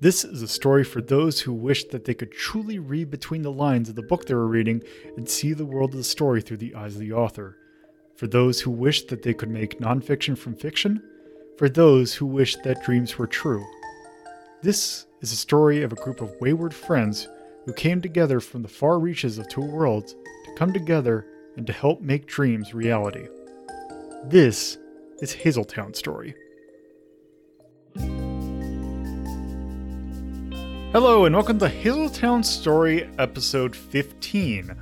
This 0.00 0.24
is 0.24 0.40
a 0.40 0.48
story 0.48 0.82
for 0.82 1.02
those 1.02 1.40
who 1.40 1.52
wish 1.52 1.84
that 1.88 2.06
they 2.06 2.14
could 2.14 2.32
truly 2.32 2.78
read 2.78 3.10
between 3.10 3.42
the 3.42 3.52
lines 3.52 3.90
of 3.90 3.96
the 3.96 4.02
book 4.02 4.24
they 4.24 4.32
were 4.34 4.46
reading 4.46 4.82
and 5.18 5.28
see 5.28 5.52
the 5.52 5.66
world 5.66 5.90
of 5.90 5.98
the 5.98 6.04
story 6.04 6.40
through 6.40 6.56
the 6.56 6.74
eyes 6.74 6.94
of 6.94 7.00
the 7.00 7.12
author. 7.12 7.58
For 8.16 8.26
those 8.26 8.62
who 8.62 8.70
wish 8.70 9.02
that 9.08 9.22
they 9.22 9.34
could 9.34 9.50
make 9.50 9.78
nonfiction 9.78 10.38
from 10.38 10.54
fiction. 10.54 11.02
For 11.58 11.68
those 11.68 12.14
who 12.14 12.24
wish 12.24 12.56
that 12.56 12.82
dreams 12.82 13.18
were 13.18 13.26
true. 13.26 13.62
This 14.62 15.04
is 15.20 15.32
a 15.32 15.36
story 15.36 15.82
of 15.82 15.92
a 15.92 15.96
group 15.96 16.22
of 16.22 16.34
wayward 16.40 16.72
friends 16.72 17.28
who 17.66 17.74
came 17.74 18.00
together 18.00 18.40
from 18.40 18.62
the 18.62 18.68
far 18.68 18.98
reaches 18.98 19.36
of 19.36 19.48
two 19.48 19.60
worlds 19.60 20.14
to 20.46 20.54
come 20.56 20.72
together 20.72 21.26
and 21.58 21.66
to 21.66 21.74
help 21.74 22.00
make 22.00 22.24
dreams 22.24 22.72
reality. 22.72 23.28
This 24.24 24.78
is 25.20 25.34
Hazeltown 25.34 25.94
Story. 25.94 26.34
Hello 30.92 31.24
and 31.24 31.36
welcome 31.36 31.56
to 31.60 31.66
Hazeltown 31.66 32.44
Story 32.44 33.08
episode 33.16 33.76
15. 33.76 34.76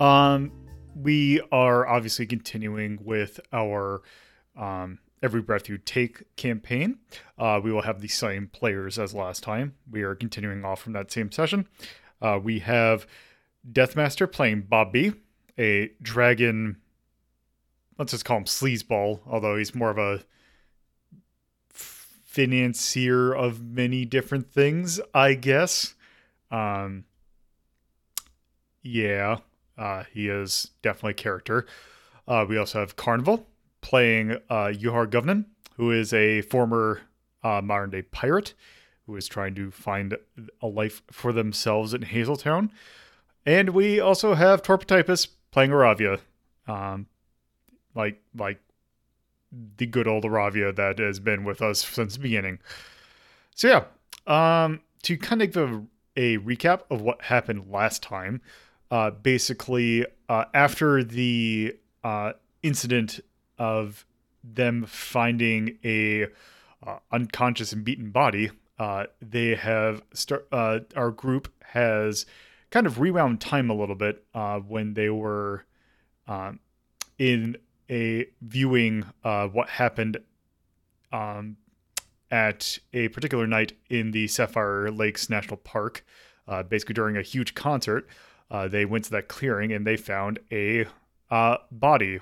Um 0.00 0.50
we 0.96 1.40
are 1.52 1.86
obviously 1.86 2.26
continuing 2.26 2.98
with 3.04 3.38
our 3.52 4.02
um 4.56 4.98
Every 5.22 5.40
Breath 5.40 5.68
You 5.68 5.78
Take 5.78 6.34
campaign. 6.34 6.98
Uh, 7.38 7.60
we 7.62 7.70
will 7.72 7.82
have 7.82 8.00
the 8.00 8.08
same 8.08 8.48
players 8.48 8.98
as 8.98 9.14
last 9.14 9.44
time. 9.44 9.74
We 9.88 10.02
are 10.02 10.16
continuing 10.16 10.64
off 10.64 10.80
from 10.82 10.94
that 10.94 11.12
same 11.12 11.30
session. 11.30 11.68
Uh, 12.20 12.40
we 12.42 12.58
have 12.58 13.06
Deathmaster 13.70 14.30
playing 14.30 14.62
Bobby, 14.62 15.14
a 15.58 15.92
dragon. 16.02 16.78
Let's 17.98 18.12
just 18.12 18.24
call 18.24 18.38
him 18.38 18.44
sleazeball, 18.44 19.20
although 19.26 19.56
he's 19.56 19.74
more 19.76 19.90
of 19.90 19.98
a 19.98 20.24
financier 22.36 23.32
of 23.32 23.62
many 23.62 24.04
different 24.04 24.52
things, 24.52 25.00
I 25.14 25.32
guess. 25.32 25.94
Um, 26.50 27.04
yeah, 28.82 29.38
uh, 29.78 30.04
he 30.12 30.28
is 30.28 30.70
definitely 30.82 31.12
a 31.12 31.14
character. 31.14 31.66
Uh, 32.28 32.44
we 32.46 32.58
also 32.58 32.80
have 32.80 32.94
Carnival 32.96 33.46
playing 33.80 34.32
uh, 34.50 34.70
Yuhar 34.70 35.06
Govnan, 35.06 35.46
who 35.76 35.90
is 35.90 36.12
a 36.12 36.42
former 36.42 37.00
uh, 37.42 37.62
modern 37.62 37.90
day 37.90 38.02
pirate 38.02 38.52
who 39.06 39.16
is 39.16 39.28
trying 39.28 39.54
to 39.54 39.70
find 39.70 40.16
a 40.60 40.66
life 40.66 41.02
for 41.10 41.32
themselves 41.32 41.94
in 41.94 42.02
Hazeltown. 42.02 42.70
And 43.46 43.70
we 43.70 44.00
also 44.00 44.34
have 44.34 44.62
Torpotypus 44.62 45.28
playing 45.52 45.70
Aravia, 45.70 46.18
um, 46.66 47.06
like 47.94 48.20
like 48.36 48.60
the 49.76 49.86
good 49.86 50.06
old 50.06 50.24
Aravia 50.24 50.74
that 50.74 50.98
has 50.98 51.20
been 51.20 51.44
with 51.44 51.62
us 51.62 51.84
since 51.84 52.14
the 52.14 52.20
beginning. 52.20 52.58
So 53.54 53.68
yeah, 53.68 54.64
um, 54.64 54.80
to 55.02 55.16
kind 55.16 55.42
of 55.42 55.52
give 55.52 55.72
a, 55.72 55.82
a 56.16 56.38
recap 56.38 56.82
of 56.90 57.00
what 57.00 57.22
happened 57.22 57.70
last 57.70 58.02
time, 58.02 58.40
uh, 58.90 59.10
basically 59.10 60.04
uh, 60.28 60.44
after 60.54 61.02
the 61.02 61.76
uh, 62.04 62.32
incident 62.62 63.20
of 63.58 64.04
them 64.44 64.84
finding 64.86 65.78
a 65.84 66.24
uh, 66.86 66.98
unconscious 67.10 67.72
and 67.72 67.84
beaten 67.84 68.10
body, 68.10 68.50
uh, 68.78 69.06
they 69.20 69.54
have 69.54 70.02
start. 70.12 70.46
Uh, 70.52 70.80
our 70.94 71.10
group 71.10 71.50
has 71.64 72.26
kind 72.70 72.86
of 72.86 73.00
rewound 73.00 73.40
time 73.40 73.70
a 73.70 73.74
little 73.74 73.94
bit 73.94 74.24
when 74.66 74.94
they 74.94 75.08
were 75.08 75.64
um, 76.28 76.60
in 77.18 77.56
a 77.90 78.26
viewing 78.40 79.04
uh, 79.24 79.48
what 79.48 79.68
happened 79.68 80.18
um, 81.12 81.56
at 82.30 82.78
a 82.92 83.08
particular 83.08 83.46
night 83.46 83.72
in 83.88 84.10
the 84.10 84.26
Sapphire 84.26 84.90
Lakes 84.90 85.30
National 85.30 85.56
Park. 85.56 86.04
Uh, 86.48 86.62
basically, 86.62 86.94
during 86.94 87.16
a 87.16 87.22
huge 87.22 87.54
concert, 87.54 88.06
uh, 88.50 88.68
they 88.68 88.84
went 88.84 89.04
to 89.04 89.10
that 89.10 89.28
clearing 89.28 89.72
and 89.72 89.86
they 89.86 89.96
found 89.96 90.38
a 90.52 90.86
uh, 91.30 91.56
body 91.70 92.20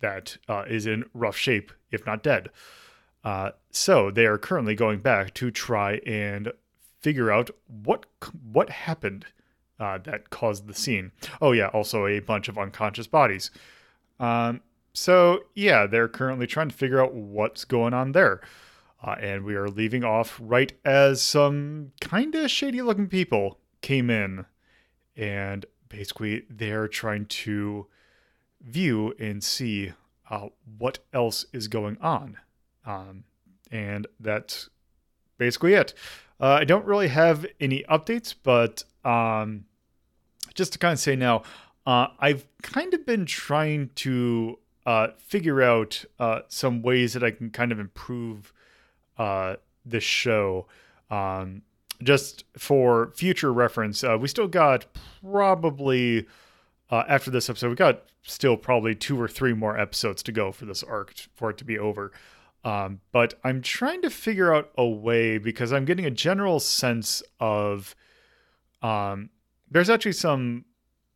that 0.00 0.36
uh, 0.48 0.64
is 0.68 0.86
in 0.86 1.04
rough 1.14 1.36
shape, 1.36 1.72
if 1.90 2.04
not 2.06 2.22
dead. 2.22 2.50
Uh, 3.22 3.50
so 3.70 4.10
they 4.10 4.26
are 4.26 4.38
currently 4.38 4.74
going 4.74 5.00
back 5.00 5.34
to 5.34 5.50
try 5.50 5.94
and 6.06 6.52
figure 7.00 7.30
out 7.30 7.50
what 7.66 8.06
what 8.52 8.70
happened 8.70 9.26
that 9.78 10.28
caused 10.28 10.66
the 10.66 10.74
scene. 10.74 11.10
Oh 11.40 11.52
yeah, 11.52 11.68
also 11.68 12.06
a 12.06 12.20
bunch 12.20 12.48
of 12.48 12.58
unconscious 12.58 13.06
bodies. 13.06 13.50
Um, 14.20 14.60
so 14.92 15.44
yeah, 15.54 15.86
they're 15.86 16.08
currently 16.08 16.46
trying 16.46 16.68
to 16.68 16.74
figure 16.74 17.02
out 17.02 17.14
what's 17.14 17.64
going 17.64 17.94
on 17.94 18.12
there. 18.12 18.40
Uh, 19.02 19.16
and 19.18 19.44
we 19.44 19.54
are 19.54 19.68
leaving 19.68 20.04
off 20.04 20.38
right 20.42 20.72
as 20.84 21.22
some 21.22 21.92
kind 22.00 22.34
of 22.34 22.50
shady 22.50 22.82
looking 22.82 23.08
people 23.08 23.58
came 23.80 24.10
in. 24.10 24.44
And 25.16 25.64
basically, 25.88 26.44
they're 26.50 26.86
trying 26.86 27.26
to 27.26 27.86
view 28.60 29.14
and 29.18 29.42
see 29.42 29.92
uh, 30.28 30.48
what 30.78 30.98
else 31.12 31.46
is 31.52 31.66
going 31.66 31.96
on. 32.00 32.36
Um, 32.84 33.24
and 33.70 34.06
that's 34.18 34.68
basically 35.38 35.74
it. 35.74 35.94
Uh, 36.38 36.58
I 36.60 36.64
don't 36.64 36.84
really 36.84 37.08
have 37.08 37.46
any 37.58 37.84
updates, 37.90 38.34
but 38.42 38.84
um, 39.04 39.64
just 40.54 40.74
to 40.74 40.78
kind 40.78 40.92
of 40.92 41.00
say 41.00 41.16
now, 41.16 41.42
uh, 41.86 42.08
I've 42.18 42.46
kind 42.62 42.94
of 42.94 43.06
been 43.06 43.26
trying 43.26 43.90
to 43.96 44.58
uh, 44.86 45.08
figure 45.18 45.62
out 45.62 46.04
uh, 46.18 46.40
some 46.48 46.82
ways 46.82 47.12
that 47.14 47.22
I 47.22 47.30
can 47.30 47.50
kind 47.50 47.72
of 47.72 47.78
improve 47.78 48.52
uh, 49.18 49.56
this 49.84 50.04
show. 50.04 50.66
Um, 51.10 51.62
just 52.02 52.44
for 52.56 53.12
future 53.14 53.52
reference, 53.52 54.02
uh, 54.02 54.16
we 54.18 54.28
still 54.28 54.48
got 54.48 54.86
probably 55.22 56.26
uh, 56.90 57.04
after 57.08 57.30
this 57.30 57.48
episode, 57.48 57.68
we 57.68 57.76
got 57.76 58.02
still 58.22 58.56
probably 58.56 58.94
two 58.94 59.20
or 59.20 59.28
three 59.28 59.54
more 59.54 59.78
episodes 59.78 60.22
to 60.24 60.32
go 60.32 60.52
for 60.52 60.64
this 60.64 60.82
arc 60.82 61.14
for 61.34 61.50
it 61.50 61.58
to 61.58 61.64
be 61.64 61.78
over. 61.78 62.12
Um, 62.64 63.00
but 63.12 63.34
I'm 63.42 63.62
trying 63.62 64.02
to 64.02 64.10
figure 64.10 64.54
out 64.54 64.70
a 64.76 64.86
way 64.86 65.38
because 65.38 65.72
I'm 65.72 65.84
getting 65.84 66.04
a 66.04 66.10
general 66.10 66.60
sense 66.60 67.22
of 67.38 67.94
um, 68.82 69.30
there's 69.70 69.88
actually 69.88 70.12
some 70.12 70.64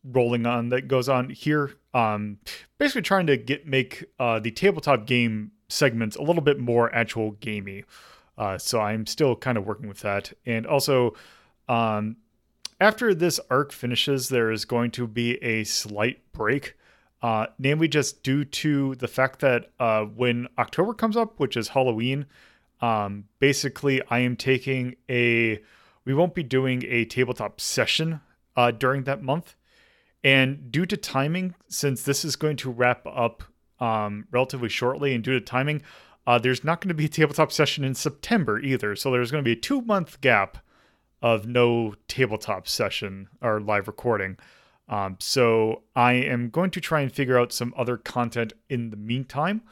rolling 0.04 0.46
on 0.46 0.68
that 0.68 0.88
goes 0.88 1.08
on 1.08 1.30
here. 1.30 1.74
Um, 1.92 2.38
basically 2.78 3.02
trying 3.02 3.26
to 3.28 3.36
get 3.36 3.66
make 3.66 4.04
uh, 4.18 4.40
the 4.40 4.50
tabletop 4.50 5.06
game 5.06 5.52
segments 5.68 6.16
a 6.16 6.22
little 6.22 6.42
bit 6.42 6.58
more 6.60 6.94
actual 6.94 7.32
gamey. 7.32 7.84
Uh, 8.36 8.58
so 8.58 8.80
I'm 8.80 9.06
still 9.06 9.36
kind 9.36 9.56
of 9.56 9.66
working 9.66 9.88
with 9.88 10.00
that, 10.00 10.32
and 10.44 10.66
also 10.66 11.14
um, 11.68 12.16
after 12.80 13.14
this 13.14 13.40
arc 13.50 13.72
finishes, 13.72 14.28
there 14.28 14.50
is 14.50 14.64
going 14.64 14.90
to 14.92 15.06
be 15.06 15.42
a 15.42 15.64
slight 15.64 16.20
break. 16.32 16.76
Uh, 17.22 17.46
namely, 17.58 17.88
just 17.88 18.22
due 18.22 18.44
to 18.44 18.94
the 18.96 19.08
fact 19.08 19.40
that 19.40 19.70
uh, 19.80 20.02
when 20.04 20.46
October 20.58 20.92
comes 20.92 21.16
up, 21.16 21.40
which 21.40 21.56
is 21.56 21.68
Halloween, 21.68 22.26
um, 22.82 23.24
basically 23.38 24.02
I 24.10 24.18
am 24.18 24.36
taking 24.36 24.96
a. 25.08 25.62
We 26.04 26.12
won't 26.12 26.34
be 26.34 26.42
doing 26.42 26.82
a 26.86 27.06
tabletop 27.06 27.62
session 27.62 28.20
uh, 28.56 28.72
during 28.72 29.04
that 29.04 29.22
month. 29.22 29.56
And 30.24 30.72
due 30.72 30.86
to 30.86 30.96
timing, 30.96 31.54
since 31.68 32.02
this 32.02 32.24
is 32.24 32.34
going 32.34 32.56
to 32.56 32.70
wrap 32.70 33.06
up 33.06 33.44
um, 33.78 34.26
relatively 34.30 34.70
shortly, 34.70 35.14
and 35.14 35.22
due 35.22 35.34
to 35.34 35.40
timing, 35.40 35.82
uh, 36.26 36.38
there's 36.38 36.64
not 36.64 36.80
going 36.80 36.88
to 36.88 36.94
be 36.94 37.04
a 37.04 37.08
tabletop 37.08 37.52
session 37.52 37.84
in 37.84 37.94
September 37.94 38.58
either. 38.58 38.96
So 38.96 39.10
there's 39.10 39.30
going 39.30 39.44
to 39.44 39.48
be 39.48 39.52
a 39.52 39.60
two 39.60 39.82
month 39.82 40.20
gap 40.22 40.58
of 41.20 41.46
no 41.46 41.94
tabletop 42.08 42.66
session 42.66 43.28
or 43.42 43.60
live 43.60 43.86
recording. 43.86 44.38
Um, 44.88 45.16
so 45.20 45.82
I 45.94 46.14
am 46.14 46.50
going 46.50 46.70
to 46.72 46.80
try 46.80 47.00
and 47.00 47.12
figure 47.12 47.38
out 47.38 47.52
some 47.52 47.74
other 47.76 47.96
content 47.96 48.54
in 48.68 48.90
the 48.90 48.96
meantime. 48.96 49.62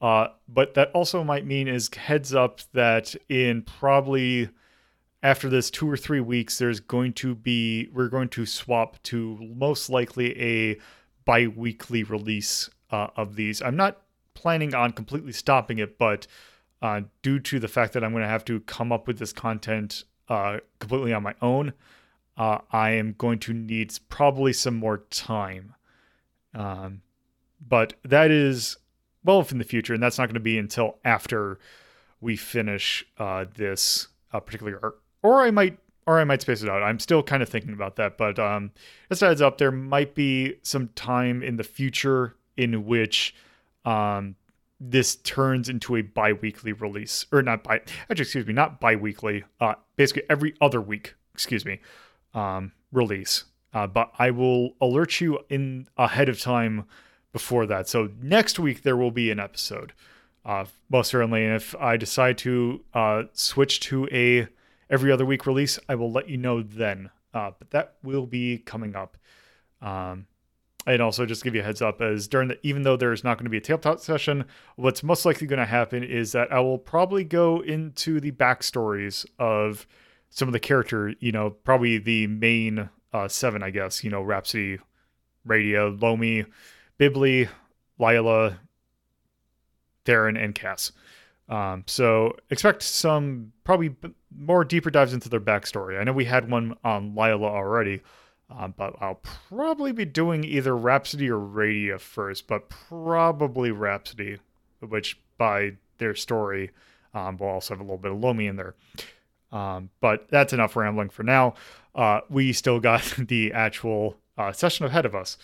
Uh, 0.00 0.28
but 0.48 0.74
that 0.74 0.90
also 0.92 1.24
might 1.24 1.46
mean 1.46 1.66
is 1.68 1.92
heads 1.94 2.34
up 2.34 2.60
that 2.72 3.14
in 3.28 3.62
probably 3.62 4.48
after 5.22 5.48
this 5.48 5.70
two 5.70 5.90
or 5.90 5.96
three 5.96 6.20
weeks, 6.20 6.58
there's 6.58 6.80
going 6.80 7.12
to 7.14 7.34
be 7.34 7.88
we're 7.92 8.08
going 8.08 8.28
to 8.30 8.46
swap 8.46 9.02
to 9.04 9.36
most 9.54 9.90
likely 9.90 10.40
a 10.40 10.78
bi-weekly 11.24 12.04
release 12.04 12.70
uh, 12.90 13.08
of 13.16 13.36
these. 13.36 13.60
I'm 13.60 13.76
not 13.76 14.00
planning 14.34 14.74
on 14.74 14.92
completely 14.92 15.32
stopping 15.32 15.78
it, 15.78 15.98
but 15.98 16.26
uh, 16.80 17.02
due 17.22 17.40
to 17.40 17.58
the 17.58 17.68
fact 17.68 17.92
that 17.92 18.04
I'm 18.04 18.12
going 18.12 18.22
to 18.22 18.28
have 18.28 18.44
to 18.46 18.60
come 18.60 18.92
up 18.92 19.06
with 19.06 19.18
this 19.18 19.32
content 19.32 20.04
uh, 20.28 20.58
completely 20.78 21.12
on 21.12 21.24
my 21.24 21.34
own, 21.42 21.72
uh, 22.36 22.58
I 22.70 22.90
am 22.90 23.14
going 23.18 23.40
to 23.40 23.52
need 23.52 23.98
probably 24.08 24.52
some 24.52 24.76
more 24.76 24.98
time. 25.10 25.74
Um, 26.54 27.02
but 27.66 27.94
that 28.04 28.30
is 28.30 28.76
well 29.24 29.44
in 29.50 29.58
the 29.58 29.64
future, 29.64 29.92
and 29.92 30.02
that's 30.02 30.18
not 30.18 30.26
going 30.26 30.34
to 30.34 30.40
be 30.40 30.58
until 30.58 30.98
after 31.04 31.58
we 32.20 32.36
finish 32.36 33.04
uh, 33.18 33.46
this 33.56 34.08
uh, 34.32 34.38
particular 34.38 34.78
arc 34.82 35.00
or 35.22 35.42
I 35.42 35.50
might 35.50 35.78
or 36.06 36.18
I 36.18 36.24
might 36.24 36.40
space 36.40 36.62
it 36.62 36.70
out. 36.70 36.82
I'm 36.82 36.98
still 36.98 37.22
kind 37.22 37.42
of 37.42 37.50
thinking 37.50 37.74
about 37.74 37.96
that, 37.96 38.16
but 38.16 38.38
um, 38.38 38.70
just 39.10 39.20
heads 39.20 39.42
up, 39.42 39.58
there 39.58 39.70
might 39.70 40.14
be 40.14 40.54
some 40.62 40.88
time 40.94 41.42
in 41.42 41.56
the 41.56 41.64
future 41.64 42.34
in 42.56 42.86
which 42.86 43.34
um, 43.84 44.34
this 44.80 45.16
turns 45.16 45.68
into 45.68 45.96
a 45.96 46.02
bi-weekly 46.02 46.72
release 46.72 47.26
or 47.32 47.42
not 47.42 47.64
bi 47.64 47.80
actually 48.08 48.22
excuse 48.22 48.46
me 48.46 48.52
not 48.52 48.80
bi-weekly 48.80 49.44
uh 49.60 49.74
basically 49.96 50.22
every 50.30 50.54
other 50.60 50.80
week 50.80 51.14
excuse 51.34 51.64
me 51.64 51.80
um 52.34 52.72
release. 52.92 53.44
Uh, 53.74 53.86
but 53.86 54.10
i 54.18 54.30
will 54.30 54.74
alert 54.80 55.20
you 55.20 55.38
in 55.50 55.86
ahead 55.96 56.28
of 56.28 56.40
time 56.40 56.84
before 57.32 57.66
that. 57.66 57.86
So 57.86 58.08
next 58.22 58.58
week 58.58 58.82
there 58.82 58.96
will 58.96 59.10
be 59.10 59.30
an 59.30 59.40
episode 59.40 59.92
uh 60.44 60.64
most 60.88 61.08
certainly 61.08 61.44
and 61.44 61.54
if 61.56 61.74
i 61.76 61.96
decide 61.96 62.38
to 62.38 62.84
uh 62.94 63.24
switch 63.32 63.80
to 63.80 64.08
a 64.12 64.46
every 64.90 65.12
other 65.12 65.24
week 65.24 65.46
release 65.46 65.78
i 65.88 65.94
will 65.94 66.10
let 66.10 66.28
you 66.28 66.36
know 66.36 66.62
then. 66.62 67.10
Uh 67.34 67.50
but 67.58 67.70
that 67.70 67.94
will 68.02 68.26
be 68.26 68.58
coming 68.58 68.96
up. 68.96 69.16
Um 69.82 70.26
and 70.86 71.02
also 71.02 71.26
just 71.26 71.44
give 71.44 71.54
you 71.54 71.60
a 71.60 71.64
heads 71.64 71.82
up 71.82 72.00
as 72.00 72.28
during 72.28 72.48
the 72.48 72.58
even 72.62 72.82
though 72.82 72.96
there's 72.96 73.24
not 73.24 73.36
going 73.36 73.44
to 73.44 73.50
be 73.50 73.58
a 73.58 73.60
tabletop 73.60 74.00
session 74.00 74.44
what's 74.76 75.02
most 75.02 75.26
likely 75.26 75.46
going 75.46 75.58
to 75.58 75.66
happen 75.66 76.02
is 76.02 76.32
that 76.32 76.50
i 76.50 76.58
will 76.60 76.78
probably 76.78 77.24
go 77.24 77.60
into 77.60 78.20
the 78.20 78.30
backstories 78.30 79.26
of 79.38 79.86
some 80.30 80.48
of 80.48 80.52
the 80.52 80.60
character 80.60 81.12
you 81.20 81.30
know 81.30 81.50
probably 81.50 81.98
the 81.98 82.26
main 82.28 82.88
uh, 83.12 83.28
seven 83.28 83.62
i 83.62 83.68
guess 83.68 84.02
you 84.02 84.08
know 84.08 84.22
rhapsody 84.22 84.78
radia 85.46 86.00
lomi 86.00 86.46
bibli 86.98 87.48
lila 87.98 88.58
theron 90.08 90.38
and 90.38 90.54
cass. 90.54 90.90
Um, 91.50 91.84
so 91.86 92.34
expect 92.48 92.82
some 92.82 93.52
probably 93.62 93.94
more 94.36 94.64
deeper 94.64 94.90
dives 94.90 95.14
into 95.14 95.28
their 95.28 95.40
backstory 95.40 95.98
i 95.98 96.04
know 96.04 96.12
we 96.12 96.24
had 96.24 96.50
one 96.50 96.76
on 96.84 97.14
lila 97.14 97.46
already 97.46 98.00
um, 98.50 98.72
but 98.76 98.94
I'll 99.00 99.20
probably 99.22 99.92
be 99.92 100.04
doing 100.04 100.42
either 100.42 100.74
Rhapsody 100.76 101.30
or 101.30 101.38
Radia 101.38 102.00
first, 102.00 102.46
but 102.46 102.68
probably 102.68 103.70
Rhapsody, 103.70 104.38
which 104.80 105.20
by 105.36 105.72
their 105.98 106.14
story 106.14 106.70
um, 107.12 107.36
will 107.36 107.48
also 107.48 107.74
have 107.74 107.80
a 107.80 107.84
little 107.84 107.98
bit 107.98 108.12
of 108.12 108.18
Lomi 108.18 108.46
in 108.46 108.56
there. 108.56 108.74
Um, 109.52 109.90
but 110.00 110.28
that's 110.30 110.52
enough 110.52 110.76
rambling 110.76 111.10
for 111.10 111.22
now. 111.22 111.54
Uh, 111.94 112.20
we 112.30 112.52
still 112.52 112.80
got 112.80 113.02
the 113.18 113.52
actual 113.52 114.16
uh, 114.38 114.52
session 114.52 114.86
ahead 114.86 115.04
of 115.04 115.14
us. 115.14 115.36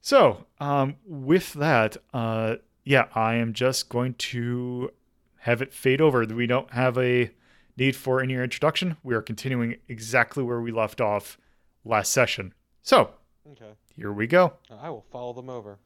So, 0.00 0.46
um, 0.60 0.96
with 1.04 1.52
that, 1.54 1.96
uh, 2.14 2.56
yeah, 2.84 3.06
I 3.14 3.34
am 3.34 3.54
just 3.54 3.88
going 3.88 4.14
to 4.14 4.92
have 5.38 5.62
it 5.62 5.72
fade 5.72 6.00
over. 6.00 6.24
We 6.24 6.46
don't 6.46 6.70
have 6.72 6.96
a 6.96 7.32
need 7.76 7.94
for 7.96 8.22
in 8.22 8.30
your 8.30 8.42
introduction. 8.42 8.96
We 9.02 9.14
are 9.14 9.22
continuing 9.22 9.76
exactly 9.88 10.42
where 10.42 10.60
we 10.60 10.72
left 10.72 11.00
off 11.00 11.38
last 11.84 12.12
session. 12.12 12.54
So, 12.82 13.10
Okay. 13.52 13.72
here 13.94 14.12
we 14.12 14.26
go. 14.26 14.54
I 14.70 14.90
will 14.90 15.04
follow 15.10 15.32
them 15.32 15.48
over. 15.50 15.78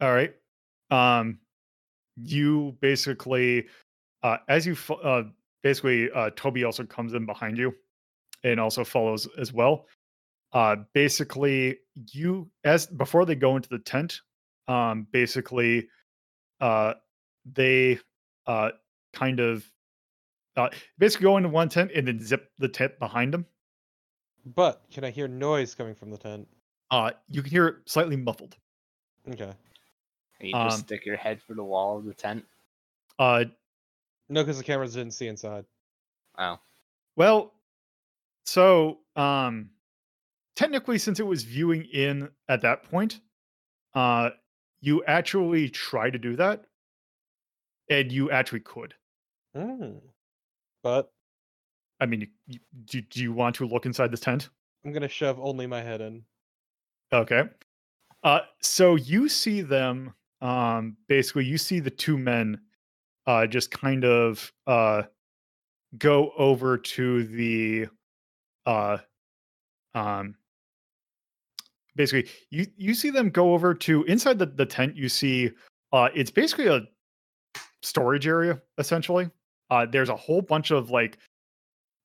All 0.00 0.12
right. 0.12 0.34
Um, 0.90 1.40
you 2.16 2.76
basically, 2.80 3.66
uh, 4.22 4.38
as 4.48 4.66
you 4.66 4.74
fo- 4.74 4.94
uh, 4.96 5.24
basically, 5.62 6.10
uh, 6.12 6.30
Toby 6.36 6.64
also 6.64 6.84
comes 6.84 7.12
in 7.14 7.26
behind 7.26 7.58
you, 7.58 7.74
and 8.44 8.58
also 8.60 8.84
follows 8.84 9.28
as 9.36 9.52
well. 9.52 9.86
Uh, 10.52 10.76
basically, 10.94 11.78
you 12.12 12.50
as 12.64 12.86
before 12.86 13.26
they 13.26 13.34
go 13.34 13.56
into 13.56 13.68
the 13.68 13.78
tent, 13.78 14.20
um, 14.68 15.06
basically, 15.12 15.88
uh, 16.60 16.94
they 17.44 17.98
uh 18.46 18.70
kind 19.12 19.40
of 19.40 19.70
uh 20.58 20.68
basically 20.98 21.24
go 21.24 21.36
into 21.36 21.48
one 21.48 21.68
tent 21.68 21.90
and 21.94 22.06
then 22.08 22.20
zip 22.20 22.50
the 22.58 22.68
tent 22.68 22.98
behind 22.98 23.32
them. 23.32 23.46
But 24.44 24.82
can 24.90 25.04
I 25.04 25.10
hear 25.10 25.28
noise 25.28 25.74
coming 25.74 25.94
from 25.94 26.10
the 26.10 26.18
tent? 26.18 26.48
Uh, 26.90 27.12
you 27.28 27.42
can 27.42 27.50
hear 27.50 27.66
it 27.68 27.76
slightly 27.88 28.16
muffled. 28.16 28.56
Okay. 29.28 29.52
You 30.40 30.52
just 30.52 30.78
Um, 30.78 30.84
stick 30.84 31.04
your 31.04 31.16
head 31.16 31.42
through 31.42 31.56
the 31.56 31.64
wall 31.64 31.98
of 31.98 32.04
the 32.04 32.14
tent. 32.14 32.46
Uh, 33.18 33.44
No, 34.28 34.42
because 34.42 34.58
the 34.58 34.64
cameras 34.64 34.94
didn't 34.94 35.12
see 35.12 35.26
inside. 35.28 35.64
Oh, 36.38 36.58
Well, 37.16 37.54
so 38.44 39.00
um 39.16 39.70
technically 40.56 40.98
since 40.98 41.20
it 41.20 41.26
was 41.26 41.44
viewing 41.44 41.84
in 41.84 42.30
at 42.48 42.62
that 42.62 42.82
point, 42.84 43.20
uh 43.94 44.30
you 44.80 45.04
actually 45.04 45.68
try 45.68 46.08
to 46.08 46.18
do 46.18 46.36
that 46.36 46.64
and 47.90 48.12
you 48.12 48.30
actually 48.30 48.60
could. 48.60 48.94
Hmm. 49.54 49.98
But 50.82 51.10
I 52.00 52.06
mean, 52.06 52.20
you, 52.20 52.28
you, 52.46 52.58
do, 52.84 53.00
do 53.00 53.22
you 53.22 53.32
want 53.32 53.56
to 53.56 53.66
look 53.66 53.86
inside 53.86 54.10
this 54.10 54.20
tent? 54.20 54.50
I'm 54.84 54.92
gonna 54.92 55.08
shove 55.08 55.38
only 55.40 55.66
my 55.66 55.82
head 55.82 56.00
in. 56.00 56.22
Okay. 57.12 57.44
Uh 58.22 58.40
so 58.62 58.94
you 58.96 59.28
see 59.28 59.60
them 59.60 60.12
um 60.40 60.96
basically 61.08 61.44
you 61.44 61.58
see 61.58 61.80
the 61.80 61.90
two 61.90 62.16
men 62.16 62.60
uh 63.26 63.46
just 63.46 63.70
kind 63.70 64.04
of 64.04 64.52
uh 64.66 65.02
go 65.98 66.32
over 66.36 66.76
to 66.78 67.24
the 67.24 67.86
uh 68.66 68.98
um 69.94 70.34
basically 71.96 72.30
you 72.50 72.66
you 72.76 72.94
see 72.94 73.10
them 73.10 73.30
go 73.30 73.54
over 73.54 73.74
to 73.74 74.04
inside 74.04 74.38
the, 74.38 74.46
the 74.46 74.66
tent 74.66 74.96
you 74.96 75.08
see 75.08 75.50
uh 75.92 76.08
it's 76.14 76.30
basically 76.30 76.66
a 76.66 76.82
storage 77.82 78.26
area 78.26 78.60
essentially 78.78 79.30
uh 79.70 79.86
there's 79.86 80.08
a 80.08 80.16
whole 80.16 80.40
bunch 80.42 80.70
of 80.70 80.90
like 80.90 81.18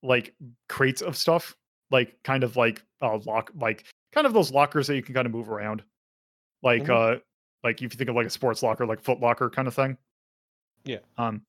like 0.01 0.33
crates 0.69 1.01
of 1.01 1.15
stuff 1.18 1.56
like 1.92 2.18
kind 2.24 2.44
of 2.44 2.56
like 2.57 2.83
uh 3.01 3.18
lock 3.25 3.51
like 3.60 3.86
kind 4.12 4.27
of 4.27 4.33
those 4.33 4.51
lockers 4.51 4.88
that 4.88 4.95
you 4.95 5.01
can 5.04 5.13
kind 5.15 5.25
of 5.25 5.31
move 5.31 5.50
around 5.50 5.83
like 6.62 6.83
Mhm. 6.83 7.15
uh 7.18 7.19
like 7.63 7.77
if 7.81 7.94
you 7.94 7.98
think 7.98 8.10
of 8.10 8.15
like 8.15 8.27
a 8.27 8.30
sports 8.30 8.62
locker 8.63 8.86
like 8.86 9.01
foot 9.01 9.19
locker 9.19 9.50
kind 9.50 9.68
of 9.68 9.74
thing 9.74 9.98
Yeah. 10.86 11.00
um 11.18 11.42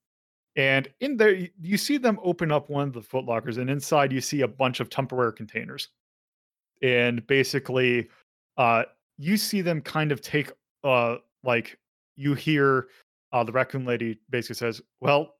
and 0.56 0.88
in 1.00 1.16
there 1.16 1.48
you 1.60 1.76
see 1.76 1.96
them 1.96 2.18
open 2.22 2.52
up 2.52 2.70
one 2.70 2.88
of 2.88 2.94
the 2.94 3.02
foot 3.02 3.24
lockers 3.24 3.56
and 3.58 3.68
inside 3.68 4.12
you 4.12 4.20
see 4.20 4.42
a 4.42 4.48
bunch 4.48 4.78
of 4.80 4.88
tupperware 4.88 5.34
containers 5.34 5.88
and 6.82 7.26
basically 7.26 8.08
uh 8.56 8.84
you 9.18 9.36
see 9.36 9.60
them 9.62 9.80
kind 9.80 10.12
of 10.12 10.20
take 10.20 10.52
uh 10.84 11.16
like 11.42 11.78
you 12.16 12.34
hear 12.34 12.86
uh 13.32 13.42
the 13.42 13.50
raccoon 13.52 13.84
lady 13.84 14.20
basically 14.30 14.54
says 14.54 14.80
well 15.00 15.34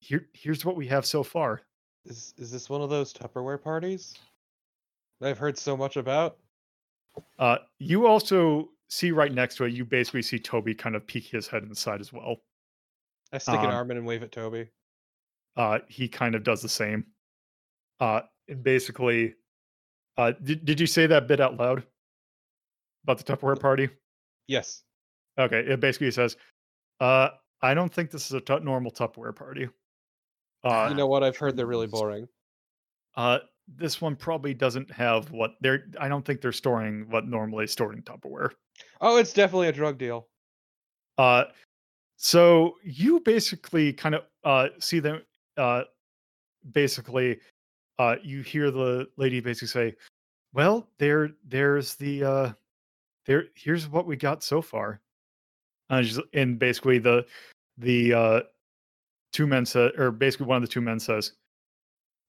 here 0.00 0.26
here's 0.32 0.64
what 0.64 0.76
we 0.76 0.86
have 0.86 1.04
so 1.06 1.22
far 1.22 1.60
Is 2.06 2.34
is 2.38 2.50
this 2.50 2.68
one 2.68 2.80
of 2.82 2.90
those 2.90 3.12
Tupperware 3.12 3.62
parties? 3.62 4.14
that 5.20 5.28
I've 5.30 5.38
heard 5.38 5.58
so 5.58 5.76
much 5.76 5.96
about. 5.96 6.38
uh 7.38 7.58
you 7.78 8.06
also 8.06 8.70
see 8.88 9.10
right 9.12 9.32
next 9.32 9.56
to 9.56 9.64
it 9.64 9.72
you 9.72 9.84
basically 9.84 10.22
see 10.22 10.38
toby 10.38 10.74
kind 10.74 10.96
of 10.96 11.06
peek 11.06 11.24
his 11.24 11.46
head 11.46 11.62
inside 11.62 12.00
as 12.00 12.12
well 12.12 12.36
I 13.32 13.38
stick 13.38 13.60
an 13.60 13.66
Um, 13.66 13.70
arm 13.72 13.90
in 13.92 13.98
and 13.98 14.06
wave 14.06 14.22
at 14.22 14.32
Toby. 14.32 14.68
uh 15.56 15.80
he 15.88 16.08
kind 16.08 16.34
of 16.34 16.42
does 16.42 16.62
the 16.62 16.68
same 16.68 17.06
uh 18.00 18.22
and 18.48 18.62
basically 18.62 19.34
uh 20.16 20.32
did, 20.42 20.64
did 20.64 20.80
you 20.80 20.86
say 20.86 21.06
that 21.06 21.28
bit 21.28 21.40
out 21.40 21.56
loud 21.56 21.84
about 23.04 23.18
the 23.18 23.24
tupperware 23.24 23.60
party 23.60 23.88
Yes. 24.48 24.82
okay 25.38 25.60
it 25.60 25.78
basically 25.80 26.10
says 26.10 26.36
uh 27.00 27.28
i 27.62 27.74
don't 27.74 27.92
think 27.92 28.10
this 28.10 28.26
is 28.32 28.32
a 28.48 28.60
normal 28.60 28.90
tupperware 28.90 29.36
party 29.36 29.68
uh 30.64 30.86
you 30.90 30.96
know 30.96 31.06
what? 31.06 31.22
I've 31.22 31.36
heard 31.36 31.56
they're 31.56 31.66
really 31.66 31.86
boring. 31.86 32.26
uh 33.16 33.38
this 33.76 34.00
one 34.00 34.16
probably 34.16 34.52
doesn't 34.52 34.90
have 34.90 35.30
what 35.30 35.52
they're 35.60 35.84
i 36.00 36.08
don't 36.08 36.24
think 36.24 36.40
they're 36.40 36.50
storing 36.50 37.08
what 37.08 37.28
normally 37.28 37.64
is 37.64 37.70
stored 37.70 37.94
in 37.94 38.02
tupperware 38.02 38.50
Oh, 39.00 39.16
it's 39.16 39.32
definitely 39.32 39.68
a 39.68 39.72
drug 39.72 39.98
deal. 39.98 40.26
Uh, 41.18 41.44
so 42.16 42.76
you 42.82 43.20
basically 43.20 43.92
kind 43.92 44.14
of 44.14 44.22
uh, 44.44 44.68
see 44.78 45.00
them. 45.00 45.22
Uh, 45.56 45.82
basically, 46.72 47.38
uh, 47.98 48.16
you 48.22 48.42
hear 48.42 48.70
the 48.70 49.06
lady 49.16 49.40
basically 49.40 49.68
say, 49.68 49.96
"Well, 50.54 50.88
there, 50.98 51.30
there's 51.46 51.94
the 51.96 52.24
uh, 52.24 52.52
there. 53.26 53.44
Here's 53.54 53.88
what 53.88 54.06
we 54.06 54.16
got 54.16 54.42
so 54.42 54.62
far." 54.62 55.00
Uh, 55.90 56.02
and 56.32 56.58
basically, 56.58 56.98
the 56.98 57.26
the 57.78 58.14
uh, 58.14 58.40
two 59.32 59.46
men 59.46 59.66
said, 59.66 59.92
or 59.98 60.10
basically 60.10 60.46
one 60.46 60.56
of 60.56 60.62
the 60.62 60.68
two 60.68 60.80
men 60.80 61.00
says, 61.00 61.32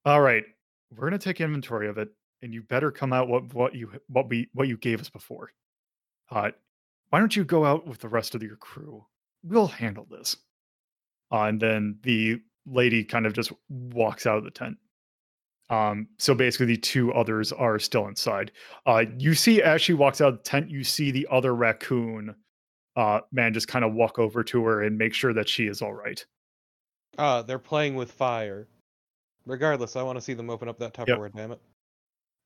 "All 0.06 0.22
right, 0.22 0.44
we're 0.92 1.08
gonna 1.08 1.18
take 1.20 1.42
inventory 1.42 1.88
of 1.88 1.98
it, 1.98 2.10
and 2.42 2.54
you 2.54 2.64
better 2.64 2.92
come 2.92 3.14
out 3.14 3.28
what 3.28 3.54
what 3.54 3.76
you 3.76 3.92
what 4.08 4.30
we 4.30 4.50
what 4.54 4.68
you 4.68 4.78
gave 4.78 5.02
us 5.02 5.10
before. 5.10 5.52
Uh, 6.30 6.52
why 7.10 7.20
don't 7.20 7.36
you 7.36 7.44
go 7.44 7.66
out 7.66 7.88
with 7.88 8.00
the 8.00 8.10
rest 8.10 8.36
of 8.36 8.44
your 8.44 8.56
crew? 8.58 9.06
We'll 9.44 9.68
handle 9.68 10.08
this." 10.10 10.36
Uh, 11.32 11.44
and 11.46 11.62
then 11.62 11.98
the 12.04 12.42
lady 12.66 13.04
kind 13.04 13.26
of 13.26 13.34
just 13.34 13.52
walks 13.70 14.26
out 14.26 14.38
of 14.38 14.44
the 14.44 14.52
tent. 14.52 14.78
Um, 15.70 16.10
so 16.20 16.36
basically, 16.36 16.66
the 16.68 16.78
two 16.78 17.14
others 17.14 17.54
are 17.54 17.80
still 17.80 18.08
inside. 18.08 18.52
Uh, 18.86 19.06
you 19.18 19.34
see, 19.34 19.62
as 19.62 19.82
she 19.82 19.94
walks 19.94 20.20
out 20.20 20.34
of 20.34 20.38
the 20.40 20.44
tent, 20.44 20.70
you 20.70 20.84
see 20.84 21.12
the 21.12 21.28
other 21.32 21.56
raccoon 21.56 22.36
uh, 22.96 23.22
man 23.32 23.54
just 23.54 23.68
kind 23.68 23.86
of 23.86 23.94
walk 23.94 24.20
over 24.20 24.44
to 24.44 24.64
her 24.66 24.84
and 24.84 24.98
make 24.98 25.14
sure 25.14 25.34
that 25.34 25.48
she 25.48 25.68
is 25.68 25.82
all 25.82 25.94
right. 25.94 26.26
Ah, 27.18 27.42
they're 27.42 27.60
playing 27.60 27.96
with 27.96 28.12
fire. 28.12 28.68
Regardless, 29.46 29.96
I 29.96 30.04
want 30.04 30.18
to 30.18 30.22
see 30.22 30.34
them 30.34 30.50
open 30.50 30.70
up 30.70 30.78
that 30.80 30.94
Tupperware. 30.94 31.34
Damn 31.34 31.52
it. 31.52 31.62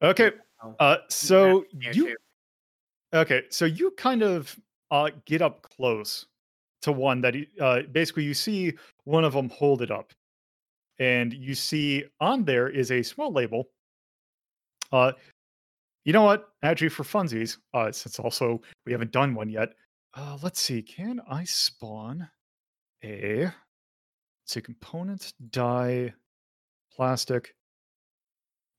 Okay. 0.02 0.32
Oh. 0.64 0.76
Uh, 0.80 0.98
so 1.10 1.66
Here 1.82 1.92
you 1.94 2.08
too. 2.08 2.16
okay? 3.14 3.44
So 3.50 3.66
you 3.66 3.92
kind 3.92 4.24
of 4.24 4.58
uh 4.92 5.10
get 5.26 5.42
up 5.42 5.62
close 5.64 6.28
to 6.84 6.92
one 6.92 7.22
that 7.22 7.34
he, 7.34 7.48
uh, 7.60 7.82
basically 7.92 8.24
you 8.24 8.34
see 8.34 8.74
one 9.06 9.24
of 9.24 9.34
them 9.34 9.50
hold 9.50 9.82
it 9.82 9.92
up, 9.92 10.14
and 11.00 11.34
you 11.34 11.56
see 11.56 12.06
on 12.20 12.46
there 12.46 12.70
is 12.70 12.92
a 12.92 13.02
small 13.04 13.32
label. 13.32 13.70
Uh, 14.92 15.12
you 16.06 16.14
know 16.14 16.24
what? 16.24 16.50
Actually, 16.64 16.90
for 16.90 17.04
funsies, 17.04 17.58
uh, 17.74 17.92
since 17.92 18.20
also 18.20 18.62
we 18.86 18.92
haven't 18.92 19.12
done 19.12 19.34
one 19.34 19.50
yet, 19.50 19.70
uh, 20.14 20.38
let's 20.44 20.62
see. 20.62 20.82
Can 20.82 21.20
I 21.30 21.44
spawn 21.44 22.30
a 23.04 23.42
let's 23.44 23.54
see 24.46 24.62
components 24.62 25.34
die 25.50 26.14
plastic? 26.96 27.56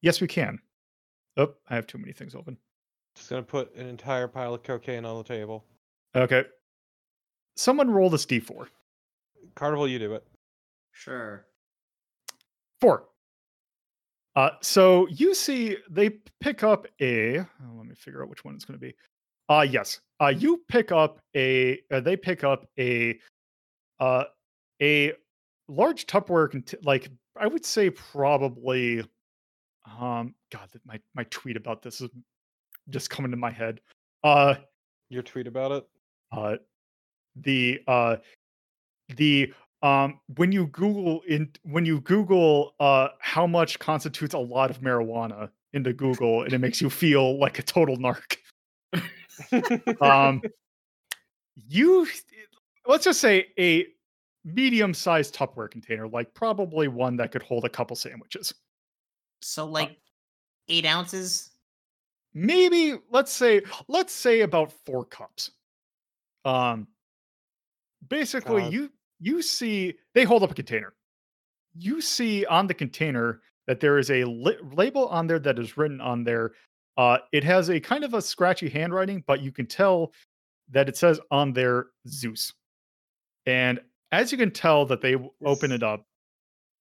Yes, 0.03 0.21
we 0.21 0.27
can. 0.27 0.59
Oh, 1.37 1.55
I 1.69 1.75
have 1.75 1.87
too 1.87 1.99
many 1.99 2.13
things 2.13 2.35
open. 2.35 2.57
Just 3.15 3.31
gonna 3.31 3.43
put 3.43 3.75
an 3.75 3.87
entire 3.87 4.29
pile 4.29 4.55
of 4.55 4.63
cocaine 4.63 5.05
on 5.05 5.19
the 5.19 5.25
table. 5.25 5.65
Okay. 6.15 6.45
Someone 7.57 7.91
roll 7.91 8.11
this 8.11 8.27
d4. 8.27 8.69
Carnival, 9.55 9.89
you 9.89 9.99
do 9.99 10.15
it. 10.15 10.27
Sure. 10.93 11.47
Four. 12.81 13.05
Uh, 14.35 14.51
so 14.61 15.07
you 15.09 15.35
see 15.35 15.77
they 15.89 16.11
pick 16.41 16.63
up 16.63 16.87
a. 17.01 17.39
oh, 17.39 17.47
let 17.77 17.87
me 17.87 17.95
figure 17.95 18.23
out 18.23 18.29
which 18.29 18.45
one 18.45 18.55
it's 18.55 18.67
going 18.67 18.79
to 18.79 18.87
be. 18.87 18.95
Uh 19.49 19.67
yes. 19.69 20.01
Uh, 20.21 20.29
you 20.29 20.63
pick 20.69 20.93
up 20.93 21.21
a. 21.35 21.81
Uh, 21.91 22.01
they 22.01 22.17
pick 22.17 22.45
up 22.45 22.67
a. 22.79 23.19
Uh, 23.99 24.25
a 24.83 25.13
large 25.69 26.07
Tupperware, 26.07 26.51
cont- 26.51 26.85
like 26.85 27.11
I 27.39 27.47
would 27.47 27.65
say 27.65 27.91
probably. 27.91 29.05
Um, 30.01 30.35
God, 30.51 30.69
that 30.73 30.85
my 30.85 30.99
my 31.15 31.25
tweet 31.31 31.57
about 31.57 31.83
this 31.83 32.01
is 32.01 32.11
just 32.89 33.09
coming 33.11 33.31
to 33.31 33.37
my 33.37 33.51
head. 33.51 33.81
Uh, 34.25 34.57
Your 35.09 35.23
tweet 35.23 35.47
about 35.47 35.73
it. 35.73 35.87
uh 36.33 36.57
the 37.43 37.81
uh 37.87 38.17
the 39.17 39.53
um 39.83 40.19
when 40.37 40.53
you 40.53 40.67
google 40.69 41.21
in 41.29 41.51
when 41.63 41.85
you 41.85 42.01
google 42.01 42.75
uh 42.81 43.09
how 43.21 43.47
much 43.47 43.79
constitutes 43.79 44.35
a 44.35 44.39
lot 44.39 44.71
of 44.71 44.81
marijuana 44.81 45.51
into 45.73 45.93
google 45.93 46.43
and 46.43 46.53
it 46.53 46.59
makes 46.59 46.81
you 46.81 46.89
feel 46.89 47.39
like 47.39 47.59
a 47.59 47.63
total 47.63 47.97
narc 47.99 48.39
um 50.01 50.41
you 51.69 52.07
let's 52.87 53.05
just 53.05 53.21
say 53.21 53.47
a 53.59 53.87
medium-sized 54.47 55.35
tupperware 55.35 55.69
container 55.71 56.07
like 56.07 56.33
probably 56.33 56.87
one 56.87 57.17
that 57.17 57.33
could 57.33 57.43
hold 57.43 57.65
a 57.65 57.69
couple 57.69 57.97
sandwiches 57.97 58.55
So 59.43 59.67
like 59.67 59.99
eight 60.69 60.87
ounces. 60.87 61.51
maybe 62.33 62.95
let's 63.11 63.33
say 63.33 63.63
let's 63.89 64.13
say 64.13 64.43
about 64.43 64.71
four 64.85 65.05
cups 65.05 65.51
um 66.45 66.87
basically 68.09 68.63
God. 68.63 68.73
you 68.73 68.93
you 69.19 69.43
see 69.43 69.95
they 70.15 70.23
hold 70.23 70.43
up 70.45 70.53
a 70.53 70.55
container 70.55 70.93
you 71.77 72.01
see 72.01 72.47
on 72.47 72.67
the 72.69 72.75
container 72.75 73.41
that 73.67 73.81
there 73.81 73.99
is 73.99 74.11
a 74.11 74.23
li- 74.25 74.57
label 74.75 75.09
on 75.09 75.27
there 75.27 75.41
that 75.41 75.59
is 75.59 75.77
written 75.77 76.01
on 76.01 76.23
there 76.23 76.53
uh 76.99 77.19
it 77.33 77.43
has 77.43 77.69
a 77.69 77.81
kind 77.81 78.05
of 78.05 78.15
a 78.15 78.23
scratchy 78.23 78.69
handwriting 78.69 79.25
but 79.27 79.41
you 79.41 79.51
can 79.51 79.67
tell 79.67 80.13
that 80.71 80.89
it 80.89 80.97
says 80.97 81.19
on 81.33 81.53
there 81.53 81.87
zeus 82.07 82.53
and 83.47 83.81
as 84.13 84.33
you 84.33 84.39
can 84.39 84.51
tell 84.51 84.87
that 84.87 85.01
they 85.01 85.17
open 85.45 85.73
it 85.73 85.83
up 85.83 86.07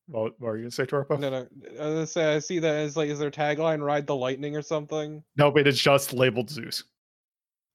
well 0.08 0.30
what 0.40 0.50
are 0.50 0.58
you 0.58 0.64
gonna 0.64 0.72
say 0.72 0.86
Torpo? 0.86 1.20
No, 1.20 1.30
no. 1.30 1.38
I 1.38 1.86
was 1.86 1.94
gonna 1.94 2.08
say 2.08 2.36
I 2.36 2.40
see 2.40 2.60
that 2.60 2.76
as 2.76 2.96
like 2.96 3.10
is 3.10 3.20
their 3.20 3.32
tagline 3.32 3.82
"Ride 3.82 4.08
the 4.08 4.16
Lightning" 4.16 4.56
or 4.56 4.62
something. 4.62 5.24
No, 5.38 5.52
but 5.52 5.68
it's 5.68 5.80
just 5.80 6.14
labeled 6.14 6.50
Zeus. 6.50 6.84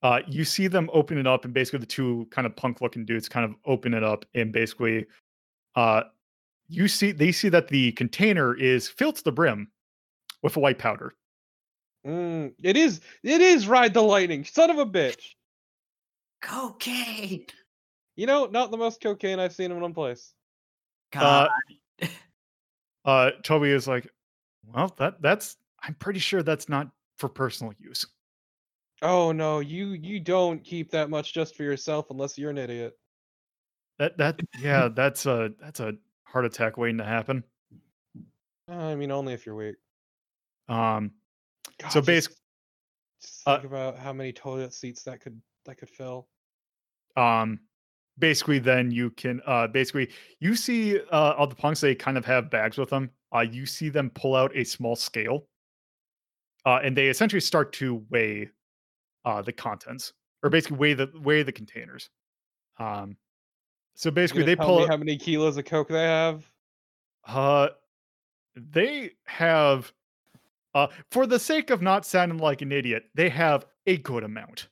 Uh, 0.02 0.20
you 0.26 0.44
see 0.44 0.66
them 0.66 0.88
open 0.92 1.18
it 1.18 1.26
up, 1.26 1.44
and 1.44 1.52
basically 1.52 1.80
the 1.80 1.86
two 1.86 2.26
kind 2.30 2.46
of 2.46 2.56
punk-looking 2.56 3.04
dudes 3.04 3.28
kind 3.28 3.44
of 3.44 3.54
open 3.66 3.92
it 3.92 4.02
up, 4.02 4.24
and 4.34 4.50
basically, 4.50 5.06
uh, 5.74 6.02
you 6.68 6.88
see 6.88 7.12
they 7.12 7.32
see 7.32 7.48
that 7.48 7.68
the 7.68 7.92
container 7.92 8.56
is 8.56 8.88
filled 8.88 9.16
to 9.16 9.24
the 9.24 9.32
brim 9.32 9.70
with 10.42 10.56
a 10.56 10.60
white 10.60 10.78
powder. 10.78 11.14
Mm, 12.06 12.54
it 12.62 12.76
is. 12.76 13.00
It 13.22 13.40
is 13.40 13.66
"Ride 13.66 13.92
the 13.92 14.02
Lightning." 14.02 14.44
Son 14.44 14.70
of 14.70 14.78
a 14.78 14.86
bitch. 14.86 15.34
Cocaine. 16.40 17.46
You 18.16 18.26
know, 18.26 18.46
not 18.46 18.70
the 18.70 18.76
most 18.76 19.00
cocaine 19.00 19.38
I've 19.38 19.54
seen 19.54 19.70
in 19.70 19.80
one 19.80 19.94
place. 19.94 20.32
God. 21.12 21.50
Uh, 23.02 23.30
Toby 23.42 23.70
is 23.70 23.88
like, 23.88 24.06
well, 24.74 24.94
that 24.98 25.22
that's 25.22 25.56
I'm 25.82 25.94
pretty 25.94 26.18
sure 26.20 26.42
that's 26.42 26.68
not 26.68 26.90
for 27.16 27.30
personal 27.30 27.72
use. 27.78 28.06
Oh 29.00 29.32
no, 29.32 29.60
you 29.60 29.92
you 29.92 30.20
don't 30.20 30.62
keep 30.62 30.90
that 30.90 31.08
much 31.08 31.32
just 31.32 31.56
for 31.56 31.62
yourself 31.62 32.10
unless 32.10 32.36
you're 32.36 32.50
an 32.50 32.58
idiot. 32.58 32.92
That 33.98 34.18
that 34.18 34.38
yeah, 34.60 34.88
that's 34.94 35.24
a 35.24 35.50
that's 35.58 35.80
a 35.80 35.94
heart 36.24 36.44
attack 36.44 36.76
waiting 36.76 36.98
to 36.98 37.04
happen. 37.04 37.42
I 38.68 38.94
mean, 38.96 39.10
only 39.10 39.32
if 39.32 39.46
you're 39.46 39.54
weak. 39.56 39.76
Um, 40.68 41.12
God, 41.80 41.88
so 41.88 42.00
just- 42.00 42.06
basic, 42.06 42.32
Just 43.22 43.42
uh, 43.46 43.56
think 43.56 43.64
about 43.72 43.98
how 43.98 44.12
many 44.12 44.34
toilet 44.34 44.74
seats 44.74 45.04
that 45.04 45.22
could 45.22 45.40
that 45.64 45.78
could 45.78 45.88
fill. 45.88 46.28
um 47.16 47.60
basically 48.20 48.58
then 48.58 48.90
you 48.90 49.10
can 49.10 49.40
uh 49.46 49.66
basically 49.66 50.08
you 50.40 50.54
see 50.54 51.00
uh 51.10 51.34
all 51.36 51.46
the 51.46 51.54
punks 51.54 51.80
they 51.80 51.94
kind 51.94 52.16
of 52.18 52.24
have 52.24 52.50
bags 52.50 52.76
with 52.78 52.90
them 52.90 53.10
uh 53.34 53.40
you 53.40 53.66
see 53.66 53.88
them 53.88 54.10
pull 54.10 54.36
out 54.36 54.54
a 54.54 54.62
small 54.62 54.94
scale 54.94 55.46
uh 56.66 56.78
and 56.84 56.96
they 56.96 57.08
essentially 57.08 57.40
start 57.40 57.72
to 57.72 58.04
weigh 58.10 58.48
uh 59.24 59.40
the 59.42 59.52
contents 59.52 60.12
or 60.42 60.50
basically 60.50 60.76
weigh 60.76 60.94
the 60.94 61.10
weigh 61.22 61.42
the 61.42 61.52
containers 61.52 62.10
um 62.78 63.16
so 63.94 64.10
basically 64.10 64.44
they 64.44 64.54
pull 64.56 64.80
out- 64.82 64.88
how 64.88 64.96
many 64.96 65.16
kilos 65.16 65.56
of 65.56 65.64
coke 65.64 65.88
they 65.88 66.02
have. 66.04 66.48
uh 67.26 67.68
they 68.54 69.10
have 69.26 69.92
uh 70.74 70.86
for 71.10 71.26
the 71.26 71.38
sake 71.38 71.70
of 71.70 71.80
not 71.82 72.04
sounding 72.04 72.38
like 72.38 72.62
an 72.62 72.72
idiot 72.72 73.04
they 73.14 73.28
have 73.28 73.66
a 73.86 73.96
good 73.98 74.24
amount 74.24 74.68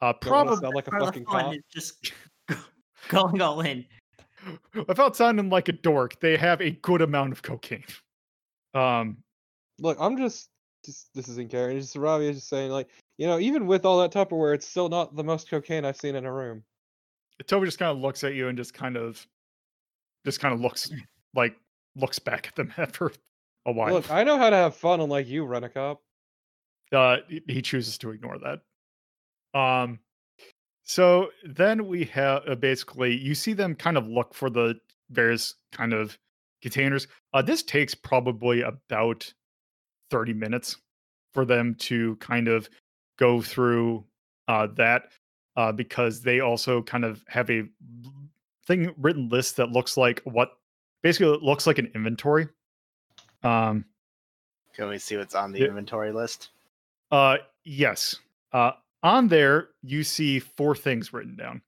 uh 0.00 0.12
probably 0.12 0.56
sound 0.56 0.74
like 0.74 0.86
a 0.86 0.90
Part 0.90 1.02
of 1.02 1.06
the 1.08 1.20
fucking 1.20 1.24
cop. 1.24 1.54
just 1.72 2.12
going 3.08 3.40
all 3.40 3.60
in. 3.60 3.84
without 4.88 5.16
sounding 5.16 5.48
like 5.50 5.68
a 5.68 5.72
dork, 5.72 6.18
they 6.20 6.36
have 6.36 6.60
a 6.60 6.70
good 6.70 7.02
amount 7.02 7.32
of 7.32 7.42
cocaine. 7.42 7.84
Um, 8.74 9.18
Look, 9.78 9.96
I'm 10.00 10.16
just, 10.16 10.48
just 10.84 11.08
this 11.14 11.28
isn't 11.28 11.50
Karen. 11.50 11.78
Just 11.78 11.96
Ravi 11.96 12.28
is 12.28 12.36
just 12.36 12.48
saying, 12.48 12.70
like, 12.70 12.88
you 13.18 13.26
know, 13.26 13.38
even 13.38 13.66
with 13.66 13.84
all 13.84 13.98
that 14.00 14.12
Tupperware, 14.12 14.54
it's 14.54 14.66
still 14.66 14.88
not 14.88 15.14
the 15.16 15.24
most 15.24 15.48
cocaine 15.50 15.84
I've 15.84 15.96
seen 15.96 16.14
in 16.14 16.24
a 16.24 16.32
room. 16.32 16.62
Toby 17.46 17.66
just 17.66 17.78
kind 17.78 17.90
of 17.90 17.98
looks 17.98 18.22
at 18.22 18.34
you 18.34 18.48
and 18.48 18.56
just 18.56 18.72
kind 18.74 18.96
of, 18.96 19.26
just 20.24 20.38
kind 20.40 20.54
of 20.54 20.60
looks 20.60 20.90
like 21.34 21.56
looks 21.96 22.18
back 22.18 22.46
at 22.46 22.54
them 22.56 22.72
after 22.78 23.10
a 23.66 23.72
while. 23.72 23.92
Look, 23.94 24.10
I 24.10 24.22
know 24.24 24.38
how 24.38 24.50
to 24.50 24.56
have 24.56 24.76
fun, 24.76 25.00
unlike 25.00 25.26
you, 25.28 25.44
rent 25.44 25.64
a 25.64 25.68
cop. 25.68 26.00
uh, 26.92 27.16
he- 27.28 27.42
he 27.48 27.62
chooses 27.62 27.98
to 27.98 28.10
ignore 28.10 28.38
that. 28.38 29.58
Um, 29.58 29.98
so 30.84 31.30
then 31.44 31.86
we 31.86 32.04
have 32.06 32.42
uh, 32.48 32.54
basically 32.54 33.16
you 33.16 33.34
see 33.34 33.52
them 33.52 33.74
kind 33.74 33.96
of 33.96 34.06
look 34.06 34.34
for 34.34 34.50
the 34.50 34.74
various 35.10 35.54
kind 35.72 35.92
of 35.92 36.18
containers. 36.62 37.06
Uh, 37.34 37.42
this 37.42 37.62
takes 37.62 37.94
probably 37.94 38.62
about 38.62 39.32
thirty 40.10 40.32
minutes 40.32 40.76
for 41.32 41.44
them 41.44 41.74
to 41.76 42.16
kind 42.16 42.48
of 42.48 42.68
go 43.18 43.40
through 43.40 44.04
uh, 44.48 44.66
that 44.74 45.04
uh, 45.56 45.72
because 45.72 46.22
they 46.22 46.40
also 46.40 46.82
kind 46.82 47.04
of 47.04 47.24
have 47.28 47.50
a 47.50 47.64
thing 48.66 48.92
written 48.98 49.28
list 49.28 49.56
that 49.56 49.70
looks 49.70 49.96
like 49.96 50.20
what 50.24 50.52
basically 51.02 51.32
it 51.32 51.42
looks 51.42 51.66
like 51.66 51.78
an 51.78 51.90
inventory. 51.94 52.48
Um, 53.42 53.84
Can 54.74 54.88
we 54.88 54.98
see 54.98 55.16
what's 55.16 55.34
on 55.34 55.52
the 55.52 55.60
Yeah. 55.60 55.66
inventory 55.66 56.12
list? 56.12 56.50
Uh, 57.10 57.38
yes. 57.64 58.16
Uh, 58.52 58.72
on 59.02 59.28
there, 59.28 59.68
you 59.82 60.04
see 60.04 60.38
four 60.38 60.74
things 60.74 61.12
written 61.12 61.36
down. 61.36 61.62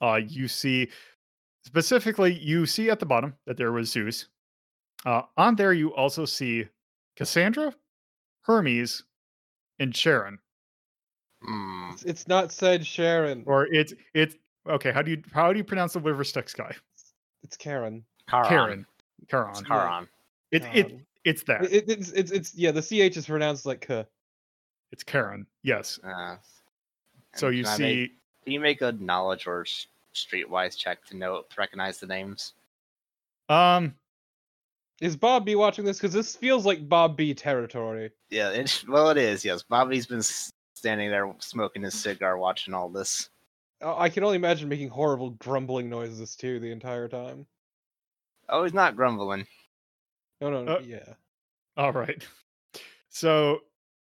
Uh, 0.00 0.16
you 0.26 0.48
see 0.48 0.88
specifically, 1.64 2.32
you 2.38 2.66
see 2.66 2.90
at 2.90 2.98
the 2.98 3.06
bottom 3.06 3.34
that 3.46 3.56
there 3.56 3.72
was 3.72 3.90
Zeus. 3.90 4.28
Uh, 5.04 5.22
on 5.36 5.56
there, 5.56 5.72
you 5.72 5.94
also 5.94 6.24
see 6.24 6.66
Cassandra, 7.16 7.74
Hermes, 8.42 9.04
and 9.78 9.94
Sharon. 9.94 10.38
Hmm. 11.44 11.90
It's, 11.92 12.02
it's 12.04 12.28
not 12.28 12.52
said 12.52 12.86
Sharon. 12.86 13.42
Or 13.46 13.66
it's 13.66 13.92
it's 14.14 14.36
okay. 14.68 14.92
How 14.92 15.02
do 15.02 15.10
you 15.10 15.22
how 15.32 15.52
do 15.52 15.58
you 15.58 15.64
pronounce 15.64 15.92
the 15.94 16.00
River 16.00 16.22
Styx 16.24 16.54
guy? 16.54 16.72
It's 17.42 17.56
Karen. 17.56 18.04
Charon. 18.30 18.48
Karen. 18.48 18.86
It's 19.20 19.30
Charon. 19.30 19.64
Charon. 19.64 20.08
It 20.52 20.62
it 20.72 20.88
Karen. 20.88 21.06
it's 21.24 21.42
that. 21.44 21.64
It, 21.64 21.72
it- 21.72 21.90
it's, 21.90 22.10
it's 22.10 22.30
it's 22.30 22.54
yeah. 22.54 22.70
The 22.70 22.80
ch 22.82 23.16
is 23.16 23.26
pronounced 23.26 23.66
like 23.66 23.80
k. 23.80 24.04
It's 24.92 25.02
Karen. 25.02 25.46
Yes. 25.62 25.98
Uh, 26.04 26.36
So 27.34 27.48
you 27.48 27.64
see. 27.64 27.82
make- 27.82 28.12
Can 28.44 28.52
you 28.52 28.60
make 28.60 28.82
a 28.82 28.92
knowledge 28.92 29.46
or 29.46 29.64
streetwise 30.14 30.76
check 30.76 31.04
to 31.06 31.16
know 31.16 31.42
to 31.42 31.54
recognize 31.58 31.98
the 31.98 32.06
names? 32.06 32.52
Um. 33.48 33.94
Is 35.00 35.16
Bobby 35.16 35.56
watching 35.56 35.84
this? 35.84 35.96
Because 35.98 36.12
this 36.12 36.36
feels 36.36 36.64
like 36.64 36.88
Bobby 36.88 37.34
territory. 37.34 38.12
Yeah, 38.30 38.50
it, 38.50 38.84
well, 38.86 39.10
it 39.10 39.16
is. 39.16 39.44
Yes, 39.44 39.62
Bobby's 39.62 40.06
been 40.06 40.22
standing 40.22 41.10
there 41.10 41.34
smoking 41.40 41.82
his 41.82 41.94
cigar, 42.00 42.38
watching 42.38 42.72
all 42.72 42.88
this. 42.88 43.28
Oh, 43.80 43.98
I 43.98 44.08
can 44.08 44.22
only 44.22 44.36
imagine 44.36 44.68
making 44.68 44.90
horrible 44.90 45.30
grumbling 45.30 45.88
noises 45.90 46.36
too 46.36 46.60
the 46.60 46.70
entire 46.70 47.08
time. 47.08 47.46
Oh, 48.48 48.62
he's 48.62 48.74
not 48.74 48.94
grumbling. 48.94 49.44
No, 50.40 50.50
no, 50.50 50.64
no 50.64 50.76
Uh, 50.76 50.80
yeah. 50.84 51.14
All 51.76 51.92
right. 51.92 52.22
So, 53.14 53.60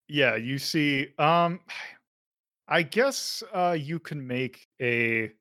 yeah, 0.09 0.37
you 0.37 0.59
see 0.59 1.09
um 1.19 1.61
I 2.67 2.83
guess 2.83 3.43
uh 3.53 3.77
you 3.79 3.99
can 3.99 4.27
make 4.27 4.69
a 4.81 5.33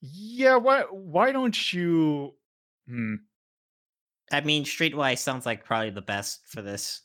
Yeah, 0.00 0.56
why 0.56 0.82
why 0.90 1.32
don't 1.32 1.72
you 1.72 2.34
hmm 2.86 3.16
I 4.30 4.40
mean, 4.40 4.64
Streetwise 4.64 5.18
sounds 5.18 5.44
like 5.44 5.62
probably 5.64 5.90
the 5.90 6.00
best 6.00 6.48
for 6.48 6.62
this. 6.62 7.02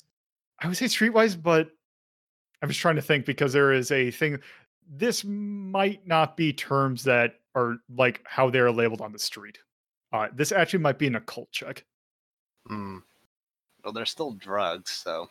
I 0.60 0.68
would 0.68 0.78
say 0.78 0.86
streetwise, 0.86 1.42
but 1.42 1.70
I'm 2.62 2.70
just 2.70 2.80
trying 2.80 2.96
to 2.96 3.02
think 3.02 3.26
because 3.26 3.52
there 3.52 3.74
is 3.74 3.92
a 3.92 4.12
thing 4.12 4.40
this 4.90 5.26
might 5.26 6.08
not 6.08 6.38
be 6.38 6.54
terms 6.54 7.04
that 7.04 7.34
are 7.54 7.78
like 7.94 8.22
how 8.26 8.50
they're 8.50 8.72
labeled 8.72 9.02
on 9.02 9.12
the 9.12 9.20
street. 9.20 9.58
Uh 10.14 10.28
this 10.34 10.52
actually 10.52 10.80
might 10.80 10.98
be 11.00 11.08
an 11.08 11.16
occult 11.16 11.52
check. 11.52 11.86
Hmm. 12.68 13.00
Well, 13.84 13.94
they're 13.94 14.06
still 14.06 14.34
drugs, 14.34 14.92
so 14.92 15.30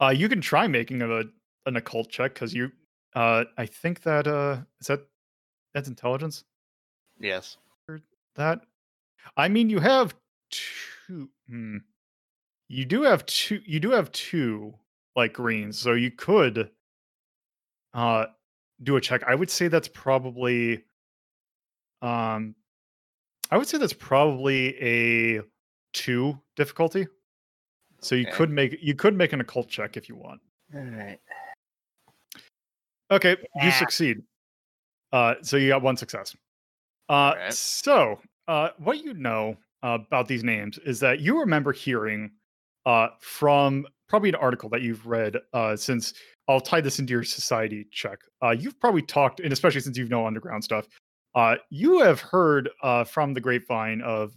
Uh 0.00 0.08
you 0.08 0.28
can 0.28 0.40
try 0.40 0.66
making 0.66 1.02
a 1.02 1.24
an 1.66 1.76
occult 1.76 2.08
check 2.08 2.34
because 2.34 2.54
you 2.54 2.70
uh 3.14 3.44
I 3.58 3.66
think 3.66 4.02
that 4.02 4.26
uh 4.26 4.58
is 4.80 4.86
that 4.86 5.06
that's 5.74 5.88
intelligence? 5.88 6.44
yes. 7.20 7.58
that 8.36 8.60
i 9.36 9.48
mean 9.48 9.68
you 9.68 9.78
have 9.78 10.14
two 10.50 11.28
hmm. 11.48 11.76
you 12.68 12.84
do 12.84 13.02
have 13.02 13.24
two 13.26 13.60
you 13.66 13.78
do 13.78 13.90
have 13.90 14.10
two 14.12 14.72
like 15.16 15.32
greens 15.34 15.78
so 15.78 15.92
you 15.92 16.10
could 16.10 16.70
uh 17.94 18.26
do 18.82 18.96
a 18.96 19.00
check 19.00 19.22
i 19.26 19.34
would 19.34 19.50
say 19.50 19.68
that's 19.68 19.88
probably 19.88 20.82
um 22.02 22.54
i 23.50 23.58
would 23.58 23.66
say 23.66 23.76
that's 23.76 23.92
probably 23.92 24.76
a 24.82 25.40
two 25.92 26.38
difficulty 26.56 27.06
so 28.00 28.14
you 28.14 28.26
Okay. 28.26 28.36
could 28.36 28.50
make 28.50 28.78
you 28.80 28.94
could 28.94 29.16
make 29.16 29.32
an 29.32 29.40
occult 29.40 29.68
check 29.68 29.96
if 29.96 30.08
you 30.08 30.16
want 30.16 30.40
All 30.74 30.80
right. 30.80 31.18
Okay, 33.10 33.36
you 33.62 33.70
succeed. 33.72 34.22
Uh, 35.12 35.34
so 35.42 35.56
you 35.56 35.68
got 35.68 35.82
one 35.82 35.96
success. 35.96 36.36
Uh, 37.08 37.12
Alright. 37.32 37.52
so 37.52 38.20
uh, 38.46 38.68
what 38.78 39.02
you 39.04 39.14
know 39.14 39.56
uh, 39.82 39.98
about 40.06 40.28
these 40.28 40.44
names 40.44 40.78
is 40.86 41.00
that 41.00 41.18
you 41.20 41.40
remember 41.40 41.72
hearing 41.72 42.30
uh, 42.86 43.08
from 43.18 43.84
probably 44.08 44.28
an 44.28 44.36
article 44.36 44.68
that 44.68 44.82
you've 44.82 45.04
read 45.06 45.36
uh, 45.52 45.74
since 45.74 46.14
I'll 46.48 46.60
tie 46.60 46.80
this 46.80 46.98
into 47.00 47.12
your 47.12 47.24
society 47.24 47.86
check. 47.90 48.20
Uh, 48.42 48.50
you've 48.50 48.78
probably 48.78 49.02
talked, 49.02 49.40
and 49.40 49.52
especially 49.52 49.80
since 49.80 49.98
you've 49.98 50.10
know 50.10 50.26
underground 50.26 50.62
stuff, 50.62 50.86
uh, 51.34 51.56
you 51.70 51.98
have 52.00 52.20
heard 52.20 52.70
uh, 52.82 53.04
from 53.04 53.34
the 53.34 53.40
grapevine 53.40 54.02
of 54.02 54.32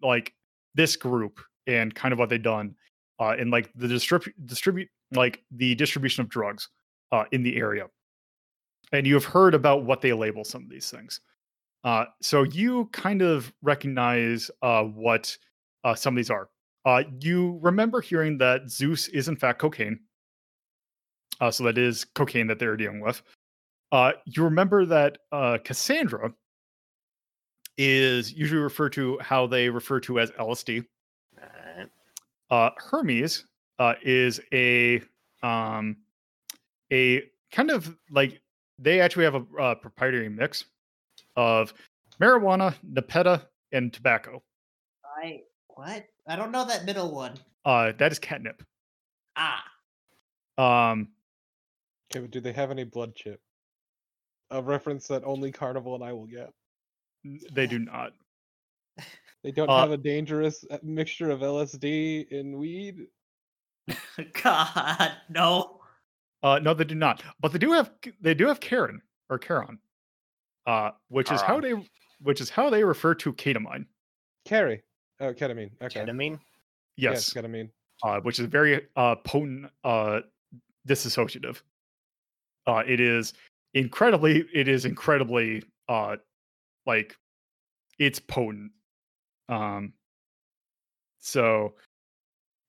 like 0.00 0.32
this 0.74 0.96
group 0.96 1.40
and 1.66 1.94
kind 1.94 2.12
of 2.12 2.18
what 2.18 2.28
they've 2.28 2.42
done 2.42 2.74
uh, 3.22 3.36
in 3.38 3.50
like 3.50 3.70
the 3.74 3.86
distribute 3.86 4.34
distribute 4.46 4.88
like 5.12 5.42
the 5.52 5.74
distribution 5.76 6.22
of 6.22 6.28
drugs 6.28 6.68
uh, 7.12 7.24
in 7.32 7.42
the 7.42 7.56
area 7.56 7.86
and 8.92 9.06
you 9.06 9.14
have 9.14 9.24
heard 9.24 9.54
about 9.54 9.84
what 9.84 10.00
they 10.00 10.12
label 10.12 10.44
some 10.44 10.62
of 10.62 10.68
these 10.68 10.90
things. 10.90 11.20
Uh, 11.84 12.04
so 12.20 12.44
you 12.44 12.88
kind 12.92 13.22
of 13.22 13.52
recognize 13.62 14.50
uh, 14.62 14.84
what 14.84 15.36
uh, 15.82 15.94
some 15.94 16.14
of 16.14 16.16
these 16.16 16.30
are. 16.30 16.48
Uh, 16.84 17.02
you 17.20 17.58
remember 17.62 18.00
hearing 18.00 18.38
that 18.38 18.70
Zeus 18.70 19.08
is 19.08 19.28
in 19.28 19.36
fact 19.36 19.58
cocaine. 19.58 19.98
Uh, 21.40 21.50
so 21.50 21.64
that 21.64 21.78
is 21.78 22.04
cocaine 22.04 22.46
that 22.46 22.58
they're 22.58 22.76
dealing 22.76 23.00
with. 23.00 23.22
Uh, 23.90 24.12
you 24.26 24.44
remember 24.44 24.86
that 24.86 25.18
Cassandra 25.64 26.32
is 27.78 28.32
usually 28.32 28.60
referred 28.60 28.92
to 28.92 29.18
how 29.20 29.46
they 29.46 29.68
refer 29.68 29.98
to 30.00 30.20
as 30.20 30.30
LSD. 30.32 30.84
All 32.52 32.60
right. 32.60 32.66
Uh, 32.66 32.70
Hermes 32.78 33.46
uh, 33.78 33.94
is 34.02 34.40
a 34.52 35.02
um, 35.42 35.96
a 36.92 37.22
kind 37.50 37.70
of 37.70 37.96
like 38.10 38.40
they 38.78 39.00
actually 39.00 39.24
have 39.24 39.34
a 39.34 39.44
uh, 39.60 39.74
proprietary 39.74 40.28
mix 40.28 40.66
of 41.36 41.72
marijuana, 42.20 42.74
nepeta, 42.88 43.42
and 43.72 43.92
tobacco. 43.92 44.42
I 45.22 45.40
what? 45.68 46.04
I 46.28 46.36
don't 46.36 46.52
know 46.52 46.64
that 46.66 46.84
middle 46.84 47.10
one. 47.12 47.34
Uh, 47.64 47.92
that 47.98 48.12
is 48.12 48.18
catnip. 48.18 48.62
Ah, 49.36 49.64
Um, 50.58 51.08
Okay, 52.10 52.20
but 52.20 52.30
do 52.30 52.40
they 52.40 52.52
have 52.52 52.70
any 52.70 52.84
blood 52.84 53.14
chip? 53.14 53.40
A 54.50 54.60
reference 54.60 55.08
that 55.08 55.24
only 55.24 55.50
Carnival 55.50 55.94
and 55.94 56.04
I 56.04 56.12
will 56.12 56.26
get. 56.26 56.52
they 57.52 57.66
do 57.66 57.78
not. 57.78 58.12
They 59.42 59.50
don't 59.50 59.68
Uh, 59.68 59.80
have 59.80 59.90
a 59.90 59.96
dangerous 59.96 60.64
uh, 60.70 60.78
mixture 60.82 61.30
of 61.30 61.40
LSD 61.40 62.30
and 62.30 62.56
weed. 62.56 63.06
God, 64.42 65.12
no. 65.28 65.80
Uh, 66.42 66.58
no, 66.60 66.74
they 66.74 66.84
do 66.84 66.94
not. 66.94 67.22
But 67.40 67.52
they 67.52 67.58
do 67.58 67.72
have 67.72 67.90
they 68.20 68.34
do 68.34 68.46
have 68.46 68.60
Karen 68.60 69.00
or 69.30 69.38
Charon, 69.38 69.78
uh, 70.66 70.90
which 71.08 71.30
is 71.32 71.40
how 71.40 71.60
they 71.60 71.74
which 72.20 72.40
is 72.40 72.50
how 72.50 72.70
they 72.70 72.84
refer 72.84 73.14
to 73.16 73.32
ketamine. 73.32 73.86
Carry. 74.44 74.82
Oh, 75.20 75.32
ketamine. 75.32 75.70
Okay. 75.82 76.00
Ketamine. 76.00 76.38
Yes, 76.96 77.32
ketamine. 77.32 77.70
uh, 78.02 78.20
which 78.20 78.38
is 78.38 78.46
very 78.46 78.86
uh, 78.96 79.16
potent 79.16 79.70
uh, 79.84 80.20
disassociative. 80.86 81.62
Uh, 82.66 82.82
it 82.86 83.00
is 83.00 83.34
incredibly, 83.74 84.44
it 84.54 84.68
is 84.68 84.84
incredibly 84.84 85.62
uh, 85.88 86.16
like 86.86 87.16
it's 87.98 88.18
potent. 88.20 88.72
Um, 89.52 89.92
so 91.20 91.74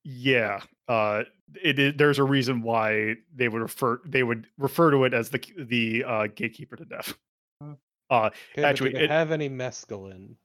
yeah, 0.03 0.61
uh, 0.87 1.23
it 1.61 1.79
is, 1.79 1.93
there's 1.95 2.19
a 2.19 2.23
reason 2.23 2.61
why 2.61 3.15
they 3.33 3.47
would 3.47 3.61
refer 3.61 4.01
they 4.05 4.23
would 4.23 4.47
refer 4.57 4.91
to 4.91 5.05
it 5.05 5.13
as 5.13 5.29
the 5.29 5.41
the 5.57 6.03
uh, 6.03 6.27
gatekeeper 6.27 6.75
to 6.75 6.85
death. 6.85 7.13
Uh, 8.09 8.29
Okay, 8.51 8.63
Actually, 8.63 8.91
do 8.91 8.97
they 8.99 9.05
it- 9.05 9.09
have 9.09 9.31
any 9.31 9.49
mescaline? 9.49 10.35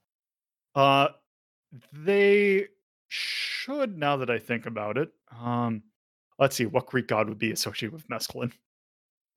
uh, 0.74 1.08
they 1.92 2.66
should 3.08 3.98
now 3.98 4.16
that 4.16 4.30
I 4.30 4.38
think 4.38 4.64
about 4.64 4.96
it. 4.96 5.10
Um, 5.38 5.82
let's 6.38 6.56
see, 6.56 6.64
what 6.64 6.86
Greek 6.86 7.08
god 7.08 7.28
would 7.28 7.38
be 7.38 7.50
associated 7.50 7.92
with 7.92 8.08
mescaline? 8.08 8.52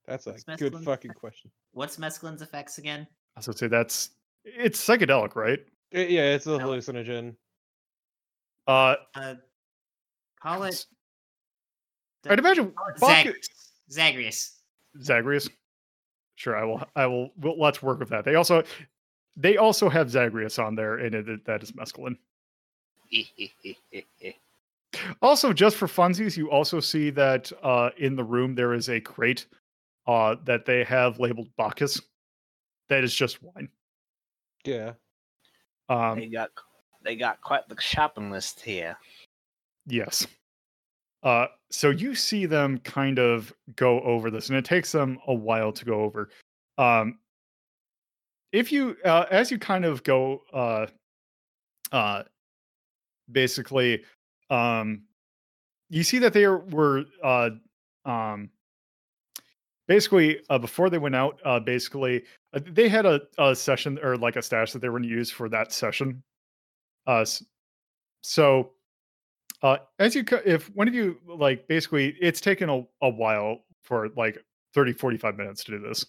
That's 0.05 0.27
a 0.27 0.31
What's 0.33 0.43
good 0.43 0.73
mescaline? 0.73 0.83
fucking 0.85 1.11
question. 1.11 1.51
What's 1.73 1.97
mescaline's 1.97 2.41
effects 2.41 2.77
again? 2.77 3.05
I 3.35 3.41
would 3.45 3.57
say 3.57 3.67
that's 3.67 4.11
it's 4.45 4.79
psychedelic, 4.87 5.35
right? 5.35 5.59
I- 5.93 5.97
yeah, 6.07 6.33
it's 6.35 6.45
a 6.47 6.57
No. 6.57 6.59
hallucinogen. 6.59 7.35
Uh, 8.67 8.95
Uh, 9.15 9.35
call 10.41 10.63
it. 10.63 10.85
I'd 12.25 12.39
imagine 12.39 12.71
call 12.71 12.93
Zag- 12.97 13.35
Zagreus. 13.89 14.61
Zagreus. 15.01 15.49
Sure, 16.35 16.55
I 16.57 16.63
will. 16.63 16.83
I 16.95 17.05
will. 17.07 17.31
Well, 17.37 17.59
let's 17.59 17.81
work 17.83 17.99
with 17.99 18.09
that. 18.09 18.23
They 18.25 18.35
also, 18.35 18.63
they 19.35 19.57
also 19.57 19.89
have 19.89 20.09
Zagreus 20.09 20.59
on 20.59 20.75
there, 20.75 20.97
and 20.97 21.13
it, 21.15 21.45
that 21.45 21.63
is 21.63 21.71
mescaline. 21.73 22.17
Also, 25.21 25.53
just 25.53 25.77
for 25.77 25.87
funsies, 25.87 26.35
you 26.35 26.51
also 26.51 26.81
see 26.81 27.09
that 27.11 27.49
uh, 27.63 27.91
in 27.97 28.15
the 28.15 28.23
room 28.23 28.55
there 28.55 28.73
is 28.73 28.89
a 28.89 28.99
crate 28.99 29.45
uh, 30.05 30.35
that 30.43 30.65
they 30.65 30.83
have 30.83 31.17
labeled 31.19 31.47
Bacchus. 31.57 32.01
That 32.89 33.03
is 33.05 33.13
just 33.15 33.41
wine. 33.41 33.69
Yeah. 34.65 34.93
They 35.91 36.23
Um, 36.25 36.29
got 36.31 36.49
they 37.03 37.15
got 37.15 37.41
quite 37.41 37.67
the 37.67 37.79
shopping 37.81 38.31
list 38.31 38.61
here. 38.61 38.97
yes. 39.87 40.25
Uh, 41.23 41.47
so 41.69 41.89
you 41.89 42.15
see 42.15 42.45
them 42.47 42.79
kind 42.79 43.19
of 43.19 43.53
go 43.75 44.01
over 44.01 44.31
this, 44.31 44.49
and 44.49 44.57
it 44.57 44.65
takes 44.65 44.91
them 44.91 45.19
a 45.27 45.33
while 45.33 45.71
to 45.71 45.85
go 45.85 46.01
over. 46.01 46.29
Um, 46.77 47.19
if 48.51 48.71
you, 48.71 48.97
uh, 49.05 49.25
as 49.29 49.51
you 49.51 49.59
kind 49.59 49.85
of 49.85 50.03
go, 50.03 50.41
uh, 50.51 50.87
uh, 51.91 52.23
basically, 53.31 54.03
um, 54.49 55.03
you 55.89 56.03
see 56.03 56.17
that 56.19 56.33
they 56.33 56.47
were, 56.47 57.05
uh, 57.23 57.51
um, 58.05 58.49
basically 59.91 60.39
uh, 60.49 60.57
before 60.57 60.89
they 60.89 60.97
went 60.97 61.15
out, 61.15 61.37
uh, 61.43 61.59
basically 61.59 62.23
uh, 62.53 62.61
they 62.65 62.87
had 62.87 63.05
a, 63.05 63.19
a 63.37 63.53
session 63.53 63.99
or 64.01 64.15
like 64.15 64.37
a 64.37 64.41
stash 64.41 64.71
that 64.71 64.79
they 64.79 64.87
were 64.87 64.99
going 64.99 65.09
to 65.09 65.13
use 65.13 65.29
for 65.29 65.49
that 65.49 65.73
session. 65.73 66.23
Uh, 67.05 67.25
so 68.21 68.71
uh, 69.61 69.75
as 69.99 70.15
you, 70.15 70.23
if 70.45 70.73
one 70.75 70.87
of 70.87 70.93
you 70.93 71.17
like, 71.27 71.67
basically, 71.67 72.15
it's 72.21 72.39
taken 72.39 72.69
a, 72.69 72.81
a 73.01 73.09
while 73.09 73.65
for 73.83 74.07
like 74.15 74.37
30, 74.73 74.93
45 74.93 75.35
minutes 75.35 75.65
to 75.65 75.71
do 75.73 75.79
this. 75.79 76.05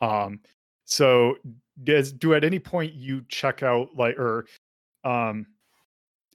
Um, 0.00 0.40
so 0.84 1.36
does 1.84 2.10
do 2.10 2.34
at 2.34 2.42
any 2.42 2.58
point 2.58 2.92
you 2.94 3.24
check 3.28 3.62
out 3.62 3.90
like 3.96 4.18
or 4.18 4.46
um 5.04 5.46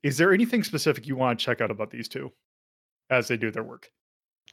is 0.03 0.17
there 0.17 0.33
anything 0.33 0.63
specific 0.63 1.05
you 1.05 1.17
want 1.17 1.37
to 1.37 1.45
check 1.45 1.59
out 1.59 1.69
about 1.69 1.91
these 1.91 2.07
two 2.07 2.31
as 3.09 3.27
they 3.27 3.35
do 3.35 3.51
their 3.51 3.63
work? 3.63 3.91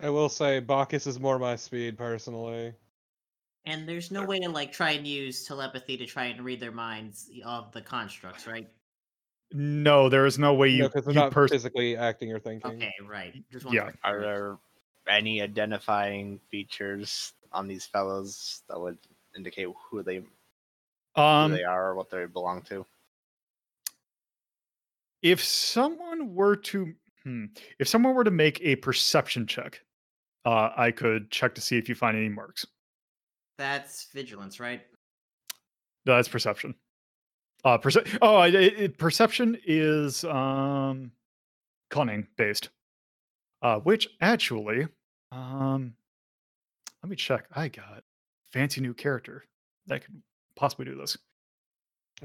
I 0.01 0.11
will 0.11 0.29
say 0.29 0.61
Bacchus 0.61 1.07
is 1.07 1.19
more 1.19 1.39
my 1.39 1.57
speed 1.57 1.97
personally. 1.97 2.75
And 3.65 3.89
there's 3.89 4.11
no 4.11 4.25
way 4.25 4.41
to 4.41 4.49
like 4.49 4.73
try 4.73 4.93
and 4.93 5.07
use 5.07 5.45
telepathy 5.45 5.97
to 5.97 6.07
try 6.07 6.25
and 6.27 6.45
read 6.45 6.61
their 6.61 6.73
minds 6.73 7.31
of 7.45 7.73
the 7.73 7.83
constructs, 7.83 8.47
right? 8.47 8.69
No, 9.53 10.09
there 10.09 10.25
is 10.27 10.39
no 10.39 10.55
way 10.55 10.69
you, 10.69 10.85
because 10.85 11.05
they're 11.05 11.15
you 11.15 11.21
not 11.21 11.33
pers- 11.33 11.51
physically 11.51 11.97
acting 11.97 12.33
or 12.33 12.39
thinking. 12.39 12.79
Okay, 12.79 12.95
right. 13.07 13.45
Just 13.51 13.67
Yeah. 13.67 13.83
wondering. 13.83 13.99
Are 14.03 14.21
there 14.21 14.59
any 15.09 15.43
identifying 15.43 16.39
features 16.51 17.35
on 17.53 17.69
these 17.69 17.87
fellows 17.87 18.63
that 18.69 18.81
would 18.81 18.99
indicate 19.37 19.69
who 19.91 20.03
they 20.03 20.25
who 21.17 21.21
um 21.21 21.53
they 21.53 21.63
are 21.65 21.91
or 21.91 21.95
what 21.95 22.11
they 22.11 22.27
belong 22.27 22.63
to? 22.63 22.87
if 25.23 25.43
someone 25.43 26.35
were 26.35 26.57
to 26.57 26.95
hmm, 27.25 27.47
if 27.79 27.89
someone 27.89 28.15
were 28.15 28.25
to 28.25 28.31
make 28.31 28.61
a 28.63 28.77
perception 28.77 29.47
check, 29.47 29.81
uh 30.45 30.71
I 30.77 30.91
could 30.91 31.31
check 31.31 31.55
to 31.57 31.61
see 31.61 31.77
if 31.79 31.89
you 31.89 31.95
find 31.95 32.17
any 32.17 32.29
marks. 32.29 32.67
That's 33.59 34.09
vigilance, 34.13 34.59
right? 34.61 34.83
No, 36.07 36.17
that's 36.17 36.29
perception. 36.29 36.75
Uh, 37.65 37.79
perce- 37.79 37.99
oh, 38.21 38.37
I- 38.37 38.49
it, 38.49 38.79
it- 38.81 38.99
perception 38.99 39.57
is 39.67 40.25
um, 40.25 41.13
cunning 41.91 42.27
based. 42.37 42.71
Uh, 43.63 43.79
which 43.79 44.09
actually, 44.21 44.89
um, 45.31 45.95
let 47.05 47.11
me 47.11 47.15
check. 47.15 47.45
I 47.53 47.69
got 47.69 48.03
fancy 48.53 48.81
new 48.81 48.93
character 48.95 49.45
that 49.87 50.05
could 50.05 50.21
possibly 50.57 50.85
do 50.87 50.97
this. 50.97 51.17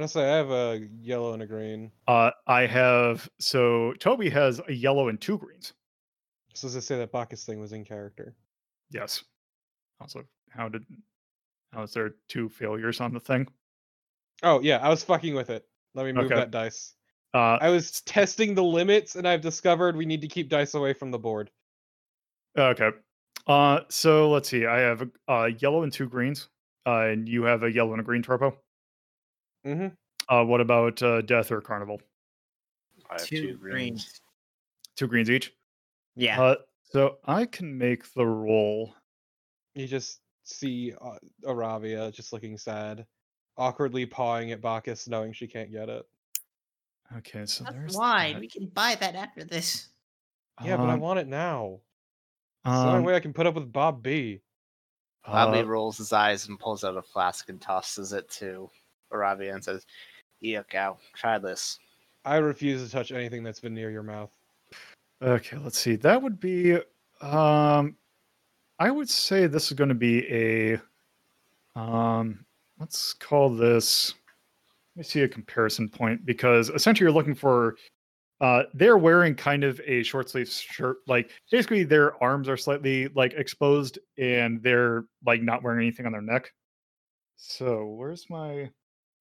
I 0.04 0.06
say 0.06 0.32
I 0.32 0.38
have 0.38 0.52
a 0.52 0.88
yellow 1.00 1.34
and 1.34 1.42
a 1.42 1.48
green. 1.48 1.92
Uh, 2.08 2.32
I 2.46 2.68
have 2.68 3.30
so 3.40 3.94
Toby 4.00 4.30
has 4.30 4.62
a 4.68 4.74
yellow 4.74 5.08
and 5.08 5.20
two 5.20 5.38
greens. 5.38 5.74
So 6.54 6.68
as 6.68 6.76
I 6.76 6.80
say 6.80 6.98
that 6.98 7.12
Bacchus 7.12 7.46
thing 7.46 7.60
was 7.60 7.74
in 7.74 7.84
character. 7.84 8.36
Yes. 8.92 9.24
Also, 10.00 10.24
how 10.50 10.70
did 10.70 10.84
how 11.74 11.84
is 11.84 11.94
there 11.94 12.16
two 12.28 12.50
failures 12.50 13.02
on 13.02 13.14
the 13.14 13.20
thing? 13.20 13.48
Oh 14.44 14.62
yeah, 14.62 14.78
I 14.78 14.90
was 14.90 15.04
fucking 15.04 15.34
with 15.34 15.50
it. 15.50 15.66
Let 15.96 16.06
me 16.06 16.12
move 16.12 16.26
Okay. 16.26 16.36
that 16.36 16.52
dice. 16.52 16.94
Uh, 17.34 17.58
I 17.60 17.70
was 17.70 18.02
testing 18.02 18.56
the 18.56 18.64
limits, 18.64 19.16
and 19.16 19.28
I've 19.28 19.42
discovered 19.42 19.96
we 19.96 20.06
need 20.06 20.22
to 20.22 20.28
keep 20.28 20.50
dice 20.50 20.76
away 20.76 20.94
from 20.94 21.12
the 21.12 21.20
board. 21.20 21.50
Okay. 22.58 22.92
Uh, 23.48 23.82
so 23.90 24.30
let's 24.30 24.50
see. 24.50 24.66
I 24.66 24.80
have 24.80 25.02
a 25.02 25.32
uh, 25.32 25.46
yellow 25.46 25.84
and 25.84 25.92
two 25.92 26.08
greens, 26.08 26.50
uh, 26.86 27.02
and 27.02 27.28
you 27.28 27.44
have 27.44 27.64
a 27.64 27.72
yellow 27.72 27.94
and 27.94 28.02
a 28.02 28.04
green 28.04 28.24
Torpo. 28.24 28.56
Mm-hmm. 29.67 29.88
Uh, 30.34 30.43
what 30.45 30.62
about 30.62 31.01
uh, 31.03 31.21
death 31.21 31.51
or 31.51 31.62
carnival? 31.62 32.01
I 33.10 33.13
have 33.13 33.25
Two 33.25 33.36
two 33.41 33.58
greens. 33.58 33.73
greens. 33.73 34.21
Two 34.95 35.08
greens 35.08 35.30
each. 35.30 35.53
Yeah. 36.15 36.41
Uh, 36.41 36.56
so 36.91 37.17
I 37.25 37.45
can 37.45 37.77
make 37.77 38.12
the 38.13 38.25
roll. 38.25 38.95
You 39.75 39.88
just 39.88 40.21
see 40.43 40.93
uh, 41.01 41.17
Aravia 41.45 42.12
just 42.13 42.34
looking 42.34 42.58
sad, 42.58 43.06
awkwardly 43.58 44.06
pawing 44.06 44.51
at 44.51 44.62
Bacchus, 44.62 45.08
knowing 45.08 45.34
she 45.34 45.47
can't 45.47 45.71
get 45.71 45.89
it. 45.89 46.06
Okay, 47.17 47.45
so 47.45 47.63
That's 47.63 47.75
there's 47.75 47.95
wine. 47.95 48.34
that. 48.34 48.39
We 48.41 48.49
can 48.49 48.67
buy 48.67 48.95
that 48.99 49.15
after 49.15 49.43
this. 49.43 49.89
Yeah, 50.63 50.77
but 50.77 50.89
I 50.89 50.93
Um, 50.93 50.99
want 50.99 51.19
it 51.19 51.27
now. 51.27 51.80
It's 52.65 52.73
the 52.73 52.80
only 52.88 52.97
um, 52.99 53.03
way 53.03 53.15
I 53.15 53.19
can 53.21 53.32
put 53.34 53.45
up 53.47 53.56
with 53.56 53.71
Bob 53.71 54.01
B. 54.03 54.41
Bobby 55.25 55.60
uh, 55.60 55.63
rolls 55.65 55.97
his 55.97 56.12
eyes 56.12 56.47
and 56.47 56.60
pulls 56.60 56.84
out 56.84 56.97
a 56.97 57.01
flask 57.01 57.47
and 57.49 57.62
tosses 57.62 58.12
it 58.13 58.30
to 58.32 58.69
Aravia 59.12 59.54
and 59.54 59.63
says, 59.63 59.86
"Yeah, 60.39 60.63
cow, 60.63 60.98
try 61.13 61.38
this." 61.38 61.80
I 62.26 62.38
refuse 62.38 62.84
to 62.84 62.91
touch 62.91 63.12
anything 63.12 63.43
that's 63.43 63.62
been 63.62 63.74
near 63.74 63.89
your 63.89 64.04
mouth. 64.04 64.32
Okay, 65.22 65.58
let's 65.58 65.80
see. 65.80 65.96
That 65.96 66.22
would 66.22 66.39
be 66.39 66.78
um 67.22 67.96
I 68.80 68.91
would 68.91 69.10
say 69.10 69.48
this 69.48 69.72
is 69.72 69.74
going 69.74 69.89
to 69.89 69.96
be 69.96 70.28
a 70.32 70.82
um 71.80 72.46
let's 72.80 73.13
call 73.13 73.50
this 73.50 74.13
let 74.96 75.00
me 75.00 75.04
see 75.04 75.22
a 75.22 75.28
comparison 75.28 75.89
point 75.89 76.26
because 76.26 76.70
essentially 76.70 77.06
you're 77.06 77.13
looking 77.13 77.34
for 77.34 77.76
uh 78.41 78.63
they're 78.76 78.98
wearing 79.00 79.34
kind 79.34 79.63
of 79.63 79.82
a 79.86 80.04
short 80.04 80.30
sleeve 80.30 80.50
shirt 80.50 80.98
like 81.08 81.32
basically 81.50 81.84
their 81.84 82.22
arms 82.24 82.48
are 82.48 82.58
slightly 82.58 83.08
like 83.10 83.34
exposed 83.34 83.98
and 84.20 84.62
they're 84.62 85.06
like 85.26 85.41
not 85.41 85.63
wearing 85.63 85.82
anything 85.82 86.06
on 86.06 86.12
their 86.12 86.22
neck. 86.22 86.52
So, 87.38 87.86
where's 87.86 88.30
my 88.30 88.70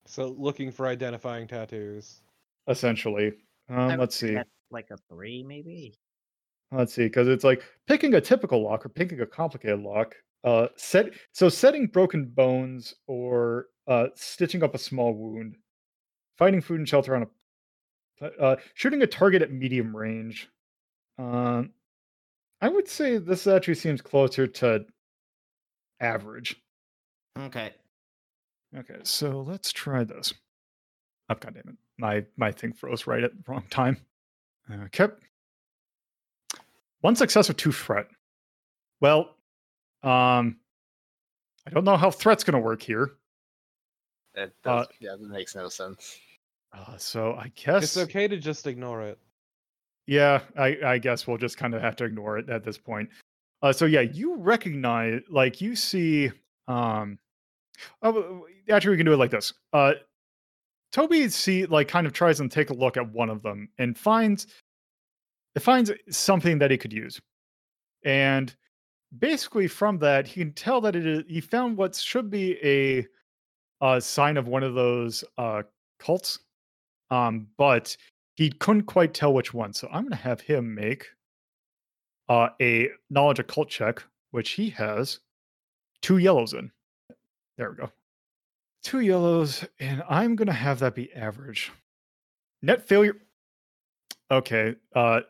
So 0.07 0.35
looking 0.38 0.71
for 0.71 0.87
identifying 0.87 1.47
tattoos. 1.47 2.23
essentially 2.69 3.33
um 3.69 3.99
let's 3.99 4.16
see. 4.16 4.38
like 4.71 4.90
a 4.90 4.97
three, 5.09 5.42
maybe. 5.42 5.95
Let's 6.73 6.95
see, 6.95 7.05
because 7.05 7.29
it's 7.29 7.45
like 7.45 7.62
picking 7.87 8.14
a 8.14 8.21
typical 8.21 8.62
lock 8.62 8.85
or 8.85 8.88
picking 8.88 9.21
a 9.21 9.27
complicated 9.27 9.81
lock. 9.81 10.14
Uh, 10.45 10.69
set 10.77 11.12
so 11.33 11.49
setting 11.49 11.87
broken 11.87 12.27
bones 12.27 12.95
or 13.07 13.66
uh, 13.88 14.07
stitching 14.14 14.62
up 14.62 14.75
a 14.75 14.79
small 14.79 15.12
wound, 15.12 15.57
finding 16.38 16.61
food 16.61 16.79
and 16.79 16.88
shelter 16.88 17.16
on 17.16 17.27
a, 18.21 18.27
uh, 18.40 18.57
shooting 18.75 19.03
a 19.03 19.07
target 19.07 19.42
at 19.42 19.53
medium 19.53 19.97
range. 19.97 20.49
Um, 21.19 21.71
I 22.61 22.69
would 22.69 22.88
say 22.88 23.19
this 23.19 23.47
actually 23.47 23.75
seems 23.75 24.01
closer 24.01 24.47
to 24.47 24.85
average. 26.01 26.57
Okay. 27.38 27.73
Okay, 28.74 28.98
so 29.02 29.40
let's 29.42 29.72
try 29.72 30.05
this. 30.05 30.33
Oh, 31.29 31.35
God 31.35 31.55
damn 31.55 31.68
it. 31.72 31.76
My 31.98 32.24
my 32.37 32.52
thing 32.52 32.72
froze 32.72 33.07
right 33.07 33.22
at 33.24 33.33
the 33.33 33.42
wrong 33.50 33.64
time. 33.70 33.96
Okay. 34.70 35.09
One 37.00 37.16
success 37.16 37.48
or 37.48 37.52
two 37.55 37.72
threat. 37.72 38.09
Well, 39.00 39.37
um, 40.02 40.59
I 41.66 41.70
don't 41.70 41.85
know 41.85 41.96
how 41.96 42.11
threat's 42.11 42.44
going 42.44 42.55
to 42.55 42.61
work 42.61 42.83
here. 42.83 43.12
It 44.35 44.52
Uh, 44.64 44.85
yeah, 45.00 45.12
that 45.12 45.20
makes 45.29 45.55
no 45.55 45.68
sense. 45.68 46.18
Uh, 46.72 46.96
so 46.98 47.33
I 47.35 47.50
guess, 47.55 47.83
It's 47.85 47.96
okay 47.96 48.29
to 48.29 48.37
just 48.37 48.66
ignore 48.66 49.02
it. 49.02 49.18
yeah, 50.07 50.40
I, 50.59 50.76
I 50.85 50.98
guess 50.98 51.26
we'll 51.26 51.38
just 51.38 51.57
kind 51.57 51.74
of 51.74 51.81
have 51.81 51.96
to 51.96 52.05
ignore 52.05 52.38
it 52.38 52.48
at 52.50 52.64
this 52.64 52.76
point. 52.76 53.09
Uh, 53.62 53.72
so 53.72 53.87
yeah, 53.87 54.02
you 54.02 54.37
recognize, 54.37 55.22
like, 55.31 55.61
you 55.61 55.74
see, 55.74 56.31
um, 56.68 57.18
oh, 58.02 58.12
w- 58.12 58.26
w- 58.26 58.55
actually, 58.70 58.92
we 58.92 58.96
can 58.96 59.07
do 59.07 59.12
it 59.12 59.18
like 59.18 59.31
this. 59.31 59.52
Uh, 59.72 59.94
Toby 60.92 61.29
see 61.29 61.66
like 61.66 61.88
kind 61.88 62.07
of 62.07 62.12
tries 62.12 62.40
and 62.40 62.50
take 62.50 62.70
a 62.70 62.74
look 62.74 62.96
at 62.96 63.12
one 63.12 63.29
of 63.29 63.42
them 63.42 63.68
and 63.79 63.96
finds 63.96 64.46
finds 65.59 65.90
something 66.11 66.59
that 66.59 66.70
he 66.70 66.79
could 66.79 66.92
use, 66.92 67.20
and 68.05 68.55
basically 69.18 69.68
from 69.68 69.98
that 69.98 70.26
he 70.26 70.40
can 70.40 70.52
tell 70.52 70.81
that 70.81 70.96
it 70.96 71.07
is 71.07 71.22
he 71.29 71.40
found 71.40 71.76
what 71.76 71.94
should 71.94 72.31
be 72.31 72.57
a, 72.62 73.07
uh 73.85 74.00
sign 74.00 74.37
of 74.37 74.48
one 74.48 74.62
of 74.62 74.74
those 74.74 75.24
uh 75.38 75.62
cults, 75.98 76.38
um, 77.11 77.46
but 77.59 77.96
he 78.37 78.50
couldn't 78.50 78.85
quite 78.85 79.12
tell 79.14 79.35
which 79.35 79.52
one. 79.52 79.72
So 79.72 79.88
I'm 79.92 80.05
gonna 80.05 80.16
have 80.16 80.40
him 80.40 80.74
make 80.74 81.07
uh 82.29 82.48
a 82.61 82.88
knowledge 83.11 83.38
occult 83.38 83.68
check, 83.68 84.02
which 84.31 84.52
he 84.52 84.70
has 84.70 85.20
two 86.00 86.18
yellows 86.18 86.52
in. 86.55 86.70
There 87.59 87.70
we 87.70 87.76
go 87.76 87.90
two 88.87 89.01
yellows, 89.01 89.64
and 89.81 90.03
I'm 90.09 90.37
gonna 90.37 90.53
have 90.53 90.79
that 90.79 90.94
be 90.94 91.12
average. 91.12 91.72
Net 92.62 92.87
failure. 92.87 93.16
Okay. 94.31 94.77
Uh. 94.94 95.20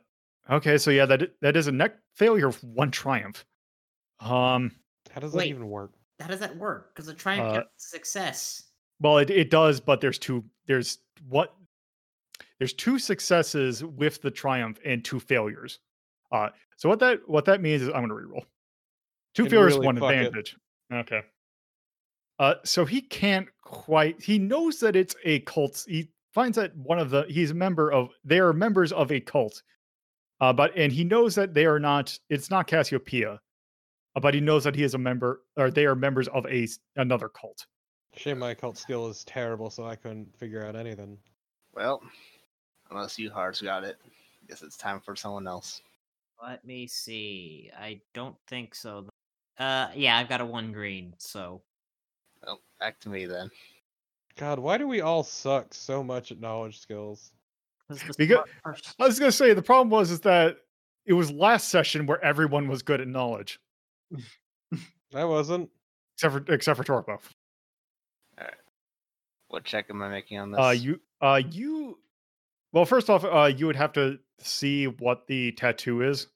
Okay. 0.51 0.77
So 0.79 0.91
yeah, 0.91 1.07
that 1.07 1.33
that 1.41 1.57
is 1.57 1.67
a 1.67 1.73
net 1.73 1.99
failure 2.15 2.49
of 2.49 2.63
one 2.63 2.91
triumph. 2.91 3.45
Um. 4.21 4.73
How 5.11 5.21
does 5.21 5.33
that 5.33 5.39
Wait. 5.39 5.49
even 5.49 5.69
work? 5.69 5.93
How 6.21 6.27
does 6.29 6.41
that 6.41 6.57
work? 6.57 6.95
Because 6.95 7.07
the 7.07 7.15
triumph 7.15 7.49
Uh, 7.49 7.55
counts 7.61 7.91
success. 7.91 8.63
Well, 9.01 9.19
it 9.19 9.31
it 9.31 9.51
does, 9.51 9.81
but 9.81 10.01
there's 10.01 10.19
two. 10.19 10.45
There's 10.67 10.99
what. 11.29 11.55
There's 12.59 12.73
two 12.75 12.99
successes 12.99 13.85
with 13.85 14.21
the 14.23 14.31
triumph 14.31 14.79
and 14.85 15.03
two 15.05 15.19
failures. 15.21 15.81
Uh. 16.31 16.51
So 16.77 16.91
what 16.91 16.99
that 17.01 17.27
what 17.27 17.47
that 17.47 17.63
means 17.63 17.81
is 17.83 17.89
I'm 17.89 18.07
gonna 18.07 18.15
reroll. 18.15 18.45
Two 19.35 19.45
Can 19.45 19.51
failures, 19.51 19.75
really 19.75 19.87
one 19.87 19.97
fuck 19.99 20.13
it. 20.13 20.27
advantage. 20.27 20.57
Okay. 20.93 21.23
Uh, 22.39 22.55
so 22.65 22.85
he 22.85 23.01
can't 23.01 23.49
quite. 23.65 24.21
He 24.23 24.39
knows 24.39 24.81
that 24.81 24.97
it's 24.97 25.15
a 25.25 25.41
cult. 25.41 25.85
He 25.89 26.11
finds 26.35 26.57
that 26.57 26.77
one 26.77 26.99
of 26.99 27.11
the 27.11 27.25
he's 27.29 27.51
a 27.51 27.55
member 27.55 27.91
of. 27.93 28.11
They 28.25 28.39
are 28.39 28.53
members 28.53 28.93
of 28.93 29.11
a 29.11 29.21
cult. 29.21 29.63
Uh, 30.41 30.53
but 30.53 30.77
and 30.77 30.93
he 30.93 31.05
knows 31.05 31.35
that 31.35 31.55
they 31.55 31.65
are 31.67 31.81
not. 31.81 32.19
It's 32.29 32.51
not 32.51 32.67
Cassiopeia. 32.67 33.41
Uh, 34.15 34.21
but 34.21 34.35
he 34.35 34.41
knows 34.41 34.65
that 34.65 34.75
he 34.75 34.83
is 34.83 34.95
a 34.95 34.99
member, 34.99 35.43
or 35.57 35.71
they 35.71 35.87
are 35.87 35.95
members 35.95 36.29
of 36.29 36.47
a 36.47 36.67
another 36.97 37.29
cult. 37.29 37.67
Shame 38.17 38.39
my 38.39 38.55
cult 38.55 38.79
skill 38.79 39.09
is 39.09 39.25
terrible, 39.25 39.69
so 39.71 39.85
I 39.85 39.95
couldn't 39.95 40.35
figure 40.39 40.65
out 40.65 40.75
anything. 40.75 41.19
Well, 41.75 42.03
unless 42.91 43.19
you 43.19 43.31
hearts 43.31 43.61
got 43.61 43.85
it, 43.85 43.99
I 44.07 44.47
guess 44.49 44.63
it's 44.63 44.79
time 44.79 45.01
for 45.01 45.15
someone 45.15 45.47
else. 45.47 45.83
Let 46.43 46.65
me 46.65 46.87
see. 46.87 47.71
I 47.79 48.01
don't 48.15 48.37
think 48.47 48.75
so. 48.75 49.07
Uh, 49.59 49.89
yeah, 49.95 50.17
I've 50.17 50.29
got 50.29 50.41
a 50.41 50.47
one 50.47 50.73
green. 50.73 51.15
So 51.19 51.63
Well, 52.47 52.61
back 52.81 52.99
to 53.01 53.09
me 53.09 53.27
then. 53.27 53.51
God, 54.37 54.59
why 54.59 54.79
do 54.79 54.87
we 54.87 55.01
all 55.01 55.23
suck 55.25 55.75
so 55.75 56.03
much 56.03 56.31
at 56.33 56.41
knowledge 56.41 56.79
skills? 56.79 57.33
'cause 57.89 58.17
Because- 58.17 58.49
I 58.99 59.05
was 59.07 59.19
gonna 59.19 59.33
say 59.33 59.53
the 59.55 59.63
problem 59.63 59.91
was 59.91 60.11
is 60.11 60.21
that 60.23 60.59
it 61.05 61.13
was 61.13 61.31
last 61.31 61.69
session 61.69 62.07
where 62.07 62.23
everyone 62.25 62.69
was 62.69 62.83
good 62.83 63.01
at 63.01 63.09
knowledge. 63.09 63.61
I 65.15 65.25
wasn't. 65.25 65.71
except 66.15 66.33
for 66.47 66.53
except 66.53 66.77
for 66.79 66.85
Torpo. 66.85 67.19
Alright. 68.39 68.55
What 69.49 69.65
check 69.65 69.89
am 69.91 70.03
I 70.03 70.09
making 70.09 70.39
on 70.39 70.51
this? 70.51 70.61
Uh, 70.61 70.71
you, 70.71 71.01
uh, 71.21 71.41
you. 71.51 72.01
Well, 72.73 72.85
first 72.85 73.09
off, 73.09 73.25
uh, 73.25 73.53
you 73.55 73.67
would 73.67 73.77
have 73.77 73.93
to 73.95 74.19
see 74.39 74.87
what 74.87 75.27
the 75.27 75.53
tattoo 75.53 76.03
is. 76.03 76.27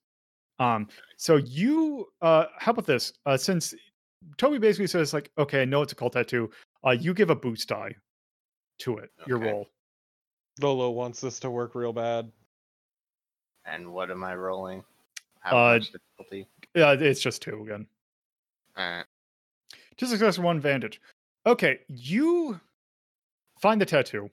Um, 0.59 0.88
so 1.16 1.37
you, 1.37 2.12
uh, 2.23 2.46
how 2.59 2.70
about 2.73 2.87
this? 2.87 3.12
Uh, 3.27 3.37
since 3.37 3.75
Toby 4.37 4.59
basically 4.59 4.87
says 4.87 5.12
like, 5.12 5.30
okay, 5.38 5.62
I 5.62 5.64
know 5.64 5.83
it's 5.83 5.92
a 5.92 5.96
cult 5.96 6.12
tattoo. 6.14 6.50
Uh, 6.87 6.90
you 6.90 7.14
give 7.14 7.30
a 7.30 7.35
boost 7.35 7.68
die 7.68 7.94
to 8.78 8.98
it. 8.98 9.11
Your 9.26 9.38
Okay. 9.38 9.50
roll. 9.50 9.68
Lolo 10.61 10.90
wants 10.90 11.20
this 11.20 11.38
to 11.40 11.50
work 11.50 11.74
real 11.74 11.92
bad. 11.92 12.30
and 13.66 13.92
what 13.92 14.11
am 14.11 14.24
I 14.24 14.35
rolling? 14.35 14.83
How 15.40 15.56
Uh, 15.56 15.72
much 15.74 15.92
difficulty? 15.92 16.46
Yeah, 16.74 16.92
it's 16.92 17.20
just 17.20 17.42
two 17.42 17.62
again. 17.62 17.87
Alright. 18.76 19.06
Two 19.96 20.06
success, 20.06 20.38
one 20.38 20.56
advantage. 20.56 21.00
Okay, 21.46 21.80
you 21.88 22.59
find 23.61 23.80
the 23.80 23.87
tattoo, 23.87 24.30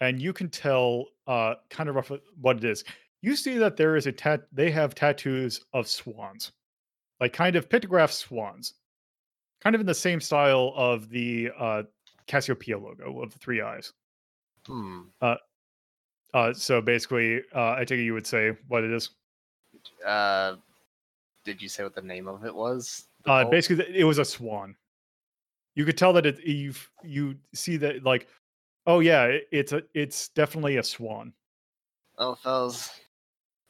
and 0.00 0.20
you 0.20 0.32
can 0.32 0.48
tell 0.48 1.06
uh 1.26 1.54
kind 1.68 1.88
of 1.90 1.94
roughly 1.96 2.20
what 2.40 2.56
it 2.56 2.64
is. 2.64 2.82
You 3.20 3.36
see 3.36 3.56
that 3.58 3.76
there 3.76 3.94
is 3.96 4.06
a 4.06 4.12
tat. 4.12 4.46
They 4.52 4.70
have 4.70 4.94
tattoos 4.94 5.60
of 5.74 5.86
swans, 5.86 6.52
like 7.20 7.32
kind 7.32 7.56
of 7.56 7.68
pictograph 7.68 8.10
swans, 8.10 8.74
kind 9.60 9.74
of 9.74 9.80
in 9.80 9.86
the 9.86 9.94
same 9.94 10.20
style 10.20 10.72
of 10.76 11.08
the 11.08 11.50
uh 11.58 11.82
Cassiopeia 12.26 12.78
logo 12.78 13.20
of 13.22 13.32
the 13.32 13.38
three 13.38 13.60
eyes. 13.60 13.92
Hmm. 14.66 15.02
Uh, 16.34 16.52
so 16.52 16.80
basically, 16.80 17.42
uh, 17.54 17.72
I 17.72 17.84
take 17.84 18.00
it 18.00 18.02
you 18.02 18.14
would 18.14 18.26
say 18.26 18.52
what 18.66 18.82
it 18.82 18.90
is. 18.90 19.10
Uh, 20.04 20.56
did 21.44 21.62
you 21.62 21.68
say 21.68 21.84
what 21.84 21.94
the 21.94 22.02
name 22.02 22.26
of 22.26 22.44
it 22.44 22.54
was? 22.54 23.04
Uh, 23.24 23.44
basically, 23.44 23.84
it 23.96 24.04
was 24.04 24.18
a 24.18 24.24
swan. 24.24 24.74
You 25.76 25.84
could 25.84 25.96
tell 25.96 26.12
that 26.14 26.26
it 26.26 26.44
you 26.44 26.72
you 27.02 27.36
see 27.54 27.76
that 27.78 28.04
like, 28.04 28.26
oh 28.86 29.00
yeah, 29.00 29.24
it, 29.24 29.48
it's 29.52 29.72
a 29.72 29.82
it's 29.94 30.28
definitely 30.28 30.76
a 30.76 30.82
swan. 30.82 31.32
Oh, 32.18 32.34
fellas, 32.34 32.90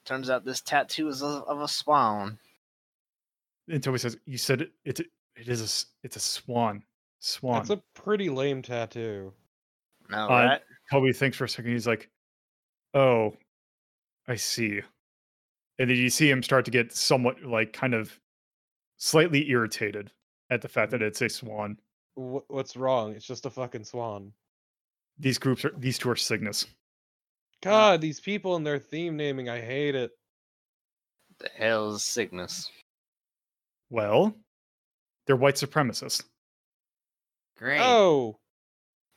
turns 0.05 0.31
out 0.31 0.45
this 0.45 0.61
tattoo 0.61 1.09
is 1.09 1.23
of 1.23 1.61
a 1.61 1.69
swan. 1.69 2.39
And 3.69 3.83
Toby 3.83 3.99
says, 3.99 4.17
"You 4.27 4.39
said 4.39 4.61
it. 4.63 4.73
It's 4.85 5.01
a, 5.01 5.05
it 5.37 5.49
is 5.49 5.61
a 5.61 5.65
s- 5.65 5.87
it's 6.03 6.17
a 6.17 6.21
swan. 6.21 6.83
Swan." 7.21 7.55
That's 7.57 7.71
a 7.71 7.83
pretty 7.95 8.29
lame 8.29 8.63
tattoo. 8.63 9.33
No, 10.11 10.27
Uh, 10.27 10.29
right? 10.29 10.61
Toby 10.91 11.13
thinks 11.13 11.37
for 11.39 11.45
a 11.45 11.49
second. 11.49 11.73
He's 11.73 11.87
like, 11.87 12.11
"Oh, 12.93 13.37
I 14.29 14.37
see." 14.37 14.81
And 15.79 15.91
then 15.91 15.97
you 15.97 16.11
see 16.11 16.31
him 16.31 16.43
start 16.43 16.65
to 16.67 16.71
get 16.71 16.93
somewhat 16.93 17.43
like 17.43 17.73
kind 17.73 17.95
of 17.95 18.21
slightly 18.97 19.49
irritated 19.51 20.13
at 20.51 20.61
the 20.63 20.69
fact 20.69 20.91
that 20.93 21.03
it's 21.03 21.21
a 21.23 21.29
swan. 21.29 21.79
What's 22.15 22.77
wrong? 22.77 23.13
It's 23.15 23.27
just 23.27 23.47
a 23.47 23.51
fucking 23.51 23.85
swan. 23.85 24.33
These 25.19 25.39
groups 25.39 25.65
are 25.65 25.73
these 25.79 25.99
two 25.99 26.11
are 26.11 26.17
Cygnus. 26.17 26.67
God, 27.63 28.01
these 28.03 28.21
people 28.21 28.57
and 28.57 28.67
their 28.67 28.79
theme 28.79 29.17
naming, 29.17 29.49
I 29.49 29.61
hate 29.61 29.95
it. 29.95 30.11
The 31.39 31.49
hell's 31.57 32.05
Cygnus? 32.05 32.71
Well, 33.91 34.37
they're 35.27 35.37
white 35.37 35.55
supremacists. 35.55 36.25
Great. 37.57 37.81
Oh, 37.81 38.39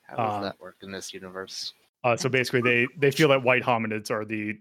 How 0.03 0.15
does 0.15 0.35
Um, 0.35 0.41
that 0.43 0.59
work 0.59 0.77
in 0.81 0.91
this 0.91 1.13
universe? 1.13 1.73
Uh, 2.03 2.15
so 2.15 2.29
basically, 2.29 2.61
they 2.61 2.87
they 2.97 3.11
feel 3.11 3.27
that 3.29 3.43
white 3.43 3.63
hominids 3.63 4.09
are 4.11 4.23
the 4.23 4.57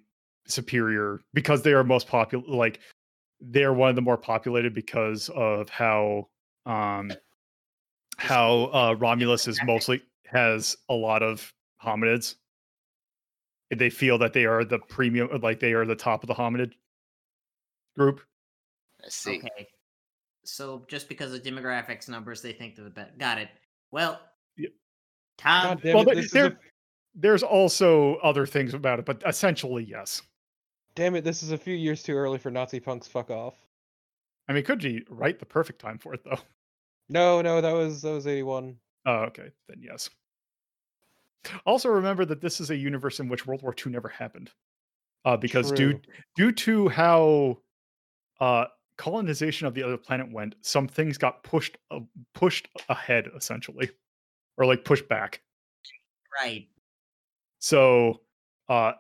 superior 0.47 1.21
because 1.35 1.63
they 1.63 1.73
are 1.73 1.85
most 1.85 2.09
popular. 2.09 2.45
Like 2.49 2.81
they're 3.41 3.73
one 3.75 3.91
of 3.91 3.97
the 3.97 4.03
more 4.03 4.17
populated 4.17 4.75
because 4.75 5.29
of 5.31 5.69
how 5.69 6.29
um 6.65 7.13
how 8.17 8.65
uh, 8.73 8.95
Romulus 8.99 9.47
is 9.47 9.61
mostly 9.65 10.03
has 10.25 10.77
a 10.89 10.95
lot 10.95 11.23
of 11.23 11.53
hominids. 11.83 12.37
They 13.71 13.91
feel 13.91 14.19
that 14.19 14.33
they 14.33 14.47
are 14.47 14.65
the 14.65 14.79
premium, 14.79 15.29
like 15.43 15.61
they 15.61 15.75
are 15.75 15.85
the 15.85 15.97
top 15.97 16.23
of 16.23 16.29
the 16.29 16.35
hominid 16.35 16.73
group. 17.97 18.21
I 19.05 19.09
see. 19.09 19.39
Okay. 19.39 19.69
So 20.49 20.85
just 20.89 21.09
because 21.09 21.33
of 21.35 21.43
demographics 21.43 22.09
numbers, 22.09 22.43
they 22.43 22.53
think 22.53 22.77
they're 22.77 22.85
the 22.85 22.91
best. 22.91 23.19
Got 23.19 23.39
it. 23.39 23.49
Well, 23.91 24.21
Yep. 24.57 24.71
Tom, 25.39 25.65
God 25.65 25.83
damn 25.83 25.95
well, 25.95 26.05
there- 26.05 26.23
there- 26.33 26.47
a, 26.47 26.59
There's 27.15 27.43
also 27.43 28.17
other 28.17 28.45
things 28.47 28.75
about 28.75 28.99
it, 28.99 29.05
but 29.07 29.23
essentially, 29.27 29.85
yes. 29.85 30.21
damn 30.95 31.15
it! 31.17 31.25
This 31.25 31.43
is 31.43 31.51
a 31.51 31.59
few 31.59 31.75
years 31.75 32.03
too 32.03 32.15
early 32.15 32.39
for 32.39 32.51
Nazi 32.51 32.79
punks. 32.81 33.07
Fuck 33.09 33.31
off. 33.31 33.55
I 34.49 34.53
mean, 34.53 34.65
could 34.65 34.81
be 34.81 35.03
right 35.09 35.39
the 35.39 35.47
perfect 35.47 35.81
time 35.81 35.99
for 35.99 36.13
it 36.15 36.23
though. 36.25 36.39
No, 37.09 37.41
no, 37.41 37.61
that 37.61 37.73
was 37.73 38.03
that 38.03 38.11
was 38.13 38.27
eighty 38.27 38.43
one. 38.43 38.77
Oh, 39.07 39.21
okay, 39.25 39.51
then 39.69 39.81
yes. 39.81 40.11
Also, 41.65 41.89
remember 41.89 42.25
that 42.25 42.41
this 42.41 42.61
is 42.61 42.71
a 42.71 42.77
universe 42.77 43.21
in 43.21 43.29
which 43.29 43.47
World 43.47 43.63
War 43.63 43.75
II 43.87 43.93
never 43.93 44.09
happened, 44.09 44.51
uh, 45.25 45.37
because 45.37 45.71
due 45.73 46.01
due 46.35 46.51
to 46.53 46.89
how 46.89 47.59
uh, 48.41 48.65
colonization 48.97 49.67
of 49.67 49.75
the 49.75 49.83
other 49.83 49.97
planet 49.97 50.31
went, 50.33 50.55
some 50.63 50.89
things 50.89 51.19
got 51.19 51.43
pushed 51.43 51.77
uh, 51.91 52.01
pushed 52.35 52.69
ahead 52.89 53.29
essentially, 53.37 53.91
or 54.57 54.67
like 54.67 54.85
pushed 54.85 55.09
back. 55.09 55.41
right. 56.43 56.69
So 57.59 58.21
uh, 58.69 58.93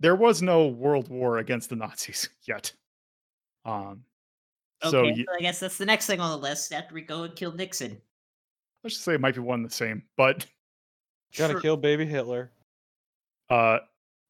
there 0.00 0.16
was 0.16 0.42
no 0.42 0.68
World 0.68 1.08
War 1.08 1.38
against 1.38 1.68
the 1.70 1.76
Nazis 1.76 2.28
yet. 2.46 2.72
Um, 3.64 4.04
Okay, 4.82 4.90
so 4.90 4.90
so, 4.90 5.02
y- 5.04 5.24
I 5.38 5.40
guess 5.40 5.60
that's 5.60 5.78
the 5.78 5.86
next 5.86 6.06
thing 6.06 6.20
on 6.20 6.30
the 6.32 6.36
list 6.46 6.70
after 6.72 6.94
we 6.94 7.00
go 7.00 7.22
and 7.22 7.34
kill 7.34 7.52
Nixon. 7.52 7.96
let's 8.82 8.94
just 8.96 9.04
say 9.04 9.14
it 9.14 9.20
might 9.20 9.34
be 9.34 9.40
one 9.40 9.60
and 9.60 9.70
the 9.70 9.74
same, 9.74 10.02
but 10.16 10.44
Gotta 11.38 11.54
Sure. 11.54 11.60
kill 11.60 11.76
baby 11.78 12.04
Hitler. 12.04 12.52
Uh, 13.48 13.78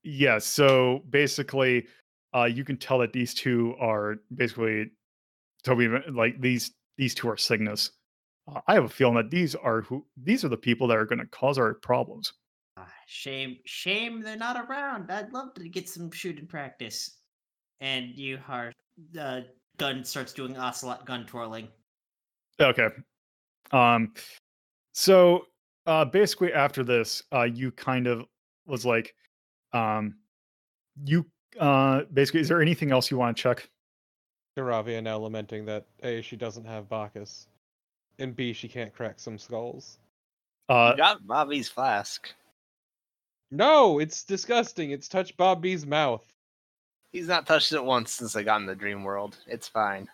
yeah. 0.04 0.38
So 0.38 1.02
basically, 1.10 1.86
uh, 2.34 2.44
you 2.44 2.64
can 2.64 2.76
tell 2.76 2.98
that 2.98 3.12
these 3.12 3.32
two 3.32 3.74
are 3.80 4.16
basically 4.34 4.90
Toby. 5.62 5.88
Like 6.10 6.40
these 6.40 6.72
these 6.96 7.14
two 7.14 7.28
are 7.28 7.36
Cygnus. 7.36 7.90
Uh, 8.52 8.60
I 8.66 8.74
have 8.74 8.84
a 8.84 8.88
feeling 8.88 9.14
that 9.14 9.30
these 9.30 9.54
are 9.54 9.82
who 9.82 10.04
these 10.16 10.44
are 10.44 10.48
the 10.48 10.56
people 10.56 10.86
that 10.88 10.96
are 10.96 11.06
going 11.06 11.20
to 11.20 11.26
cause 11.26 11.58
our 11.58 11.74
problems. 11.74 12.32
Ah, 12.76 12.88
shame, 13.06 13.58
shame 13.64 14.20
they're 14.20 14.36
not 14.36 14.68
around. 14.68 15.10
I'd 15.10 15.32
love 15.32 15.54
to 15.54 15.68
get 15.68 15.88
some 15.88 16.10
shooting 16.10 16.46
practice. 16.46 17.18
And 17.80 18.10
you 18.14 18.38
are 18.48 18.72
uh, 19.18 19.40
gun 19.78 20.04
starts 20.04 20.32
doing 20.32 20.56
ocelot 20.56 21.06
gun 21.06 21.26
twirling. 21.26 21.68
Okay. 22.60 22.88
Um. 23.72 24.12
So 24.92 25.46
uh, 25.86 26.04
basically, 26.04 26.52
after 26.52 26.82
this, 26.82 27.22
uh, 27.32 27.42
you 27.42 27.70
kind 27.72 28.06
of 28.06 28.24
was 28.66 28.84
like, 28.84 29.14
um, 29.72 30.14
you 31.04 31.26
uh, 31.58 32.02
basically, 32.12 32.40
is 32.40 32.48
there 32.48 32.62
anything 32.62 32.92
else 32.92 33.10
you 33.10 33.16
want 33.18 33.36
to 33.36 33.42
check? 33.42 33.68
Garavia 34.56 35.02
now 35.02 35.18
lamenting 35.18 35.64
that 35.66 35.84
A, 36.02 36.22
she 36.22 36.36
doesn't 36.36 36.64
have 36.64 36.88
Bacchus, 36.88 37.48
and 38.18 38.36
B, 38.36 38.52
she 38.52 38.68
can't 38.68 38.92
crack 38.92 39.18
some 39.18 39.38
skulls. 39.38 39.98
Uh, 40.68 40.92
you 40.92 40.96
got 40.96 41.26
Bobby's 41.26 41.68
flask. 41.68 42.32
No, 43.50 43.98
it's 43.98 44.24
disgusting. 44.24 44.90
It's 44.90 45.08
touched 45.08 45.36
Bobby's 45.36 45.86
mouth. 45.86 46.24
He's 47.12 47.28
not 47.28 47.46
touched 47.46 47.72
it 47.72 47.84
once 47.84 48.12
since 48.12 48.34
I 48.34 48.42
got 48.42 48.60
in 48.60 48.66
the 48.66 48.74
dream 48.74 49.04
world. 49.04 49.36
It's 49.46 49.68
fine. 49.68 50.08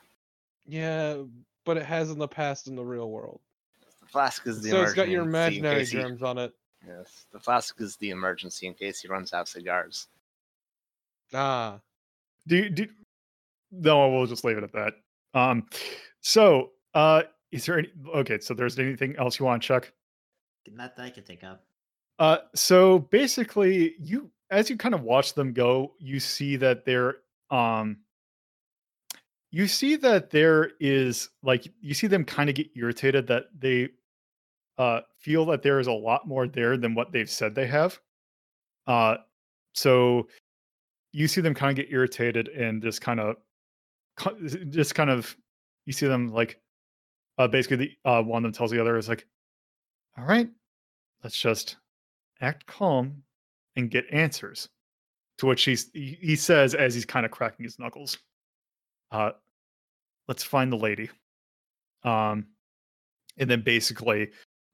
Yeah, 0.66 1.22
but 1.64 1.76
it 1.76 1.86
has 1.86 2.10
in 2.10 2.18
the 2.18 2.28
past 2.28 2.66
in 2.66 2.76
the 2.76 2.84
real 2.84 3.10
world. 3.10 3.40
The 4.02 4.06
flask 4.08 4.46
is 4.46 4.60
the 4.62 4.70
So 4.70 4.82
it's 4.82 4.94
got 4.94 5.08
your 5.08 5.22
imaginary 5.22 5.80
case 5.80 5.90
he- 5.90 5.98
germs 5.98 6.22
on 6.22 6.38
it. 6.38 6.52
Yes, 6.86 7.26
the 7.30 7.38
flask 7.38 7.78
is 7.80 7.96
the 7.96 8.08
emergency 8.10 8.66
in 8.66 8.72
case 8.72 9.00
he 9.00 9.08
runs 9.08 9.34
out 9.34 9.42
of 9.42 9.48
cigars. 9.48 10.08
Ah, 11.34 11.80
do 12.46 12.56
you- 12.56 12.70
do 12.70 12.86
no 13.72 14.08
we'll 14.10 14.26
just 14.26 14.44
leave 14.44 14.58
it 14.58 14.64
at 14.64 14.72
that 14.72 14.94
um 15.34 15.64
so 16.20 16.72
uh 16.94 17.22
is 17.52 17.64
there 17.66 17.78
any 17.78 17.88
okay 18.14 18.38
so 18.40 18.52
there's 18.52 18.78
anything 18.78 19.14
else 19.16 19.38
you 19.38 19.44
want 19.46 19.62
Chuck? 19.62 19.92
Not 20.72 20.96
that 20.96 21.02
I 21.04 21.10
can 21.10 21.22
think 21.22 21.44
of. 21.44 21.58
uh 22.18 22.38
so 22.54 22.98
basically 22.98 23.94
you 24.00 24.30
as 24.50 24.68
you 24.68 24.76
kind 24.76 24.94
of 24.94 25.02
watch 25.02 25.34
them 25.34 25.52
go 25.52 25.92
you 26.00 26.18
see 26.18 26.56
that 26.56 26.84
they're 26.84 27.18
um 27.50 27.98
you 29.52 29.66
see 29.68 29.94
that 29.96 30.30
there 30.30 30.72
is 30.80 31.28
like 31.42 31.66
you 31.80 31.94
see 31.94 32.06
them 32.08 32.24
kind 32.24 32.48
of 32.50 32.56
get 32.56 32.68
irritated 32.74 33.26
that 33.28 33.44
they 33.56 33.88
uh 34.78 35.00
feel 35.18 35.44
that 35.46 35.62
there 35.62 35.78
is 35.78 35.86
a 35.86 35.92
lot 35.92 36.26
more 36.26 36.48
there 36.48 36.76
than 36.76 36.94
what 36.94 37.12
they've 37.12 37.30
said 37.30 37.54
they 37.54 37.66
have 37.68 38.00
uh 38.88 39.16
so 39.74 40.26
you 41.12 41.28
see 41.28 41.40
them 41.40 41.54
kind 41.54 41.70
of 41.70 41.76
get 41.84 41.92
irritated 41.92 42.48
and 42.48 42.82
just 42.82 43.00
kind 43.00 43.20
of 43.20 43.36
just 44.70 44.94
kind 44.94 45.10
of 45.10 45.36
you 45.86 45.92
see 45.92 46.06
them 46.06 46.32
like 46.32 46.60
uh 47.38 47.48
basically 47.48 47.76
the 47.76 48.10
uh 48.10 48.22
one 48.22 48.38
of 48.38 48.42
them 48.44 48.52
tells 48.52 48.70
the 48.70 48.80
other 48.80 48.96
is 48.96 49.08
like 49.08 49.26
all 50.18 50.24
right 50.24 50.48
let's 51.24 51.38
just 51.40 51.76
act 52.40 52.66
calm 52.66 53.22
and 53.76 53.90
get 53.90 54.04
answers 54.12 54.68
to 55.38 55.46
what 55.46 55.58
she's 55.58 55.90
he 55.94 56.36
says 56.36 56.74
as 56.74 56.94
he's 56.94 57.04
kind 57.06 57.24
of 57.24 57.32
cracking 57.32 57.64
his 57.64 57.78
knuckles 57.78 58.18
uh 59.12 59.30
let's 60.28 60.44
find 60.44 60.72
the 60.72 60.76
lady 60.76 61.08
Um, 62.04 62.46
and 63.38 63.48
then 63.50 63.62
basically, 63.62 64.30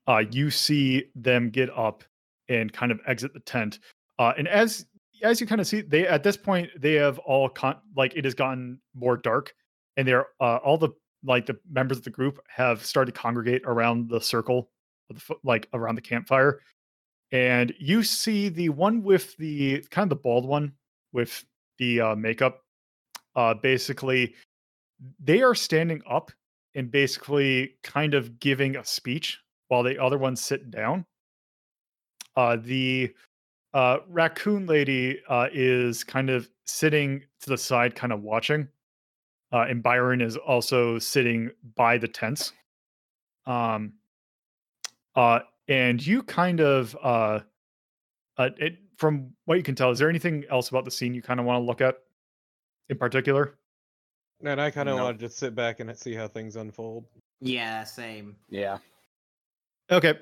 uh, 0.07 0.23
you 0.31 0.51
see 0.51 1.05
them 1.15 1.51
get 1.51 1.71
up 1.77 2.05
and 2.49 2.73
kind 2.73 2.93
of 2.93 3.01
exit 3.07 3.33
the 3.35 3.41
tent. 3.41 3.81
Uh, 4.19 4.33
and 4.39 4.49
as 4.49 4.87
as 5.23 5.41
you 5.41 5.47
kind 5.47 5.61
of 5.61 5.67
see, 5.67 5.81
they 5.81 6.07
at 6.07 6.23
this 6.23 6.37
point 6.37 6.71
they 6.77 6.95
have 6.95 7.19
all 7.21 7.49
con- 7.49 7.81
like 7.97 8.15
it 8.17 8.25
has 8.25 8.35
gotten 8.35 8.81
more 8.95 9.17
dark, 9.17 9.55
and 9.97 10.07
they're 10.07 10.27
uh, 10.41 10.57
all 10.57 10.79
the 10.79 10.91
like 11.25 11.47
the 11.47 11.59
members 11.71 11.99
of 11.99 12.05
the 12.05 12.11
group 12.11 12.39
have 12.49 12.85
started 12.85 13.15
to 13.15 13.21
congregate 13.21 13.63
around 13.65 14.09
the 14.09 14.21
circle, 14.21 14.71
like 15.43 15.69
around 15.73 15.95
the 15.95 16.01
campfire, 16.01 16.61
and 17.33 17.73
you 17.79 18.03
see 18.03 18.49
the 18.49 18.69
one 18.69 19.03
with 19.03 19.37
the 19.37 19.85
kind 19.91 20.05
of 20.05 20.11
the 20.11 20.23
bald 20.23 20.47
one 20.47 20.73
with 21.13 21.45
the 21.79 22.01
uh, 22.01 22.17
makeup. 22.17 22.63
Uh, 23.35 23.55
basically, 23.55 24.35
they 25.23 25.43
are 25.43 25.55
standing 25.55 26.03
up 26.09 26.31
and 26.75 26.91
basically 26.91 27.75
kind 27.83 28.15
of 28.15 28.39
giving 28.39 28.77
a 28.77 28.85
speech 28.85 29.41
while 29.69 29.83
the 29.83 30.01
other 30.03 30.19
ones 30.19 30.41
sit 30.41 30.71
down. 30.71 31.05
Uh, 32.37 32.57
the 32.57 33.13
uh, 33.77 33.99
raccoon 34.09 34.65
lady 34.65 35.21
uh, 35.29 35.49
is 35.53 36.03
kind 36.03 36.31
of 36.31 36.49
sitting 36.65 37.23
to 37.41 37.51
the 37.51 37.59
side, 37.59 37.95
kind 37.95 38.11
of 38.11 38.23
watching, 38.23 38.67
uh, 39.53 39.67
and 39.69 39.83
Byron 39.83 40.23
is 40.23 40.35
also 40.39 40.99
sitting 40.99 41.51
by 41.75 41.99
the 41.99 42.09
tents. 42.09 42.55
Um, 43.45 43.93
uh, 45.15 45.41
and 45.69 46.05
you 46.05 46.23
kind 46.23 46.61
of, 46.61 46.97
uh, 47.03 47.41
uh, 48.39 48.49
it, 48.57 48.79
from 48.97 49.35
what 49.45 49.57
you 49.59 49.63
can 49.63 49.75
tell, 49.75 49.91
is 49.91 49.99
there 49.99 50.09
anything 50.09 50.47
else 50.51 50.71
about 50.71 50.87
the 50.87 50.91
scene 50.91 51.13
you 51.13 51.21
kind 51.21 51.39
of 51.39 51.45
want 51.45 51.61
to 51.61 51.67
look 51.67 51.83
at 51.83 51.97
in 52.89 52.97
particular? 52.97 53.59
And 54.43 54.59
I 54.59 54.71
kind 54.71 54.89
of 54.89 54.97
No. 54.97 55.05
want 55.05 55.19
to 55.19 55.27
just 55.27 55.37
sit 55.37 55.55
back 55.55 55.81
and 55.81 55.95
see 55.95 56.15
how 56.15 56.29
things 56.29 56.57
unfold. 56.57 57.05
Yeah, 57.43 57.85
same. 57.85 58.37
Yeah. 58.49 58.79
Okay. 59.91 60.19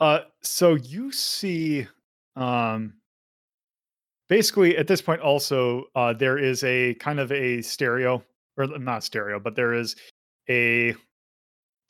Uh 0.00 0.20
so 0.42 0.74
you 0.74 1.12
see 1.12 1.86
um 2.36 2.94
basically 4.28 4.76
at 4.76 4.86
this 4.86 5.00
point 5.02 5.20
also 5.20 5.84
uh 5.94 6.12
there 6.12 6.38
is 6.38 6.62
a 6.64 6.94
kind 6.94 7.20
of 7.20 7.32
a 7.32 7.62
stereo 7.62 8.22
or 8.56 8.66
not 8.78 9.04
stereo, 9.04 9.38
but 9.38 9.54
there 9.54 9.74
is 9.74 9.96
a 10.48 10.94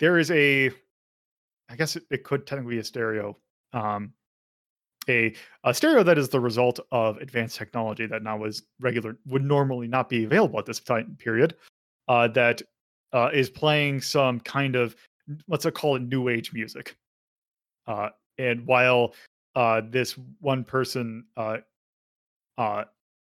there 0.01 0.19
is 0.19 0.31
a 0.31 0.71
I 1.69 1.77
guess 1.77 1.97
it, 1.97 2.05
it 2.11 2.25
could 2.25 2.47
technically 2.47 2.77
be 2.77 2.81
a 2.81 2.85
stereo. 2.85 3.37
Um 3.73 4.13
a 5.09 5.35
a 5.65 5.73
stereo 5.75 6.03
that 6.03 6.19
is 6.19 6.29
the 6.29 6.41
result 6.41 6.81
of 6.91 7.17
advanced 7.19 7.57
technology 7.57 8.07
that 8.07 8.23
now 8.23 8.45
is 8.45 8.63
regular 8.81 9.19
would 9.27 9.45
normally 9.45 9.89
not 9.89 10.09
be 10.09 10.25
available 10.25 10.59
at 10.59 10.67
this 10.67 10.81
time 10.81 11.17
period. 11.19 11.55
Uh 12.09 12.29
that 12.29 12.63
uh 13.13 13.31
is 13.33 13.51
playing 13.51 14.01
some 14.01 14.41
kind 14.41 14.77
of 14.77 14.97
let's 15.49 15.67
call 15.71 15.97
it 15.97 16.03
new 16.03 16.29
age 16.29 16.53
music. 16.53 16.97
Uh, 17.87 18.11
and 18.39 18.67
while 18.67 19.15
uh, 19.57 19.81
this 19.91 20.17
one 20.41 20.63
person 20.63 21.25
uh, 21.37 21.57
uh, 22.59 22.85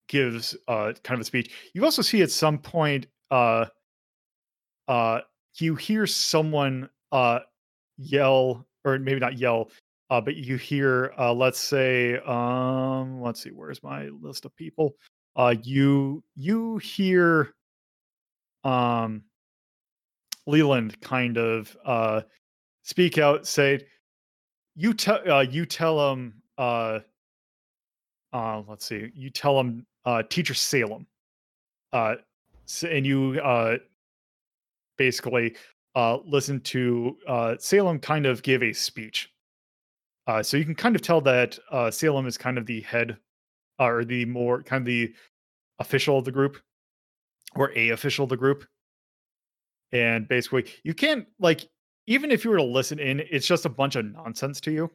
gives 0.07 0.55
uh, 0.67 0.93
kind 1.03 1.17
of 1.17 1.21
a 1.21 1.25
speech, 1.25 1.51
you 1.73 1.83
also 1.83 2.01
see 2.01 2.21
at 2.21 2.29
some 2.29 2.59
point 2.59 3.07
uh, 3.31 3.65
uh, 4.87 5.21
you 5.55 5.75
hear 5.75 6.05
someone 6.05 6.89
uh, 7.11 7.39
yell, 7.97 8.65
or 8.85 8.99
maybe 8.99 9.19
not 9.19 9.37
yell, 9.37 9.69
uh, 10.09 10.21
but 10.21 10.35
you 10.35 10.55
hear, 10.55 11.13
uh, 11.17 11.33
let's 11.33 11.59
say, 11.59 12.17
um, 12.19 13.21
let's 13.21 13.41
see, 13.41 13.49
where's 13.49 13.81
my 13.83 14.07
list 14.21 14.45
of 14.45 14.55
people? 14.55 14.95
Uh, 15.35 15.55
you 15.63 16.23
you 16.35 16.77
hear 16.77 17.53
um, 18.63 19.23
Leland 20.45 20.99
kind 21.01 21.37
of 21.37 21.75
uh, 21.85 22.21
speak 22.83 23.17
out, 23.17 23.45
say, 23.45 23.85
"You 24.77 24.93
tell 24.93 25.19
uh, 25.29 25.41
you 25.41 25.65
tell 25.65 26.13
him." 26.13 26.41
Uh, 26.57 26.99
uh, 28.33 28.61
let's 28.67 28.85
see, 28.85 29.09
you 29.13 29.29
tell 29.29 29.59
him, 29.59 29.85
uh, 30.05 30.23
teacher 30.29 30.53
Salem, 30.53 31.07
uh, 31.93 32.15
and 32.83 33.05
you 33.05 33.39
uh, 33.43 33.77
basically 34.97 35.55
uh, 35.95 36.17
listen 36.25 36.61
to 36.61 37.17
uh, 37.27 37.55
Salem 37.59 37.99
kind 37.99 38.25
of 38.25 38.43
give 38.43 38.63
a 38.63 38.71
speech. 38.71 39.31
Uh, 40.27 40.43
so 40.43 40.57
you 40.57 40.65
can 40.65 40.75
kind 40.75 40.95
of 40.95 41.01
tell 41.01 41.21
that 41.21 41.57
uh, 41.71 41.89
Salem 41.89 42.27
is 42.27 42.37
kind 42.37 42.57
of 42.57 42.65
the 42.65 42.81
head, 42.81 43.17
uh, 43.79 43.85
or 43.85 44.05
the 44.05 44.25
more 44.25 44.61
kind 44.61 44.81
of 44.81 44.85
the 44.85 45.13
official 45.79 46.19
of 46.19 46.25
the 46.25 46.31
group, 46.31 46.57
or 47.55 47.71
a 47.75 47.89
official 47.89 48.23
of 48.23 48.29
the 48.29 48.37
group 48.37 48.65
and 49.91 50.27
basically 50.27 50.65
you 50.83 50.93
can't 50.93 51.25
like 51.39 51.67
even 52.07 52.31
if 52.31 52.43
you 52.43 52.49
were 52.51 52.57
to 52.57 52.63
listen 52.63 52.99
in 52.99 53.19
it's 53.29 53.45
just 53.45 53.65
a 53.65 53.69
bunch 53.69 53.95
of 53.95 54.05
nonsense 54.05 54.59
to 54.61 54.71
you 54.71 54.89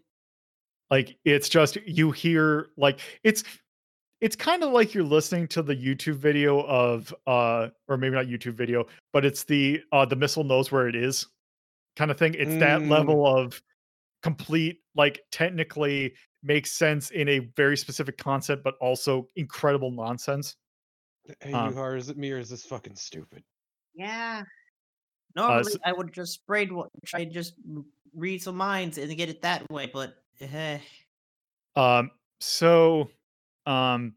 like 0.90 1.16
it's 1.24 1.48
just 1.48 1.76
you 1.86 2.10
hear 2.10 2.68
like 2.76 3.00
it's 3.22 3.44
it's 4.20 4.36
kind 4.36 4.62
of 4.62 4.72
like 4.72 4.94
you're 4.94 5.04
listening 5.04 5.46
to 5.48 5.62
the 5.62 5.74
youtube 5.76 6.16
video 6.16 6.62
of 6.62 7.14
uh 7.26 7.68
or 7.88 7.96
maybe 7.96 8.14
not 8.14 8.26
youtube 8.26 8.54
video 8.54 8.84
but 9.12 9.24
it's 9.24 9.44
the 9.44 9.80
uh 9.92 10.04
the 10.04 10.16
missile 10.16 10.44
knows 10.44 10.72
where 10.72 10.88
it 10.88 10.96
is 10.96 11.26
kind 11.96 12.10
of 12.10 12.18
thing 12.18 12.34
it's 12.34 12.56
that 12.56 12.80
Mm. 12.82 12.90
level 12.90 13.26
of 13.26 13.60
complete 14.22 14.80
like 14.94 15.20
technically 15.30 16.14
makes 16.42 16.72
sense 16.72 17.10
in 17.10 17.28
a 17.28 17.38
very 17.56 17.76
specific 17.76 18.16
concept 18.18 18.64
but 18.64 18.74
also 18.80 19.26
incredible 19.36 19.90
nonsense 19.90 20.56
Hey, 21.40 21.52
Um, 21.52 21.78
are—is 21.78 22.08
it 22.08 22.16
me 22.16 22.32
or 22.32 22.38
is 22.38 22.48
this 22.50 22.64
fucking 22.64 22.96
stupid? 22.96 23.44
Yeah. 23.94 24.42
Normally, 25.36 25.72
I 25.84 25.92
would 25.92 26.12
just 26.12 26.32
sprayed 26.34 26.72
one, 26.72 26.88
try 27.04 27.24
just 27.24 27.54
read 28.14 28.42
some 28.42 28.56
minds 28.56 28.98
and 28.98 29.16
get 29.16 29.28
it 29.28 29.42
that 29.42 29.68
way, 29.70 29.90
but 29.92 30.16
eh, 30.40 30.78
Um, 31.76 32.10
so, 32.40 33.08
um, 33.66 34.14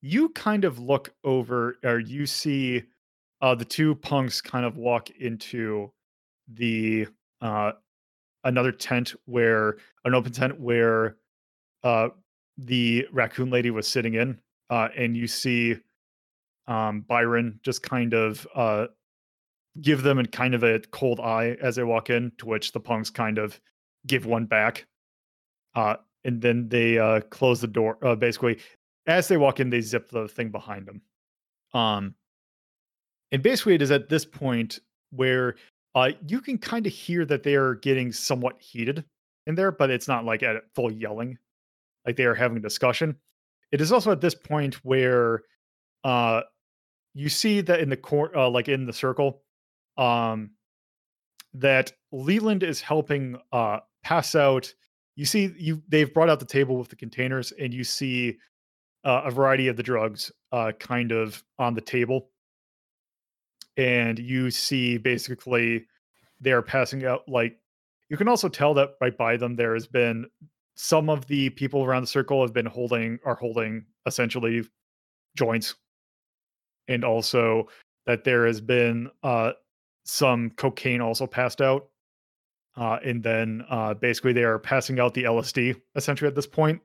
you 0.00 0.30
kind 0.30 0.64
of 0.64 0.78
look 0.80 1.14
over, 1.22 1.76
or 1.84 2.00
you 2.00 2.26
see, 2.26 2.82
uh, 3.40 3.54
the 3.54 3.64
two 3.64 3.94
punks 3.96 4.40
kind 4.40 4.64
of 4.64 4.76
walk 4.76 5.10
into 5.10 5.90
the 6.48 7.06
uh 7.40 7.72
another 8.44 8.72
tent 8.72 9.14
where 9.26 9.76
an 10.04 10.14
open 10.14 10.32
tent 10.32 10.58
where 10.60 11.16
uh 11.84 12.08
the 12.58 13.06
raccoon 13.12 13.48
lady 13.50 13.70
was 13.70 13.86
sitting 13.86 14.14
in, 14.14 14.38
uh, 14.70 14.88
and 14.96 15.16
you 15.16 15.26
see, 15.28 15.76
um, 16.66 17.02
Byron 17.02 17.58
just 17.62 17.82
kind 17.82 18.12
of 18.14 18.46
uh 18.54 18.86
give 19.80 20.02
them 20.02 20.18
a 20.18 20.26
kind 20.26 20.54
of 20.54 20.62
a 20.62 20.80
cold 20.90 21.20
eye 21.20 21.56
as 21.60 21.76
they 21.76 21.84
walk 21.84 22.10
in, 22.10 22.32
to 22.38 22.46
which 22.46 22.72
the 22.72 22.80
punks 22.80 23.10
kind 23.10 23.38
of 23.38 23.60
give 24.06 24.26
one 24.26 24.46
back. 24.46 24.86
Uh, 25.74 25.96
and 26.24 26.40
then 26.40 26.68
they 26.68 26.98
uh, 26.98 27.20
close 27.30 27.60
the 27.60 27.66
door. 27.66 27.98
Uh, 28.02 28.14
basically, 28.14 28.58
as 29.06 29.28
they 29.28 29.36
walk 29.36 29.60
in, 29.60 29.70
they 29.70 29.80
zip 29.80 30.10
the 30.10 30.28
thing 30.28 30.50
behind 30.50 30.86
them. 30.86 31.00
Um, 31.74 32.14
and 33.32 33.42
basically, 33.42 33.74
it 33.74 33.82
is 33.82 33.90
at 33.90 34.08
this 34.08 34.24
point 34.24 34.80
where 35.10 35.56
uh, 35.94 36.10
you 36.26 36.40
can 36.40 36.58
kind 36.58 36.86
of 36.86 36.92
hear 36.92 37.24
that 37.24 37.42
they 37.42 37.54
are 37.54 37.74
getting 37.76 38.12
somewhat 38.12 38.60
heated 38.60 39.04
in 39.46 39.54
there, 39.54 39.72
but 39.72 39.90
it's 39.90 40.08
not 40.08 40.24
like 40.24 40.42
at 40.42 40.56
full 40.74 40.90
yelling, 40.90 41.38
like 42.06 42.16
they 42.16 42.24
are 42.24 42.34
having 42.34 42.58
a 42.58 42.60
discussion. 42.60 43.16
It 43.72 43.80
is 43.80 43.90
also 43.90 44.12
at 44.12 44.20
this 44.20 44.34
point 44.34 44.74
where 44.84 45.42
uh, 46.04 46.42
you 47.14 47.28
see 47.28 47.60
that 47.62 47.80
in 47.80 47.88
the 47.88 47.96
court, 47.96 48.36
uh, 48.36 48.48
like 48.48 48.68
in 48.68 48.86
the 48.86 48.92
circle, 48.92 49.41
um, 49.96 50.50
that 51.54 51.92
Leland 52.12 52.62
is 52.62 52.80
helping 52.80 53.36
uh, 53.52 53.80
pass 54.02 54.34
out. 54.34 54.72
You 55.16 55.24
see 55.24 55.52
you 55.58 55.82
they've 55.88 56.12
brought 56.12 56.30
out 56.30 56.40
the 56.40 56.46
table 56.46 56.76
with 56.76 56.88
the 56.88 56.96
containers 56.96 57.52
and 57.52 57.72
you 57.72 57.84
see 57.84 58.38
uh, 59.04 59.22
a 59.24 59.30
variety 59.30 59.68
of 59.68 59.76
the 59.76 59.82
drugs 59.82 60.32
uh, 60.52 60.72
kind 60.78 61.12
of 61.12 61.42
on 61.58 61.74
the 61.74 61.80
table. 61.80 62.30
And 63.76 64.18
you 64.18 64.50
see 64.50 64.98
basically 64.98 65.86
they're 66.40 66.62
passing 66.62 67.04
out 67.04 67.28
like 67.28 67.58
you 68.08 68.16
can 68.16 68.28
also 68.28 68.48
tell 68.48 68.74
that 68.74 68.90
right 69.00 69.16
by 69.16 69.36
them 69.36 69.56
there 69.56 69.74
has 69.74 69.86
been 69.86 70.26
some 70.74 71.08
of 71.08 71.26
the 71.26 71.50
people 71.50 71.84
around 71.84 72.02
the 72.02 72.08
circle 72.08 72.42
have 72.42 72.52
been 72.52 72.66
holding 72.66 73.18
are 73.24 73.34
holding 73.34 73.84
essentially 74.06 74.62
joints. 75.36 75.74
And 76.88 77.04
also 77.04 77.68
that 78.06 78.24
there 78.24 78.46
has 78.46 78.60
been 78.60 79.10
uh, 79.22 79.52
some 80.04 80.50
cocaine 80.50 81.00
also 81.00 81.26
passed 81.26 81.60
out 81.60 81.88
uh, 82.76 82.98
and 83.04 83.22
then 83.22 83.64
uh, 83.68 83.94
basically 83.94 84.32
they 84.32 84.44
are 84.44 84.58
passing 84.58 84.98
out 84.98 85.14
the 85.14 85.24
LSD 85.24 85.80
essentially 85.94 86.28
at 86.28 86.34
this 86.34 86.46
point. 86.46 86.80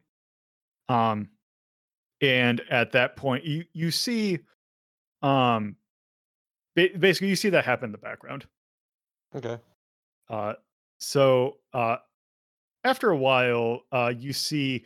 Um, 0.90 1.30
and 2.22 2.62
at 2.70 2.92
that 2.94 3.16
point, 3.16 3.46
you 3.46 3.64
you 3.74 3.92
see, 3.92 4.40
um, 5.22 5.76
ba- 6.76 6.90
basically 6.98 7.30
you 7.30 7.36
see 7.36 7.50
that 7.50 7.64
happen 7.64 7.86
in 7.86 7.92
the 7.92 7.98
background. 7.98 8.46
Okay. 9.36 9.58
Uh, 10.30 10.54
so 11.00 11.58
uh, 11.74 11.98
after 12.84 13.12
a 13.12 13.18
while, 13.18 13.82
uh, 13.92 14.12
you 14.18 14.34
see 14.34 14.84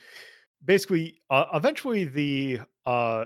basically 0.66 1.22
uh, 1.30 1.46
eventually 1.54 2.04
the 2.04 2.60
uh, 2.86 3.26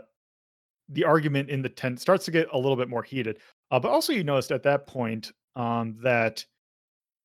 the 0.89 1.03
argument 1.03 1.49
in 1.49 1.61
the 1.61 1.69
tent 1.69 1.99
starts 1.99 2.25
to 2.25 2.31
get 2.31 2.47
a 2.53 2.57
little 2.57 2.75
bit 2.75 2.89
more 2.89 3.03
heated. 3.03 3.39
Uh, 3.71 3.79
but 3.79 3.89
also, 3.89 4.13
you 4.13 4.23
noticed 4.23 4.51
at 4.51 4.63
that 4.63 4.87
point, 4.87 5.31
um, 5.55 5.97
that 6.03 6.45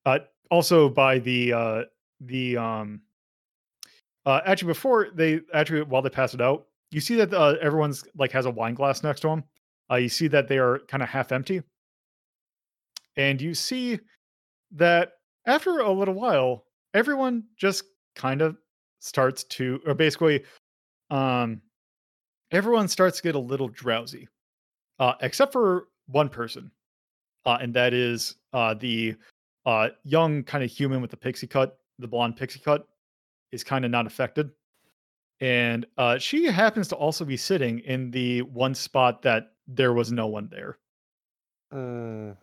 uh, 0.07 0.21
also 0.51 0.89
by 0.89 1.19
the 1.19 1.53
uh, 1.53 1.83
the 2.21 2.57
um, 2.57 3.01
uh, 4.27 4.41
actually 4.47 4.69
before 4.69 5.09
they 5.15 5.41
actually 5.55 5.83
while 5.83 6.03
they 6.03 6.11
pass 6.11 6.35
it 6.35 6.41
out, 6.41 6.67
you 6.91 7.01
see 7.01 7.17
that 7.17 7.33
uh, 7.33 7.57
everyone's 7.61 8.05
like 8.17 8.33
has 8.33 8.47
a 8.47 8.51
wine 8.51 8.75
glass 8.75 9.03
next 9.03 9.21
to 9.21 9.29
them. 9.29 9.45
Uh, 9.91 9.97
you 9.97 10.09
see 10.09 10.29
that 10.29 10.49
they 10.49 10.59
are 10.59 10.81
kind 10.89 11.03
of 11.03 11.09
half 11.09 11.33
empty, 11.33 11.63
and 13.17 13.41
you 13.41 13.55
see 13.55 13.99
that 14.73 15.13
after 15.47 15.81
a 15.81 15.91
little 15.91 16.15
while, 16.15 16.65
everyone 16.95 17.45
just 17.57 17.85
kind 18.15 18.43
of 18.43 18.57
starts 19.01 19.45
to, 19.45 19.81
or 19.87 19.95
basically, 19.95 20.45
um, 21.11 21.61
everyone 22.53 22.87
starts 22.87 23.17
to 23.17 23.23
get 23.23 23.35
a 23.35 23.39
little 23.39 23.69
drowsy, 23.69 24.29
uh, 24.99 25.15
except 25.23 25.53
for 25.53 25.87
one 26.11 26.29
person, 26.29 26.71
uh, 27.47 27.59
and 27.61 27.75
that 27.75 27.93
is 27.95 28.37
uh, 28.53 28.75
the 28.75 29.17
uh, 29.67 29.89
young 30.05 30.43
kind 30.43 30.65
of 30.65 30.71
human 30.71 31.01
with 31.01 31.11
the 31.11 31.17
pixie 31.17 31.47
cut, 31.47 31.79
the 31.99 32.09
blonde 32.09 32.37
pixie 32.37 32.61
cut, 32.61 32.89
is 33.53 33.65
kind 33.65 33.85
of 33.85 33.91
not 33.91 34.07
affected. 34.07 34.51
And 35.41 35.87
uh, 35.97 36.19
she 36.19 36.47
happens 36.47 36.89
to 36.89 36.97
also 36.97 37.25
be 37.25 37.37
sitting 37.37 37.79
in 37.81 38.11
the 38.11 38.43
one 38.43 38.75
spot 38.75 39.23
that 39.23 39.53
there 39.67 39.93
was 39.93 40.13
no 40.13 40.27
one 40.27 40.51
there. 40.51 40.79
Uh, 41.73 42.35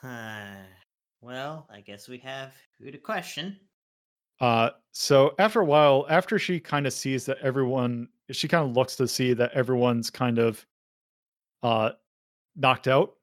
Huh. 0.00 0.62
well, 1.20 1.66
I 1.70 1.80
guess 1.80 2.08
we 2.08 2.18
have 2.18 2.54
who 2.78 2.90
to 2.92 2.98
question. 2.98 3.58
Uh, 4.40 4.70
so 4.92 5.34
after 5.40 5.60
a 5.60 5.64
while, 5.64 6.06
after 6.08 6.38
she 6.38 6.60
kind 6.60 6.86
of 6.86 6.92
sees 6.92 7.26
that 7.26 7.38
everyone, 7.38 8.08
she 8.30 8.46
kind 8.46 8.68
of 8.68 8.76
looks 8.76 8.94
to 8.96 9.08
see 9.08 9.32
that 9.32 9.50
everyone's 9.52 10.08
kind 10.08 10.38
of 10.38 10.64
uh, 11.64 11.90
knocked 12.58 12.88
out. 12.88 13.14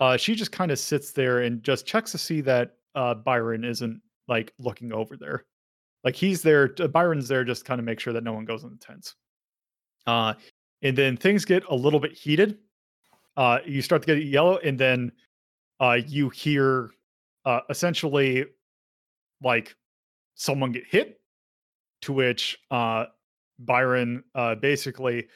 Uh, 0.00 0.16
she 0.16 0.34
just 0.34 0.52
kind 0.52 0.70
of 0.70 0.78
sits 0.78 1.12
there 1.12 1.40
and 1.40 1.62
just 1.62 1.86
checks 1.86 2.12
to 2.12 2.18
see 2.18 2.40
that 2.42 2.76
uh, 2.94 3.14
Byron 3.14 3.64
isn't 3.64 4.00
like 4.28 4.52
looking 4.58 4.92
over 4.92 5.16
there. 5.16 5.44
Like 6.04 6.14
he's 6.14 6.40
there, 6.40 6.68
t- 6.68 6.86
Byron's 6.86 7.28
there 7.28 7.44
just 7.44 7.64
kind 7.64 7.78
of 7.78 7.84
make 7.84 8.00
sure 8.00 8.12
that 8.12 8.24
no 8.24 8.32
one 8.32 8.44
goes 8.44 8.62
in 8.62 8.70
the 8.70 8.76
tents. 8.76 9.14
Uh, 10.06 10.34
and 10.82 10.96
then 10.96 11.16
things 11.16 11.44
get 11.44 11.64
a 11.68 11.74
little 11.74 12.00
bit 12.00 12.12
heated. 12.12 12.58
Uh, 13.36 13.58
you 13.66 13.82
start 13.82 14.02
to 14.02 14.06
get 14.06 14.24
yellow, 14.24 14.58
and 14.58 14.78
then 14.78 15.12
uh, 15.80 15.98
you 16.06 16.30
hear 16.30 16.90
uh, 17.44 17.60
essentially 17.68 18.46
like 19.42 19.74
someone 20.34 20.72
get 20.72 20.86
hit 20.86 21.20
to 22.02 22.12
which 22.12 22.58
uh 22.70 23.06
byron 23.60 24.22
uh 24.34 24.54
basically 24.54 25.26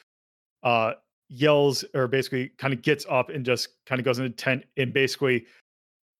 uh 0.63 0.93
yells 1.33 1.85
or 1.93 2.07
basically 2.07 2.49
kind 2.57 2.73
of 2.73 2.81
gets 2.81 3.05
up 3.09 3.29
and 3.29 3.45
just 3.45 3.69
kind 3.85 3.99
of 3.99 4.05
goes 4.05 4.19
into 4.19 4.29
tent 4.31 4.65
and 4.75 4.93
basically 4.93 5.45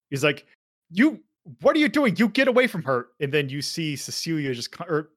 he's 0.09 0.23
like 0.23 0.45
you 0.89 1.19
what 1.61 1.75
are 1.75 1.79
you 1.79 1.89
doing? 1.89 2.15
You 2.17 2.27
get 2.27 2.47
away 2.47 2.67
from 2.67 2.83
her. 2.83 3.07
And 3.19 3.33
then 3.33 3.49
you 3.49 3.61
see 3.61 3.95
cecilia 3.95 4.53
just 4.53 4.73
or 4.81 5.09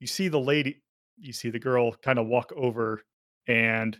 you 0.00 0.06
see 0.06 0.28
the 0.28 0.40
lady 0.40 0.80
you 1.18 1.32
see 1.32 1.50
the 1.50 1.58
girl 1.58 1.92
kind 1.92 2.18
of 2.18 2.26
walk 2.26 2.52
over 2.56 3.02
and 3.46 3.98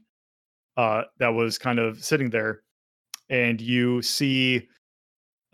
uh 0.76 1.02
that 1.18 1.28
was 1.28 1.58
kind 1.58 1.78
of 1.78 2.02
sitting 2.04 2.30
there. 2.30 2.62
And 3.28 3.60
you 3.60 4.00
see 4.02 4.68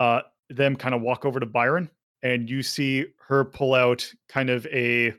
uh 0.00 0.20
them 0.50 0.76
kind 0.76 0.94
of 0.94 1.00
walk 1.00 1.24
over 1.24 1.40
to 1.40 1.46
byron 1.46 1.90
and 2.22 2.48
you 2.50 2.62
see 2.62 3.06
her 3.26 3.44
pull 3.44 3.74
out 3.74 4.10
kind 4.28 4.50
of 4.50 4.66
a 4.66 5.14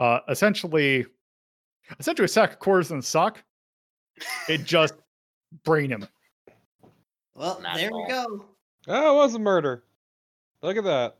uh 0.00 0.20
essentially 0.28 1.06
essentially 1.98 2.24
a 2.24 2.28
sack 2.28 2.52
of 2.52 2.58
quarters 2.58 2.90
and 2.90 3.02
a 3.02 3.06
sock 3.06 3.42
it 4.48 4.64
just 4.64 4.94
brain 5.64 5.90
him 5.90 6.06
Well, 7.34 7.60
Not 7.60 7.76
there 7.76 7.90
all. 7.92 8.02
we 8.02 8.08
go. 8.08 8.44
oh, 8.88 9.14
it 9.14 9.16
was 9.24 9.34
a 9.34 9.38
murder. 9.38 9.84
Look 10.62 10.76
at 10.76 10.84
that. 10.84 11.16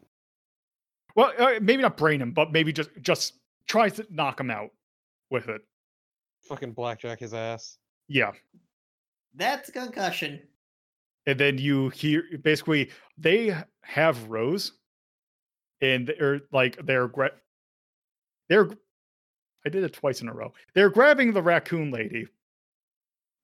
well 1.14 1.32
uh, 1.38 1.54
maybe 1.60 1.82
not 1.82 1.96
brain 1.96 2.20
him 2.20 2.32
but 2.32 2.52
maybe 2.52 2.72
just 2.72 2.90
just 3.02 3.34
tries 3.66 3.94
to 3.94 4.06
knock 4.10 4.38
him 4.40 4.50
out 4.50 4.70
with 5.30 5.48
it 5.48 5.62
Fucking 6.48 6.72
blackjack 6.72 7.18
his 7.20 7.34
ass. 7.34 7.78
yeah 8.08 8.32
That's 9.34 9.68
a 9.68 9.72
concussion. 9.72 10.40
and 11.26 11.38
then 11.38 11.58
you 11.58 11.88
hear 11.90 12.24
basically 12.42 12.90
they 13.18 13.56
have 13.82 14.28
rose 14.28 14.72
and 15.82 16.06
they're 16.06 16.40
like 16.52 16.78
they're 16.86 17.08
gra- 17.08 17.32
they're 18.48 18.70
i 19.64 19.68
did 19.68 19.84
it 19.84 19.92
twice 19.92 20.22
in 20.22 20.28
a 20.28 20.32
row 20.32 20.52
they're 20.74 20.88
grabbing 20.90 21.32
the 21.32 21.42
raccoon 21.42 21.90
lady 21.90 22.26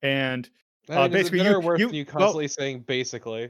and 0.03 0.49
Uh, 0.89 1.07
basically, 1.07 1.41
you- 1.41 1.55
or 1.55 1.61
worse 1.61 1.79
you- 1.79 1.87
than 1.87 1.95
you 1.95 2.05
well- 2.05 2.11
constantly 2.13 2.47
saying 2.47 2.81
basically? 2.81 3.49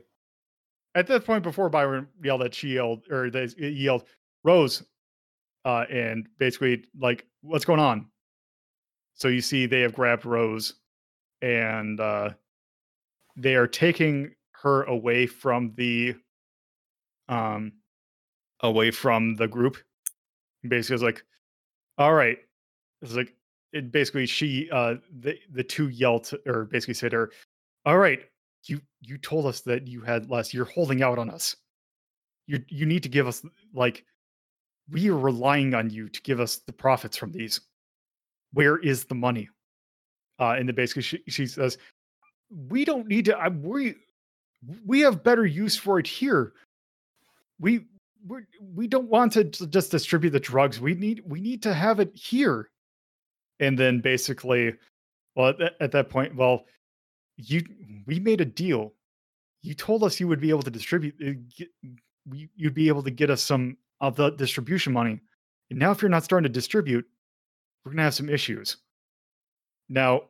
at 0.96 1.08
that 1.08 1.26
point 1.26 1.42
before 1.44 1.70
byron 1.70 2.08
yelled 2.24 2.44
at 2.44 2.54
she 2.54 2.76
yelled 2.76 3.06
or 3.12 3.32
they 3.32 3.48
yelled 3.58 4.08
rose 4.44 4.84
uh 5.66 5.86
and 5.90 6.30
basically 6.38 6.86
like 7.00 7.26
what's 7.42 7.66
going 7.66 7.80
on? 7.80 8.08
So 9.16 9.28
you 9.28 9.42
see 9.42 9.66
they 9.66 9.82
have 9.82 9.96
grabbed 9.96 10.24
rose 10.26 10.76
and 11.42 12.00
uh 12.00 12.30
they 13.36 13.56
are 13.56 13.66
taking 13.68 14.36
her 14.52 14.84
away 14.84 15.26
from 15.26 15.74
the 15.76 16.14
um 17.28 17.74
away 18.60 18.92
from 18.92 19.36
the 19.36 19.48
group. 19.48 19.78
Basically 20.68 20.94
it's 20.94 21.04
like 21.04 21.24
all 21.98 22.14
right. 22.14 22.38
It's 23.02 23.16
like 23.16 23.36
it 23.74 23.92
basically 23.92 24.26
she 24.26 24.70
uh 24.72 24.96
the 25.20 25.38
the 25.52 25.64
two 25.64 25.90
yelled 25.90 26.32
or 26.46 26.66
basically 26.66 26.94
said 26.94 27.12
her 27.12 27.32
all 27.86 27.98
right 27.98 28.22
you 28.70 28.82
you 29.02 29.18
told 29.18 29.46
us 29.46 29.62
that 29.62 29.88
you 29.88 30.02
had 30.02 30.30
less 30.30 30.54
you're 30.54 30.66
holding 30.66 31.04
out 31.04 31.20
on 31.20 31.30
us. 31.30 31.56
You 32.48 32.64
you 32.70 32.86
need 32.86 33.04
to 33.04 33.10
give 33.10 33.28
us 33.28 33.44
like 33.74 34.06
we 34.90 35.10
are 35.10 35.18
relying 35.18 35.74
on 35.74 35.90
you 35.90 36.10
to 36.10 36.22
give 36.22 36.40
us 36.40 36.58
the 36.58 36.74
profits 36.74 37.18
from 37.18 37.32
these. 37.32 37.62
Where 38.54 38.78
is 38.78 39.06
the 39.06 39.16
money? 39.16 39.50
Uh 40.40 40.56
and 40.58 40.68
then 40.68 40.76
basically 40.76 41.04
she, 41.04 41.24
she 41.28 41.48
says 41.48 41.78
we 42.70 42.86
don't 42.86 43.08
need 43.08 43.26
to 43.26 43.38
I, 43.38 43.50
we 43.50 43.96
we 44.86 45.02
have 45.02 45.24
better 45.24 45.46
use 45.46 45.76
for 45.76 46.00
it 46.00 46.08
here. 46.08 46.54
We 47.60 47.86
we're, 48.26 48.48
we 48.74 48.88
don't 48.88 49.10
want 49.10 49.34
to 49.34 49.44
just 49.44 49.92
distribute 49.92 50.30
the 50.30 50.40
drugs. 50.40 50.80
We 50.80 50.94
need 50.96 51.24
we 51.26 51.42
need 51.42 51.62
to 51.64 51.74
have 51.74 52.00
it 52.00 52.16
here 52.16 52.70
and 53.60 53.78
then 53.78 54.00
basically 54.00 54.74
well 55.36 55.50
at 55.50 55.58
that, 55.60 55.74
at 55.80 55.92
that 55.92 56.10
point 56.10 56.36
well 56.36 56.66
you 57.38 57.62
we 58.06 58.20
made 58.20 58.42
a 58.42 58.46
deal. 58.46 58.94
You 59.62 59.74
told 59.74 60.04
us 60.04 60.20
you 60.20 60.28
would 60.28 60.42
be 60.42 60.50
able 60.50 60.64
to 60.64 60.72
distribute 60.72 61.16
uh, 61.26 61.90
you'd 62.56 62.74
be 62.74 62.88
able 62.88 63.04
to 63.04 63.12
get 63.12 63.30
us 63.30 63.42
some 63.42 63.78
of 64.02 64.16
the 64.16 64.32
distribution 64.32 64.94
money. 64.94 65.20
And 65.70 65.80
now 65.80 65.92
if 65.92 66.02
you're 66.02 66.10
not 66.10 66.24
starting 66.24 66.44
to 66.44 66.54
distribute 66.54 67.06
we're 67.84 67.92
going 67.92 67.98
to 67.98 68.04
have 68.04 68.14
some 68.14 68.30
issues. 68.30 68.78
Now 69.90 70.24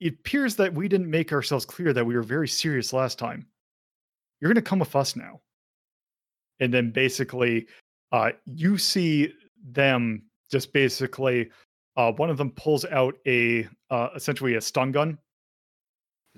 it 0.00 0.14
appears 0.14 0.56
that 0.56 0.74
we 0.74 0.88
didn't 0.88 1.10
make 1.10 1.32
ourselves 1.32 1.64
clear 1.64 1.92
that 1.92 2.04
we 2.04 2.14
were 2.14 2.22
very 2.22 2.48
serious 2.48 2.92
last 2.92 3.18
time. 3.18 3.46
You're 4.40 4.52
going 4.52 4.62
to 4.62 4.68
come 4.68 4.78
with 4.78 4.94
us 4.94 5.16
now. 5.16 5.40
And 6.60 6.72
then 6.72 6.90
basically 6.90 7.66
uh, 8.12 8.30
you 8.46 8.78
see 8.78 9.32
them 9.72 10.22
just 10.50 10.72
basically 10.72 11.50
uh, 11.98 12.12
one 12.12 12.30
of 12.30 12.36
them 12.38 12.50
pulls 12.52 12.84
out 12.86 13.14
a 13.26 13.68
uh, 13.90 14.08
essentially 14.16 14.54
a 14.54 14.60
stun 14.60 14.90
gun 14.92 15.18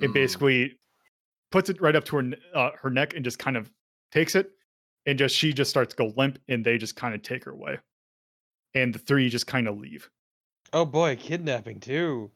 and 0.01 0.11
Mm. 0.11 0.15
basically 0.15 0.79
puts 1.53 1.69
it 1.71 1.81
right 1.81 1.95
up 1.95 2.05
to 2.07 2.17
her 2.17 2.31
uh, 2.55 2.71
her 2.81 2.91
neck 2.91 3.15
and 3.15 3.25
just 3.25 3.39
kind 3.39 3.57
of 3.57 3.71
takes 4.11 4.35
it 4.35 4.51
and 5.07 5.19
just 5.19 5.37
she 5.37 5.53
just 5.53 5.71
starts 5.71 5.95
to 5.95 5.97
go 5.97 6.13
limp 6.17 6.39
and 6.49 6.65
they 6.65 6.79
just 6.79 6.97
kind 6.97 7.15
of 7.15 7.23
take 7.23 7.45
her 7.45 7.51
away 7.53 7.79
and 8.75 8.95
the 8.95 8.99
three 8.99 9.29
just 9.29 9.47
kind 9.47 9.69
of 9.69 9.79
leave 9.79 10.11
Oh 10.73 10.85
boy, 10.85 11.17
kidnapping 11.17 11.81
too. 11.81 12.31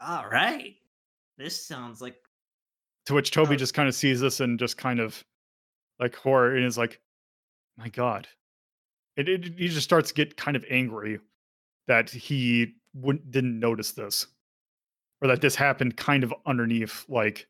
All 0.00 0.26
right. 0.28 0.74
This 1.38 1.64
sounds 1.64 2.00
like 2.02 2.16
to 3.06 3.14
which 3.14 3.30
toby 3.30 3.54
Oh. 3.54 3.56
just 3.58 3.74
kind 3.74 3.88
of 3.88 3.94
sees 3.94 4.20
this 4.20 4.40
and 4.40 4.58
just 4.58 4.76
kind 4.76 4.98
of 5.00 5.22
like 6.00 6.14
horror 6.16 6.56
and 6.56 6.64
is 6.64 6.76
like 6.78 7.00
my 7.78 7.88
god 7.88 8.26
it, 9.16 9.28
it 9.28 9.44
he 9.58 9.68
just 9.68 9.84
starts 9.84 10.08
to 10.08 10.14
get 10.14 10.36
kind 10.36 10.56
of 10.56 10.64
angry 10.70 11.20
that 11.86 12.10
he 12.10 12.74
wouldn't 12.94 13.30
didn't 13.30 13.58
notice 13.58 13.92
this 13.92 14.26
or 15.20 15.28
that 15.28 15.40
this 15.40 15.54
happened 15.54 15.96
kind 15.96 16.22
of 16.22 16.32
underneath 16.46 17.04
like 17.08 17.46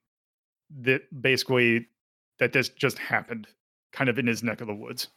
that 0.80 1.03
basically 1.22 1.87
that 2.39 2.53
this 2.53 2.68
just 2.70 2.99
happened 2.99 3.47
kind 3.93 4.09
of 4.09 4.18
in 4.18 4.26
his 4.26 4.43
neck 4.43 4.61
of 4.61 4.66
the 4.66 4.74
woods 4.74 5.09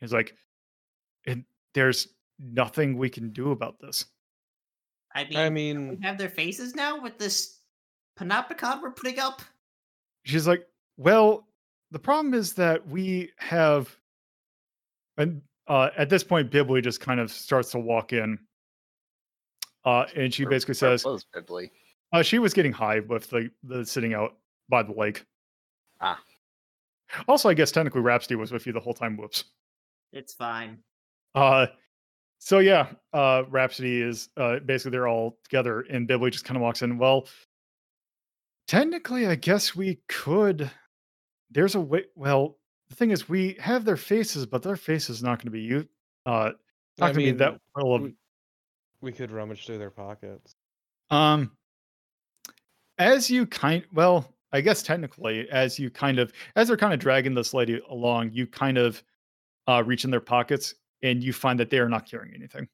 he's 0.00 0.12
like 0.12 0.34
and 1.26 1.44
there's 1.74 2.08
nothing 2.38 2.96
we 2.96 3.08
can 3.10 3.30
do 3.30 3.50
about 3.52 3.78
this 3.80 4.06
I 5.16 5.24
mean, 5.24 5.36
I 5.36 5.48
we 5.48 5.54
mean, 5.54 6.02
have 6.02 6.18
their 6.18 6.28
faces 6.28 6.74
now 6.74 7.00
with 7.00 7.18
this 7.18 7.60
panopticon 8.18 8.82
we're 8.82 8.90
putting 8.90 9.18
up. 9.20 9.42
she's 10.24 10.46
like 10.48 10.66
well 10.96 11.46
the 11.90 11.98
problem 11.98 12.34
is 12.34 12.54
that 12.54 12.88
we 12.88 13.30
have 13.36 13.94
and 15.16 15.42
uh, 15.68 15.90
at 15.96 16.08
this 16.10 16.22
point 16.24 16.50
bibley 16.50 16.80
just 16.80 17.00
kind 17.00 17.20
of 17.20 17.30
starts 17.30 17.70
to 17.70 17.78
walk 17.78 18.12
in 18.12 18.38
uh, 19.84 20.04
and 20.16 20.32
she 20.32 20.44
Where- 20.44 20.50
basically 20.50 20.72
where 20.72 20.96
says 20.98 21.04
was 21.04 21.24
Bibley? 21.24 21.70
uh, 22.12 22.22
she 22.22 22.38
was 22.38 22.54
getting 22.54 22.72
high 22.72 23.00
with 23.00 23.28
the, 23.30 23.50
the 23.62 23.84
sitting 23.84 24.14
out 24.14 24.36
by 24.68 24.82
the 24.82 24.92
lake 24.92 25.24
Ah. 26.00 26.20
Also, 27.28 27.48
I 27.48 27.54
guess 27.54 27.70
technically 27.70 28.00
Rhapsody 28.00 28.34
was 28.34 28.50
with 28.50 28.66
you 28.66 28.72
the 28.72 28.80
whole 28.80 28.92
time. 28.94 29.16
Whoops. 29.16 29.44
It's 30.12 30.34
fine. 30.34 30.78
Uh, 31.34 31.66
so 32.40 32.58
yeah, 32.58 32.88
uh, 33.12 33.44
Rhapsody 33.48 34.02
is 34.02 34.28
uh, 34.36 34.58
basically 34.58 34.90
they're 34.90 35.06
all 35.06 35.38
together, 35.44 35.82
and 35.82 36.08
Bibli 36.08 36.32
just 36.32 36.44
kind 36.44 36.56
of 36.56 36.62
walks 36.62 36.82
in. 36.82 36.98
Well, 36.98 37.28
technically, 38.66 39.26
I 39.26 39.34
guess 39.36 39.76
we 39.76 40.00
could. 40.08 40.70
There's 41.50 41.74
a 41.74 41.80
way. 41.80 42.04
Well, 42.16 42.58
the 42.88 42.96
thing 42.96 43.10
is, 43.10 43.28
we 43.28 43.56
have 43.60 43.84
their 43.84 43.96
faces, 43.96 44.46
but 44.46 44.62
their 44.62 44.76
face 44.76 45.08
is 45.10 45.22
not 45.22 45.38
going 45.38 45.46
to 45.46 45.50
be 45.50 45.60
you. 45.62 45.88
Uh, 46.26 46.52
not 46.98 47.06
going 47.06 47.12
to 47.14 47.18
be 47.18 47.24
mean, 47.26 47.36
that 47.38 47.58
well 47.74 47.94
of. 47.94 48.02
we- 48.02 48.14
We 49.00 49.12
could 49.12 49.30
rummage 49.30 49.66
through 49.66 49.78
their 49.78 49.90
pockets. 49.90 50.54
Um, 51.10 51.50
as 52.98 53.30
you 53.30 53.46
kind, 53.46 53.84
well, 53.92 54.32
I 54.52 54.60
guess 54.60 54.82
technically, 54.82 55.48
as 55.50 55.78
you 55.78 55.90
kind 55.90 56.18
of, 56.18 56.32
as 56.56 56.68
they're 56.68 56.76
kind 56.76 56.94
of 56.94 57.00
dragging 57.00 57.34
this 57.34 57.52
lady 57.52 57.80
along, 57.90 58.30
you 58.32 58.46
kind 58.46 58.78
of 58.78 59.02
uh, 59.66 59.82
reach 59.84 60.04
in 60.04 60.10
their 60.10 60.20
pockets, 60.20 60.74
and 61.02 61.22
you 61.22 61.32
find 61.32 61.58
that 61.60 61.70
they 61.70 61.78
are 61.78 61.88
not 61.88 62.06
carrying 62.08 62.34
anything. 62.34 62.68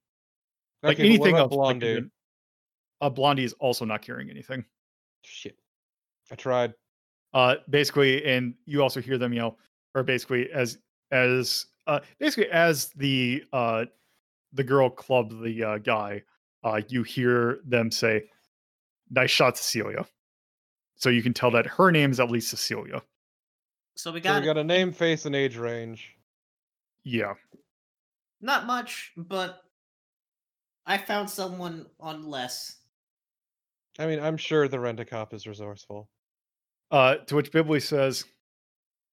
Like 0.83 0.99
Okay, 0.99 1.03
what 1.19 1.29
anything 1.29 1.35
of 1.37 1.51
like, 1.51 1.81
Blondie? 1.81 2.11
uh, 3.01 3.11
Blondie 3.11 3.45
is 3.45 3.55
also 3.55 3.85
not 3.85 4.03
carrying 4.03 4.31
anything. 4.31 4.65
Shit. 5.25 5.59
I 6.31 6.35
tried. 6.37 6.75
Uh, 7.33 7.57
basically, 7.71 8.25
and 8.25 8.55
you 8.67 8.83
also 8.83 9.01
hear 9.01 9.19
them 9.19 9.33
yell, 9.33 9.59
or 9.95 10.03
basically 10.03 10.51
as 10.53 10.79
as 11.11 11.67
uh, 11.87 12.01
basically 12.19 12.51
as 12.51 12.91
the 12.91 13.45
uh, 13.53 13.87
the 14.53 14.65
girl 14.65 14.91
club 14.91 15.43
the 15.43 15.65
uh, 15.65 15.79
guy, 15.79 16.23
uh, 16.65 16.81
you 16.89 17.03
hear 17.03 17.61
them 17.67 17.91
say, 17.91 18.29
"Nice 19.11 19.31
shot, 19.31 19.57
Cecilia." 19.59 20.07
So 20.97 21.09
you 21.11 21.23
can 21.23 21.35
tell 21.35 21.51
that 21.53 21.67
her 21.67 21.91
name 21.91 22.11
is 22.11 22.21
at 22.21 22.31
least 22.31 22.51
Cecilia. 22.51 23.03
So 23.97 24.13
we 24.13 24.21
So 24.21 24.25
got, 24.25 24.41
we 24.43 24.47
got 24.47 24.59
a 24.59 24.65
name, 24.65 24.93
face, 24.93 25.27
and 25.27 25.35
age 25.37 25.57
range. 25.57 26.17
Yeah. 27.05 27.35
not 28.41 28.67
much, 28.67 29.13
but 29.17 29.63
I 30.87 30.99
found 30.99 31.31
someone 31.31 31.87
on 31.99 32.25
less. 32.29 32.77
I 33.99 34.07
mean, 34.07 34.21
I'm 34.21 34.37
sure 34.37 34.69
the 34.69 34.81
rent 34.81 35.01
a 35.01 35.05
cop 35.05 35.35
is 35.35 35.47
resourceful. 35.47 36.09
Uh, 36.91 37.17
to 37.17 37.37
which 37.37 37.53
Bibli 37.53 37.83
says, 37.83 38.25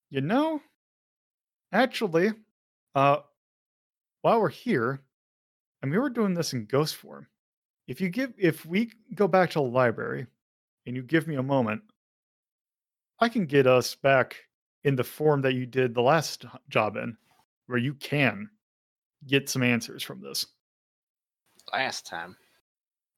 "You 0.09 0.21
know, 0.21 0.61
actually, 1.72 2.32
uh, 2.95 3.18
while 4.22 4.41
we're 4.41 4.49
here, 4.49 5.01
and 5.82 5.91
we 5.91 5.97
were 5.97 6.09
doing 6.09 6.34
this 6.34 6.53
in 6.53 6.65
ghost 6.65 6.95
form. 6.95 7.28
If 7.88 8.01
you 8.01 8.09
give, 8.09 8.34
if 8.38 8.65
we 8.65 8.91
go 9.15 9.28
back 9.28 9.51
to 9.51 9.59
the 9.59 9.65
library, 9.65 10.28
and 10.86 10.95
you 10.95 11.03
give 11.03 11.28
me 11.28 11.36
a 11.36 11.43
moment, 11.43 11.82
I 13.20 13.30
can 13.30 13.45
get 13.45 13.68
us 13.68 13.95
back 13.95 14.36
in 14.84 14.95
the 14.95 15.03
form 15.03 15.41
that 15.41 15.53
you 15.53 15.65
did 15.65 15.93
the 15.93 16.01
last 16.01 16.45
job 16.70 16.97
in, 16.97 17.18
where 17.68 17.78
you 17.78 17.93
can 17.95 18.49
get 19.26 19.49
some 19.49 19.63
answers 19.63 20.03
from 20.03 20.22
this. 20.22 20.45
Last 21.74 22.05
time. 22.05 22.38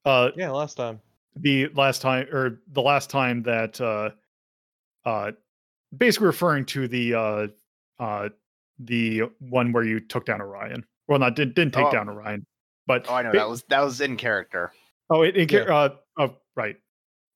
Uh, 0.05 0.31
Yeah, 0.35 0.49
last 0.49 0.77
time. 0.77 0.99
the 1.35 1.67
last 1.75 2.01
time 2.01 2.27
or 2.31 2.59
the 2.71 2.81
last 2.81 3.09
time 3.09 3.43
that 3.43 3.79
uh 3.79 4.09
uh 5.05 5.31
basically 5.95 6.27
referring 6.27 6.65
to 6.65 6.87
the 6.87 7.13
uh 7.13 7.47
uh 7.99 8.29
the 8.79 9.23
one 9.39 9.71
where 9.73 9.83
you 9.83 9.99
took 9.99 10.25
down 10.25 10.41
Orion. 10.41 10.85
Well 11.07 11.19
not 11.19 11.35
didn't, 11.35 11.55
didn't 11.55 11.73
take 11.73 11.87
Oh. 11.87 11.91
down 11.91 12.09
Orion. 12.09 12.45
But 12.87 13.05
Oh, 13.09 13.13
I 13.15 13.21
know 13.23 13.31
ba- 13.31 13.37
that 13.39 13.49
was 13.49 13.63
that 13.69 13.81
was 13.81 14.01
in 14.01 14.15
character. 14.17 14.71
oh 15.09 15.21
it, 15.23 15.35
it 15.37 15.49
ca- 15.49 15.65
Yeah. 15.67 15.75
uh 15.75 15.95
oh 16.17 16.37
right. 16.55 16.77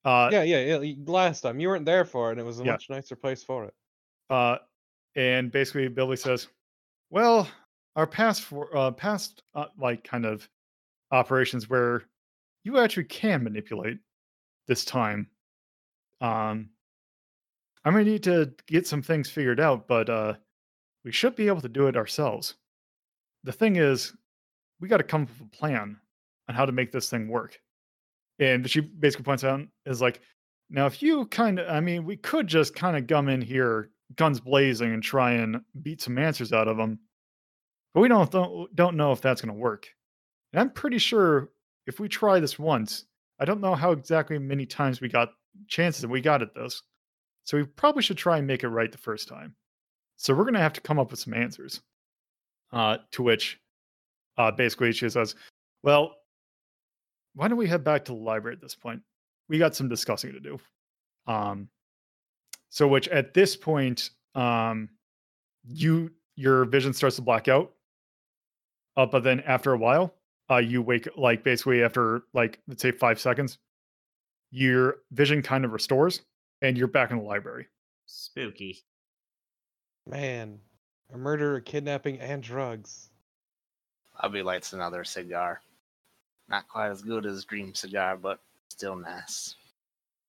Uh 0.05 0.29
yeah, 0.31 0.43
yeah, 0.43 0.79
yeah. 0.79 0.93
Last 1.05 1.41
time 1.41 1.59
you 1.59 1.67
weren't 1.67 1.85
there 1.85 2.05
for 2.05 2.29
it, 2.29 2.33
and 2.33 2.41
it 2.41 2.45
was 2.45 2.59
a 2.59 2.63
Yeah. 2.65 2.71
much 2.73 2.89
nicer 2.89 3.15
place 3.15 3.43
for 3.43 3.65
it. 3.65 3.73
uh 4.29 4.57
and 5.15 5.51
basically 5.51 5.87
Billy 5.89 6.15
says, 6.17 6.47
"Well, 7.11 7.47
our 7.95 8.07
past 8.07 8.41
for 8.41 8.75
uh 8.75 8.91
past 8.91 9.43
uh, 9.53 9.65
like 9.77 10.03
kind 10.03 10.25
of 10.25 10.47
operations 11.11 11.69
where 11.69 12.03
you 12.63 12.79
actually 12.79 13.03
can 13.03 13.43
manipulate 13.43 13.99
this 14.67 14.85
time 14.85 15.29
um 16.21 16.69
I'm 17.85 17.93
gonna 17.93 18.05
need 18.05 18.23
to 18.23 18.53
get 18.65 18.87
some 18.87 19.01
things 19.01 19.29
figured 19.29 19.59
out, 19.59 19.87
but 19.87 20.09
uh 20.09 20.33
we 21.03 21.11
should 21.11 21.35
be 21.35 21.47
able 21.47 21.61
to 21.61 21.69
do 21.69 21.87
it 21.87 21.97
ourselves. 21.97 22.55
The 23.43 23.51
thing 23.51 23.75
is, 23.75 24.13
we 24.79 24.87
got 24.87 24.97
to 24.97 25.03
come 25.03 25.23
up 25.23 25.29
with 25.29 25.47
a 25.47 25.57
plan 25.57 25.97
on 26.47 26.55
how 26.55 26.65
to 26.65 26.71
make 26.71 26.91
this 26.91 27.09
thing 27.09 27.27
work. 27.27 27.59
And 28.39 28.69
she 28.69 28.81
basically 28.81 29.23
points 29.23 29.43
out 29.43 29.61
is 29.85 30.01
like, 30.01 30.21
now 30.69 30.85
if 30.85 31.01
you 31.01 31.25
kind 31.27 31.59
of, 31.59 31.69
I 31.69 31.79
mean, 31.79 32.05
we 32.05 32.17
could 32.17 32.47
just 32.47 32.75
kind 32.75 32.97
of 32.97 33.07
gum 33.07 33.29
in 33.29 33.41
here, 33.41 33.89
guns 34.15 34.39
blazing, 34.39 34.93
and 34.93 35.03
try 35.03 35.33
and 35.33 35.61
beat 35.81 36.01
some 36.01 36.17
answers 36.17 36.51
out 36.51 36.67
of 36.67 36.77
them, 36.77 36.99
but 37.93 38.01
we 38.01 38.07
don't 38.07 38.31
don't, 38.31 38.75
don't 38.75 38.97
know 38.97 39.11
if 39.11 39.21
that's 39.21 39.41
going 39.41 39.53
to 39.53 39.59
work. 39.59 39.87
And 40.51 40.59
I'm 40.59 40.69
pretty 40.69 40.97
sure 40.97 41.49
if 41.85 41.99
we 41.99 42.07
try 42.07 42.39
this 42.39 42.57
once, 42.57 43.05
I 43.39 43.45
don't 43.45 43.61
know 43.61 43.75
how 43.75 43.91
exactly 43.91 44.39
many 44.39 44.65
times 44.65 45.01
we 45.01 45.09
got 45.09 45.29
chances 45.67 46.05
we 46.07 46.21
got 46.21 46.41
at 46.41 46.55
this. 46.55 46.81
So 47.43 47.57
we 47.57 47.65
probably 47.65 48.03
should 48.03 48.17
try 48.17 48.37
and 48.37 48.47
make 48.47 48.63
it 48.63 48.69
right 48.69 48.91
the 48.91 48.97
first 48.97 49.27
time. 49.27 49.55
So 50.23 50.33
we're 50.33 50.45
going 50.45 50.53
to 50.53 50.61
have 50.61 50.71
to 50.73 50.81
come 50.81 50.99
up 50.99 51.11
with 51.11 51.19
some 51.19 51.33
answers. 51.33 51.81
Uh, 52.71 52.97
to 53.11 53.21
which, 53.21 53.59
uh, 54.37 54.49
basically, 54.51 54.93
she 54.93 55.09
says, 55.09 55.35
"Well, 55.83 56.15
why 57.35 57.49
don't 57.49 57.57
we 57.57 57.67
head 57.67 57.83
back 57.83 58.05
to 58.05 58.13
the 58.13 58.17
library 58.17 58.55
at 58.55 58.61
this 58.61 58.73
point? 58.73 59.01
We 59.49 59.57
got 59.57 59.75
some 59.75 59.89
discussing 59.89 60.31
to 60.31 60.39
do." 60.39 60.59
Um, 61.27 61.67
so 62.69 62.87
which 62.87 63.09
at 63.09 63.33
this 63.33 63.57
point, 63.57 64.11
um, 64.33 64.89
you 65.65 66.09
your 66.37 66.63
vision 66.65 66.93
starts 66.93 67.17
to 67.17 67.21
black 67.21 67.49
out. 67.49 67.73
Uh, 68.95 69.05
but 69.05 69.23
then 69.23 69.41
after 69.41 69.73
a 69.73 69.77
while, 69.77 70.15
uh, 70.49 70.57
you 70.57 70.81
wake 70.81 71.07
like 71.17 71.43
basically 71.43 71.83
after 71.83 72.23
like 72.33 72.59
let's 72.69 72.81
say 72.81 72.91
five 72.91 73.19
seconds, 73.19 73.57
your 74.51 74.99
vision 75.11 75.41
kind 75.41 75.65
of 75.65 75.73
restores, 75.73 76.21
and 76.61 76.77
you're 76.77 76.87
back 76.87 77.11
in 77.11 77.17
the 77.17 77.23
library. 77.23 77.67
Spooky. 78.05 78.83
Man, 80.05 80.59
a 81.13 81.17
murder, 81.17 81.55
a 81.55 81.61
kidnapping, 81.61 82.19
and 82.19 82.43
drugs. 82.43 83.09
Bobby 84.21 84.43
lights 84.43 84.73
another 84.73 85.03
cigar. 85.03 85.61
Not 86.49 86.67
quite 86.67 86.89
as 86.89 87.01
good 87.01 87.25
as 87.25 87.45
Dream 87.45 87.73
Cigar, 87.73 88.17
but 88.17 88.39
still 88.69 88.95
nice. 88.95 89.55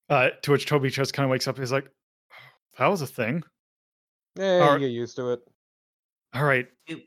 Uh, 0.09 0.31
to 0.43 0.53
which 0.53 0.67
Toby 0.67 0.91
just 0.91 1.13
kind 1.13 1.25
of 1.25 1.31
wakes 1.31 1.49
up. 1.49 1.59
He's 1.59 1.73
like, 1.73 1.91
"That 2.79 2.87
was 2.87 3.03
a 3.03 3.07
thing. 3.07 3.43
Yeah, 4.37 4.61
Alright. 4.63 4.81
you 4.81 4.87
get 4.89 4.93
used 4.93 5.17
to 5.17 5.33
it. 5.33 5.41
All 6.35 6.45
right, 6.45 6.69
Ew. 6.87 7.01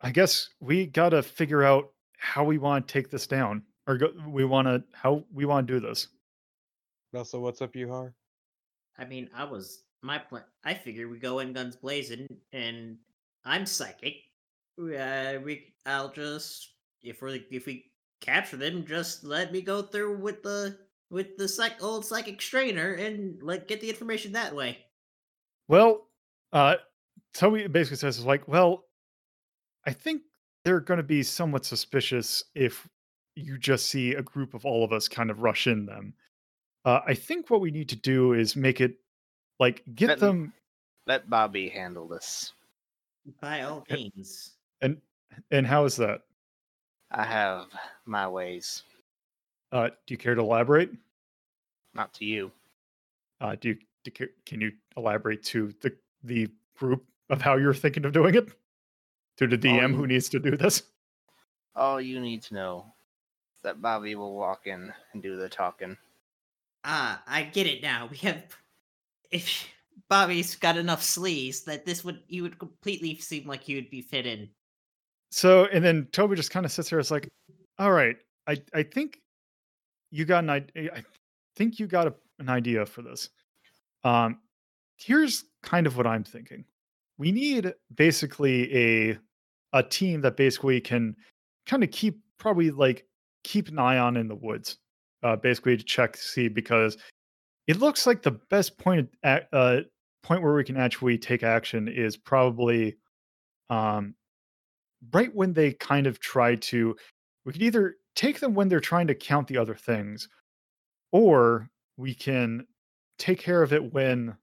I 0.00 0.10
guess 0.10 0.50
we 0.60 0.86
got 0.86 1.10
to 1.10 1.22
figure 1.22 1.62
out 1.62 1.92
how 2.18 2.44
we 2.44 2.58
want 2.58 2.86
to 2.86 2.92
take 2.92 3.10
this 3.10 3.26
down, 3.26 3.62
or 3.86 3.98
go, 3.98 4.12
we 4.28 4.44
want 4.44 4.66
to 4.68 4.82
how 4.92 5.24
we 5.32 5.44
want 5.44 5.66
to 5.66 5.74
do 5.74 5.80
this." 5.86 6.08
Also, 7.14 7.38
what's 7.40 7.62
up, 7.62 7.74
Yuhar? 7.74 8.12
I 8.98 9.04
mean, 9.04 9.28
I 9.34 9.44
was 9.44 9.83
my 10.04 10.18
plan. 10.18 10.44
I 10.64 10.74
figure 10.74 11.08
we 11.08 11.18
go 11.18 11.40
in 11.40 11.52
guns 11.52 11.76
blazing, 11.76 12.28
and 12.52 12.98
I'm 13.44 13.66
psychic. 13.66 14.16
Uh, 14.78 15.34
we, 15.44 15.74
I'll 15.86 16.10
just 16.10 16.74
if 17.02 17.22
we 17.22 17.46
if 17.50 17.66
we 17.66 17.86
capture 18.20 18.56
them, 18.56 18.84
just 18.86 19.24
let 19.24 19.52
me 19.52 19.60
go 19.60 19.82
through 19.82 20.18
with 20.18 20.42
the 20.42 20.78
with 21.10 21.36
the 21.36 21.48
psych, 21.48 21.82
old 21.82 22.04
psychic 22.04 22.40
strainer 22.40 22.92
and 22.94 23.42
let 23.42 23.68
get 23.68 23.80
the 23.80 23.88
information 23.88 24.32
that 24.32 24.54
way. 24.54 24.78
Well, 25.68 26.08
uh, 26.52 26.76
Toby 27.32 27.66
basically 27.68 27.98
says, 27.98 28.24
like, 28.24 28.48
well, 28.48 28.84
I 29.86 29.92
think 29.92 30.22
they're 30.64 30.80
going 30.80 30.98
to 30.98 31.04
be 31.04 31.22
somewhat 31.22 31.64
suspicious 31.64 32.42
if 32.54 32.88
you 33.36 33.58
just 33.58 33.86
see 33.86 34.14
a 34.14 34.22
group 34.22 34.54
of 34.54 34.64
all 34.64 34.84
of 34.84 34.92
us 34.92 35.08
kind 35.08 35.30
of 35.30 35.40
rush 35.40 35.66
in 35.66 35.86
them. 35.86 36.14
Uh, 36.84 37.00
I 37.06 37.14
think 37.14 37.50
what 37.50 37.60
we 37.60 37.70
need 37.70 37.88
to 37.90 37.96
do 37.96 38.32
is 38.32 38.56
make 38.56 38.80
it 38.80 38.96
like 39.64 39.82
get 39.94 40.08
Let- 40.10 40.18
them 40.20 40.52
Let 41.06 41.30
Bobby 41.30 41.68
handle 41.70 42.06
this. 42.06 42.52
By 43.40 43.62
all 43.62 43.82
means, 43.90 44.50
and 44.82 45.00
and 45.50 45.66
how 45.66 45.86
is 45.86 45.96
that? 45.96 46.20
I 47.10 47.24
have 47.24 47.66
my 48.04 48.28
ways. 48.28 48.82
Uh, 49.72 49.88
do 49.88 50.12
you 50.14 50.18
care 50.18 50.34
to 50.34 50.42
elaborate? 50.42 50.90
Not 51.94 52.12
to 52.14 52.26
you. 52.26 52.52
Uh, 53.40 53.56
do 53.58 53.70
you, 53.70 53.78
do 54.04 54.10
can 54.44 54.60
you 54.60 54.72
elaborate 54.98 55.42
to 55.44 55.72
the 55.80 55.96
the 56.22 56.48
group 56.76 57.02
of 57.30 57.40
how 57.40 57.56
you're 57.56 57.72
thinking 57.72 58.04
of 58.04 58.12
doing 58.12 58.34
it? 58.34 58.50
To 59.38 59.46
the 59.46 59.56
DM 59.56 59.94
who 59.94 60.02
Um, 60.02 60.08
needs 60.08 60.28
to 60.28 60.38
do 60.38 60.56
this? 60.56 60.82
All 61.74 62.00
you 62.00 62.20
need 62.20 62.42
to 62.42 62.54
know 62.54 62.92
is 63.56 63.62
that 63.62 63.80
Bobby 63.80 64.14
will 64.16 64.34
walk 64.36 64.66
in 64.66 64.92
and 65.14 65.22
do 65.22 65.36
the 65.36 65.48
talking. 65.48 65.96
ah, 66.84 67.22
I 67.26 67.44
get 67.44 67.66
it 67.66 67.82
now. 67.82 68.06
We 68.10 68.18
have 68.18 68.44
if 69.30 69.66
Bobby's 70.08 70.56
got 70.56 70.76
enough 70.76 71.02
sleeves 71.02 71.62
that 71.64 71.84
this 71.84 72.04
would 72.04 72.20
you 72.28 72.42
would 72.42 72.58
completely 72.58 73.18
seem 73.18 73.46
like 73.46 73.68
you 73.68 73.76
would 73.76 73.90
be 73.90 74.02
fit 74.02 74.26
in. 74.26 74.48
So, 75.30 75.66
and 75.66 75.84
then 75.84 76.06
Toby 76.12 76.36
just 76.36 76.50
kind 76.50 76.64
of 76.64 76.72
sits 76.72 76.90
there. 76.90 76.98
It's 76.98 77.10
like, 77.10 77.28
all 77.78 77.92
right, 77.92 78.16
I 78.46 78.56
I 78.74 78.82
think 78.82 79.20
you 80.10 80.24
got 80.24 80.44
an 80.44 80.50
idea. 80.50 80.92
I 80.94 81.02
think 81.56 81.78
you 81.78 81.86
got 81.86 82.06
a, 82.06 82.14
an 82.38 82.48
idea 82.48 82.86
for 82.86 83.02
this. 83.02 83.30
Um, 84.04 84.38
here's 84.96 85.44
kind 85.62 85.86
of 85.86 85.96
what 85.96 86.06
I'm 86.06 86.24
thinking. 86.24 86.64
We 87.18 87.32
need 87.32 87.72
basically 87.94 88.76
a 88.76 89.18
a 89.72 89.82
team 89.82 90.20
that 90.20 90.36
basically 90.36 90.80
can 90.80 91.16
kind 91.66 91.82
of 91.82 91.90
keep 91.90 92.20
probably 92.38 92.70
like 92.70 93.06
keep 93.42 93.68
an 93.68 93.78
eye 93.78 93.98
on 93.98 94.16
in 94.16 94.28
the 94.28 94.34
woods, 94.34 94.78
uh, 95.22 95.36
basically 95.36 95.76
to 95.76 95.84
check 95.84 96.16
see 96.16 96.48
because 96.48 96.96
it 97.66 97.78
looks 97.78 98.06
like 98.06 98.22
the 98.22 98.32
best 98.50 98.78
point 98.78 99.10
uh, 99.22 99.80
point 100.22 100.42
where 100.42 100.54
we 100.54 100.64
can 100.64 100.76
actually 100.76 101.18
take 101.18 101.42
action 101.42 101.88
is 101.88 102.16
probably 102.16 102.96
um, 103.70 104.14
right 105.12 105.34
when 105.34 105.52
they 105.52 105.72
kind 105.72 106.06
of 106.06 106.20
try 106.20 106.56
to. 106.56 106.96
We 107.44 107.52
could 107.52 107.62
either 107.62 107.96
take 108.16 108.40
them 108.40 108.54
when 108.54 108.68
they're 108.68 108.80
trying 108.80 109.06
to 109.08 109.14
count 109.14 109.48
the 109.48 109.58
other 109.58 109.74
things, 109.74 110.28
or 111.12 111.68
we 111.96 112.14
can 112.14 112.66
take 113.18 113.38
care 113.38 113.62
of 113.62 113.72
it 113.72 113.92
when 113.92 114.36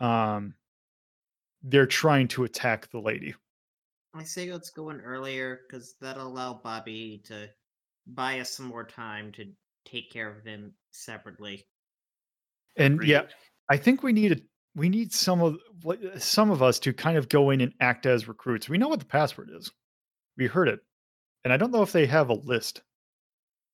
um, 0.00 0.54
they're 1.62 1.86
trying 1.86 2.28
to 2.28 2.44
attack 2.44 2.90
the 2.90 3.00
lady. 3.00 3.34
I 4.14 4.24
say 4.24 4.52
let's 4.52 4.70
go 4.70 4.90
in 4.90 5.00
earlier 5.00 5.60
because 5.66 5.94
that'll 6.00 6.26
allow 6.26 6.54
Bobby 6.54 7.22
to 7.24 7.48
buy 8.06 8.40
us 8.40 8.50
some 8.50 8.66
more 8.66 8.84
time 8.84 9.32
to 9.32 9.46
take 9.84 10.10
care 10.10 10.30
of 10.30 10.44
them 10.44 10.74
separately. 10.90 11.66
And 12.76 13.02
yeah, 13.04 13.22
I 13.68 13.76
think 13.76 14.02
we 14.02 14.12
need 14.12 14.32
a 14.32 14.36
we 14.74 14.88
need 14.88 15.12
some 15.12 15.42
of 15.42 15.58
some 16.18 16.50
of 16.50 16.62
us 16.62 16.78
to 16.80 16.92
kind 16.92 17.16
of 17.16 17.28
go 17.28 17.50
in 17.50 17.60
and 17.60 17.72
act 17.80 18.06
as 18.06 18.28
recruits. 18.28 18.68
We 18.68 18.78
know 18.78 18.88
what 18.88 19.00
the 19.00 19.06
password 19.06 19.50
is. 19.54 19.70
We 20.36 20.46
heard 20.46 20.68
it. 20.68 20.80
And 21.44 21.52
I 21.52 21.56
don't 21.56 21.72
know 21.72 21.82
if 21.82 21.92
they 21.92 22.06
have 22.06 22.30
a 22.30 22.34
list. 22.34 22.82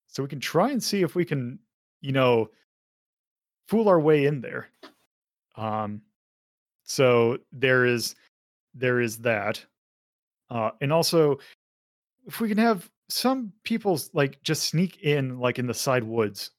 So 0.07 0.23
we 0.23 0.29
can 0.29 0.39
try 0.39 0.71
and 0.71 0.81
see 0.81 1.03
if 1.03 1.15
we 1.15 1.23
can, 1.23 1.59
you 2.01 2.11
know, 2.11 2.49
fool 3.67 3.87
our 3.87 3.99
way 3.99 4.25
in 4.25 4.41
there. 4.41 4.69
Um 5.55 6.01
so 6.83 7.37
there 7.51 7.85
is 7.85 8.15
there 8.73 8.99
is 8.99 9.17
that. 9.19 9.63
Uh 10.49 10.71
and 10.81 10.91
also 10.91 11.39
if 12.25 12.39
we 12.39 12.49
can 12.49 12.57
have 12.57 12.89
some 13.09 13.51
people 13.63 13.99
like 14.13 14.41
just 14.43 14.63
sneak 14.63 15.01
in 15.01 15.39
like 15.39 15.59
in 15.59 15.67
the 15.67 15.73
side 15.73 16.03
woods 16.03 16.51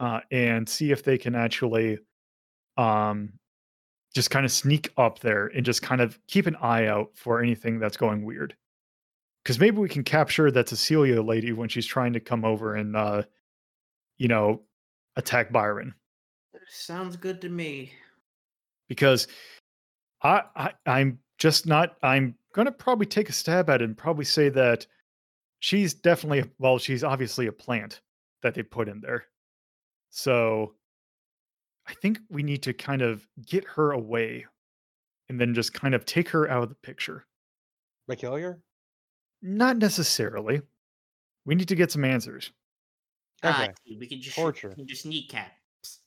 uh 0.00 0.20
and 0.30 0.68
see 0.68 0.90
if 0.92 1.02
they 1.02 1.18
can 1.18 1.34
actually 1.34 1.98
um 2.76 3.32
just 4.16 4.30
kind 4.30 4.46
of 4.46 4.50
sneak 4.50 4.90
up 4.96 5.18
there 5.20 5.48
and 5.48 5.64
just 5.64 5.82
kind 5.82 6.00
of 6.00 6.18
keep 6.26 6.46
an 6.46 6.56
eye 6.56 6.86
out 6.86 7.10
for 7.14 7.42
anything 7.42 7.78
that's 7.78 7.98
going 7.98 8.24
weird. 8.24 8.56
Because 9.44 9.60
maybe 9.60 9.76
we 9.76 9.90
can 9.90 10.04
capture 10.04 10.50
that 10.50 10.70
Cecilia 10.70 11.22
lady 11.22 11.52
when 11.52 11.68
she's 11.68 11.84
trying 11.84 12.14
to 12.14 12.20
come 12.20 12.42
over 12.42 12.76
and, 12.76 12.96
uh, 12.96 13.22
you 14.16 14.26
know, 14.26 14.62
attack 15.16 15.52
Byron. 15.52 15.94
Sounds 16.66 17.14
good 17.14 17.42
to 17.42 17.50
me. 17.50 17.92
Because 18.88 19.28
I, 20.22 20.44
I 20.56 20.72
I'm 20.86 21.18
just 21.36 21.66
not. 21.66 21.96
I'm 22.02 22.36
gonna 22.54 22.72
probably 22.72 23.06
take 23.06 23.28
a 23.28 23.32
stab 23.32 23.68
at 23.68 23.82
it 23.82 23.84
and 23.84 23.96
probably 23.98 24.24
say 24.24 24.48
that 24.48 24.86
she's 25.60 25.92
definitely 25.92 26.50
well, 26.58 26.78
she's 26.78 27.04
obviously 27.04 27.48
a 27.48 27.52
plant 27.52 28.00
that 28.42 28.54
they 28.54 28.62
put 28.62 28.88
in 28.88 29.02
there. 29.02 29.26
So 30.10 30.74
I 31.86 31.94
think 31.94 32.18
we 32.28 32.42
need 32.42 32.62
to 32.64 32.72
kind 32.72 33.02
of 33.02 33.26
get 33.46 33.64
her 33.64 33.92
away 33.92 34.46
and 35.28 35.40
then 35.40 35.54
just 35.54 35.72
kind 35.74 35.94
of 35.94 36.04
take 36.04 36.28
her 36.30 36.48
out 36.50 36.62
of 36.62 36.68
the 36.68 36.74
picture. 36.76 37.26
McKillier? 38.10 38.60
Not 39.42 39.76
necessarily. 39.78 40.62
We 41.44 41.54
need 41.54 41.68
to 41.68 41.74
get 41.74 41.92
some 41.92 42.04
answers. 42.04 42.50
Ah, 43.42 43.64
Okay. 43.64 43.74
see, 43.86 43.96
we 43.98 44.06
can 44.06 44.20
just 44.20 44.36
Torture. 44.36 44.70
We 44.70 44.74
can 44.76 44.86
just 44.88 45.06
kneecap. 45.06 45.52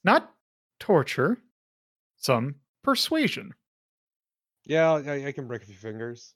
Not 0.04 0.34
torture, 0.78 1.38
some 2.16 2.56
persuasion. 2.82 3.54
Yeah, 4.64 4.90
I, 4.92 5.26
I 5.28 5.32
can 5.32 5.46
break 5.46 5.62
a 5.62 5.66
few 5.66 5.74
fingers. 5.76 6.34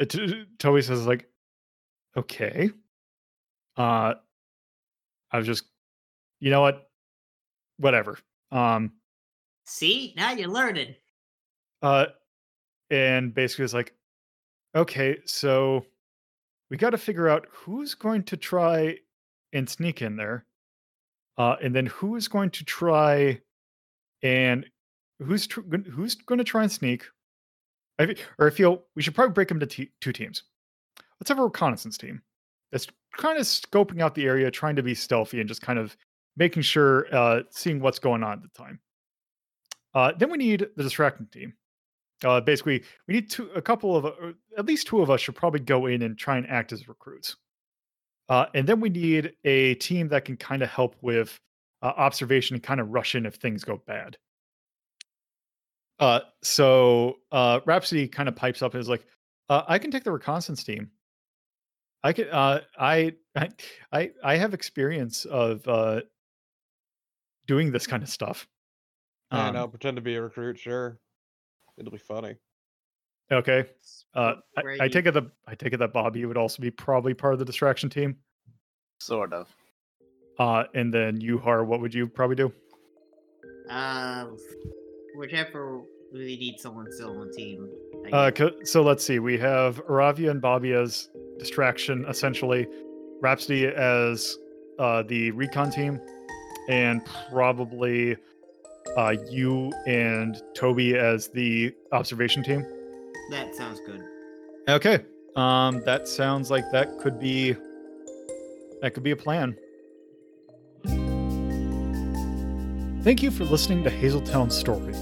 Uh, 0.00 0.04
T- 0.04 0.44
Toby 0.58 0.82
says 0.82 1.06
like, 1.06 1.28
okay. 2.16 2.70
Uh 3.76 4.14
I 5.32 5.38
was 5.38 5.46
just 5.46 5.64
you 6.40 6.50
know 6.50 6.60
what? 6.60 6.90
Whatever. 7.78 8.18
Um 8.50 8.92
See, 9.66 10.14
now 10.16 10.32
you're 10.32 10.48
learning. 10.48 10.94
uh 11.82 12.06
and 12.90 13.32
basically 13.32 13.64
it's 13.64 13.74
like, 13.74 13.94
okay, 14.74 15.18
so 15.24 15.84
we 16.70 16.76
got 16.76 16.90
to 16.90 16.98
figure 16.98 17.28
out 17.28 17.46
who's 17.52 17.94
going 17.94 18.24
to 18.24 18.36
try 18.36 18.96
and 19.52 19.68
sneak 19.68 20.02
in 20.02 20.16
there. 20.16 20.44
Uh 21.38 21.56
and 21.62 21.74
then 21.74 21.86
who 21.86 22.16
is 22.16 22.26
going 22.28 22.50
to 22.50 22.64
try 22.64 23.40
and 24.22 24.66
who's 25.22 25.46
tr- 25.46 25.60
who's 25.90 26.14
going 26.16 26.38
to 26.38 26.44
try 26.44 26.62
and 26.62 26.72
sneak? 26.72 27.04
I 27.98 28.14
or 28.38 28.46
I 28.48 28.50
feel 28.50 28.84
we 28.96 29.02
should 29.02 29.14
probably 29.14 29.34
break 29.34 29.48
them 29.48 29.60
to 29.60 29.66
te- 29.66 29.92
two 30.00 30.12
teams. 30.12 30.42
Let's 31.20 31.28
have 31.28 31.38
a 31.38 31.44
reconnaissance 31.44 31.98
team 31.98 32.22
that's 32.72 32.86
kind 33.16 33.38
of 33.38 33.44
scoping 33.44 34.00
out 34.00 34.14
the 34.14 34.24
area, 34.26 34.50
trying 34.50 34.76
to 34.76 34.82
be 34.82 34.94
stealthy 34.94 35.38
and 35.40 35.48
just 35.48 35.60
kind 35.62 35.78
of 35.78 35.96
making 36.36 36.62
sure, 36.62 37.06
uh, 37.14 37.42
seeing 37.50 37.80
what's 37.80 37.98
going 37.98 38.22
on 38.22 38.32
at 38.32 38.42
the 38.42 38.48
time. 38.48 38.80
Uh, 39.94 40.12
then 40.18 40.30
we 40.30 40.38
need 40.38 40.66
the 40.76 40.82
distracting 40.82 41.26
team. 41.26 41.52
Uh, 42.24 42.40
basically, 42.40 42.84
we 43.08 43.14
need 43.14 43.30
two, 43.30 43.50
a 43.54 43.62
couple 43.62 43.96
of, 43.96 44.04
uh, 44.04 44.32
at 44.56 44.66
least 44.66 44.86
two 44.86 45.00
of 45.00 45.10
us 45.10 45.20
should 45.20 45.34
probably 45.34 45.60
go 45.60 45.86
in 45.86 46.02
and 46.02 46.18
try 46.18 46.36
and 46.36 46.46
act 46.48 46.72
as 46.72 46.88
recruits. 46.88 47.36
Uh, 48.28 48.46
and 48.54 48.68
then 48.68 48.78
we 48.78 48.88
need 48.88 49.32
a 49.44 49.74
team 49.76 50.08
that 50.08 50.24
can 50.24 50.36
kind 50.36 50.62
of 50.62 50.68
help 50.68 50.96
with 51.00 51.40
uh, 51.82 51.92
observation 51.96 52.54
and 52.54 52.62
kind 52.62 52.80
of 52.80 52.90
rush 52.90 53.14
in 53.14 53.26
if 53.26 53.34
things 53.36 53.64
go 53.64 53.82
bad. 53.86 54.16
So 56.42 57.16
Rhapsody 57.32 58.08
kind 58.08 58.28
of 58.28 58.36
pipes 58.36 58.62
up 58.62 58.74
and 58.74 58.80
is 58.80 58.88
like, 58.88 59.04
"I 59.50 59.78
can 59.78 59.90
take 59.90 60.04
the 60.04 60.12
reconnaissance 60.12 60.64
team. 60.64 60.90
I 62.02 62.12
can. 62.14 62.28
I, 62.32 62.62
I, 63.92 64.10
I, 64.22 64.36
have 64.36 64.54
experience 64.54 65.26
of 65.26 65.66
doing 67.50 67.72
this 67.72 67.86
kind 67.86 68.02
of 68.02 68.08
stuff." 68.08 68.46
and 69.32 69.50
Um, 69.50 69.56
I'll 69.56 69.68
pretend 69.68 69.96
to 69.96 70.02
be 70.02 70.14
a 70.14 70.22
recruit, 70.22 70.56
sure. 70.58 70.98
It'll 71.78 71.90
be 71.92 71.98
funny. 71.98 72.36
okay. 73.32 73.64
Uh, 74.14 74.34
I, 74.56 74.84
I 74.84 74.88
take 74.88 75.06
it 75.06 75.14
that 75.14 75.26
I 75.46 75.54
take 75.54 75.72
it 75.72 75.78
that 75.78 75.92
Bobby 75.92 76.24
would 76.24 76.36
also 76.36 76.62
be 76.62 76.70
probably 76.70 77.14
part 77.14 77.32
of 77.32 77.38
the 77.38 77.44
distraction 77.44 77.90
team. 77.90 78.16
Sort 79.00 79.32
of. 79.32 79.48
Uh, 80.38 80.64
and 80.74 80.92
then 80.94 81.20
you, 81.20 81.38
Har, 81.38 81.64
what 81.64 81.80
would 81.80 81.92
you 81.92 82.06
probably 82.06 82.36
do? 82.36 82.52
Uh, 83.68 84.26
whichever 85.16 85.82
we 86.12 86.36
need 86.36 86.58
someone 86.58 86.86
still 86.92 87.10
on 87.20 87.28
the 87.28 87.32
team. 87.32 87.68
I 88.12 88.28
Uh, 88.30 88.50
so 88.64 88.82
let's 88.82 89.04
see. 89.04 89.18
We 89.18 89.38
have 89.38 89.84
Aravia 89.86 90.30
and 90.30 90.40
Bobby 90.40 90.72
as 90.72 91.08
distraction, 91.38 92.04
essentially. 92.08 92.66
Rhapsody 93.20 93.66
as 93.66 94.36
uh, 94.78 95.02
the 95.02 95.30
recon 95.32 95.70
team, 95.70 96.00
and 96.70 97.04
probably 97.30 98.16
uh, 98.96 99.14
you 99.28 99.72
and 99.86 100.40
Toby 100.54 100.96
as 100.96 101.28
the 101.28 101.74
observation 101.92 102.42
team. 102.42 102.64
that 103.30 103.54
sounds 103.54 103.80
good. 103.84 104.02
Okay. 104.68 105.04
Um, 105.36 105.82
that 105.84 106.08
sounds 106.08 106.50
like 106.50 106.64
that 106.72 106.98
could 106.98 107.20
be 107.20 107.54
that 108.80 108.94
could 108.94 109.02
be 109.02 109.10
a 109.10 109.16
plan. 109.16 109.56
Thank 113.02 113.22
you 113.22 113.30
for 113.30 113.44
listening 113.44 113.84
to 113.84 113.90
Hazeltown 113.90 114.52
Story. 114.52 114.94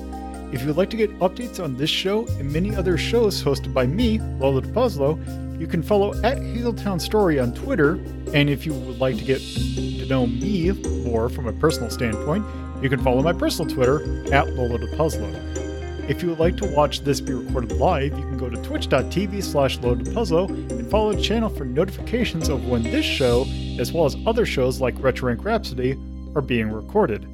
If 0.51 0.63
you 0.63 0.69
would 0.69 0.79
like 0.79 0.89
to 0.91 0.97
get 0.97 1.17
updates 1.19 1.63
on 1.63 1.77
this 1.77 1.91
show 1.91 2.27
and 2.39 2.51
many 2.51 2.75
other 2.75 2.97
shows 2.97 3.43
hosted 3.43 3.75
by 3.75 3.87
me, 3.87 4.19
Lola 4.39 4.63
DePuzlo, 4.63 5.61
you 5.61 5.67
can 5.67 5.83
follow 5.83 6.15
at 6.23 6.39
Hazeltown 6.39 6.99
Story 6.99 7.39
on 7.39 7.53
Twitter. 7.53 7.95
And 8.33 8.49
if 8.49 8.65
you 8.65 8.73
would 8.73 8.99
like 8.99 9.19
to 9.19 9.25
get 9.25 9.41
to 9.41 10.07
know 10.07 10.27
me 10.27 10.71
more 11.05 11.29
from 11.29 11.49
a 11.49 11.53
personal 11.53 11.91
standpoint, 11.91 12.47
you 12.83 12.89
can 12.89 13.03
follow 13.03 13.23
my 13.23 13.35
personal 13.35 13.71
Twitter 13.71 14.33
at 14.33 14.55
Lola 14.55 14.79
DePuzlo. 14.79 16.09
If 16.09 16.23
you 16.23 16.31
would 16.31 16.39
like 16.39 16.57
to 16.57 16.75
watch 16.75 17.01
this 17.01 17.21
be 17.21 17.35
recorded 17.35 17.73
live, 17.73 18.17
you 18.17 18.25
can 18.25 18.39
go 18.39 18.49
to 18.49 18.57
twitch.tv 18.63 19.43
slash 19.43 19.79
loadedpuzzle 19.81 20.49
and 20.49 20.91
follow 20.91 21.13
the 21.13 21.21
channel 21.21 21.51
for 21.51 21.67
notifications 21.67 22.49
of 22.49 22.67
when 22.67 22.83
this 22.85 23.05
show, 23.05 23.45
as 23.79 23.93
well 23.93 24.07
as 24.07 24.17
other 24.27 24.47
shows 24.47 24.81
like 24.81 24.95
Retro 24.99 25.29
Rank 25.29 25.45
Rhapsody, 25.45 25.93
are 26.35 26.41
being 26.41 26.73
recorded. 26.73 27.29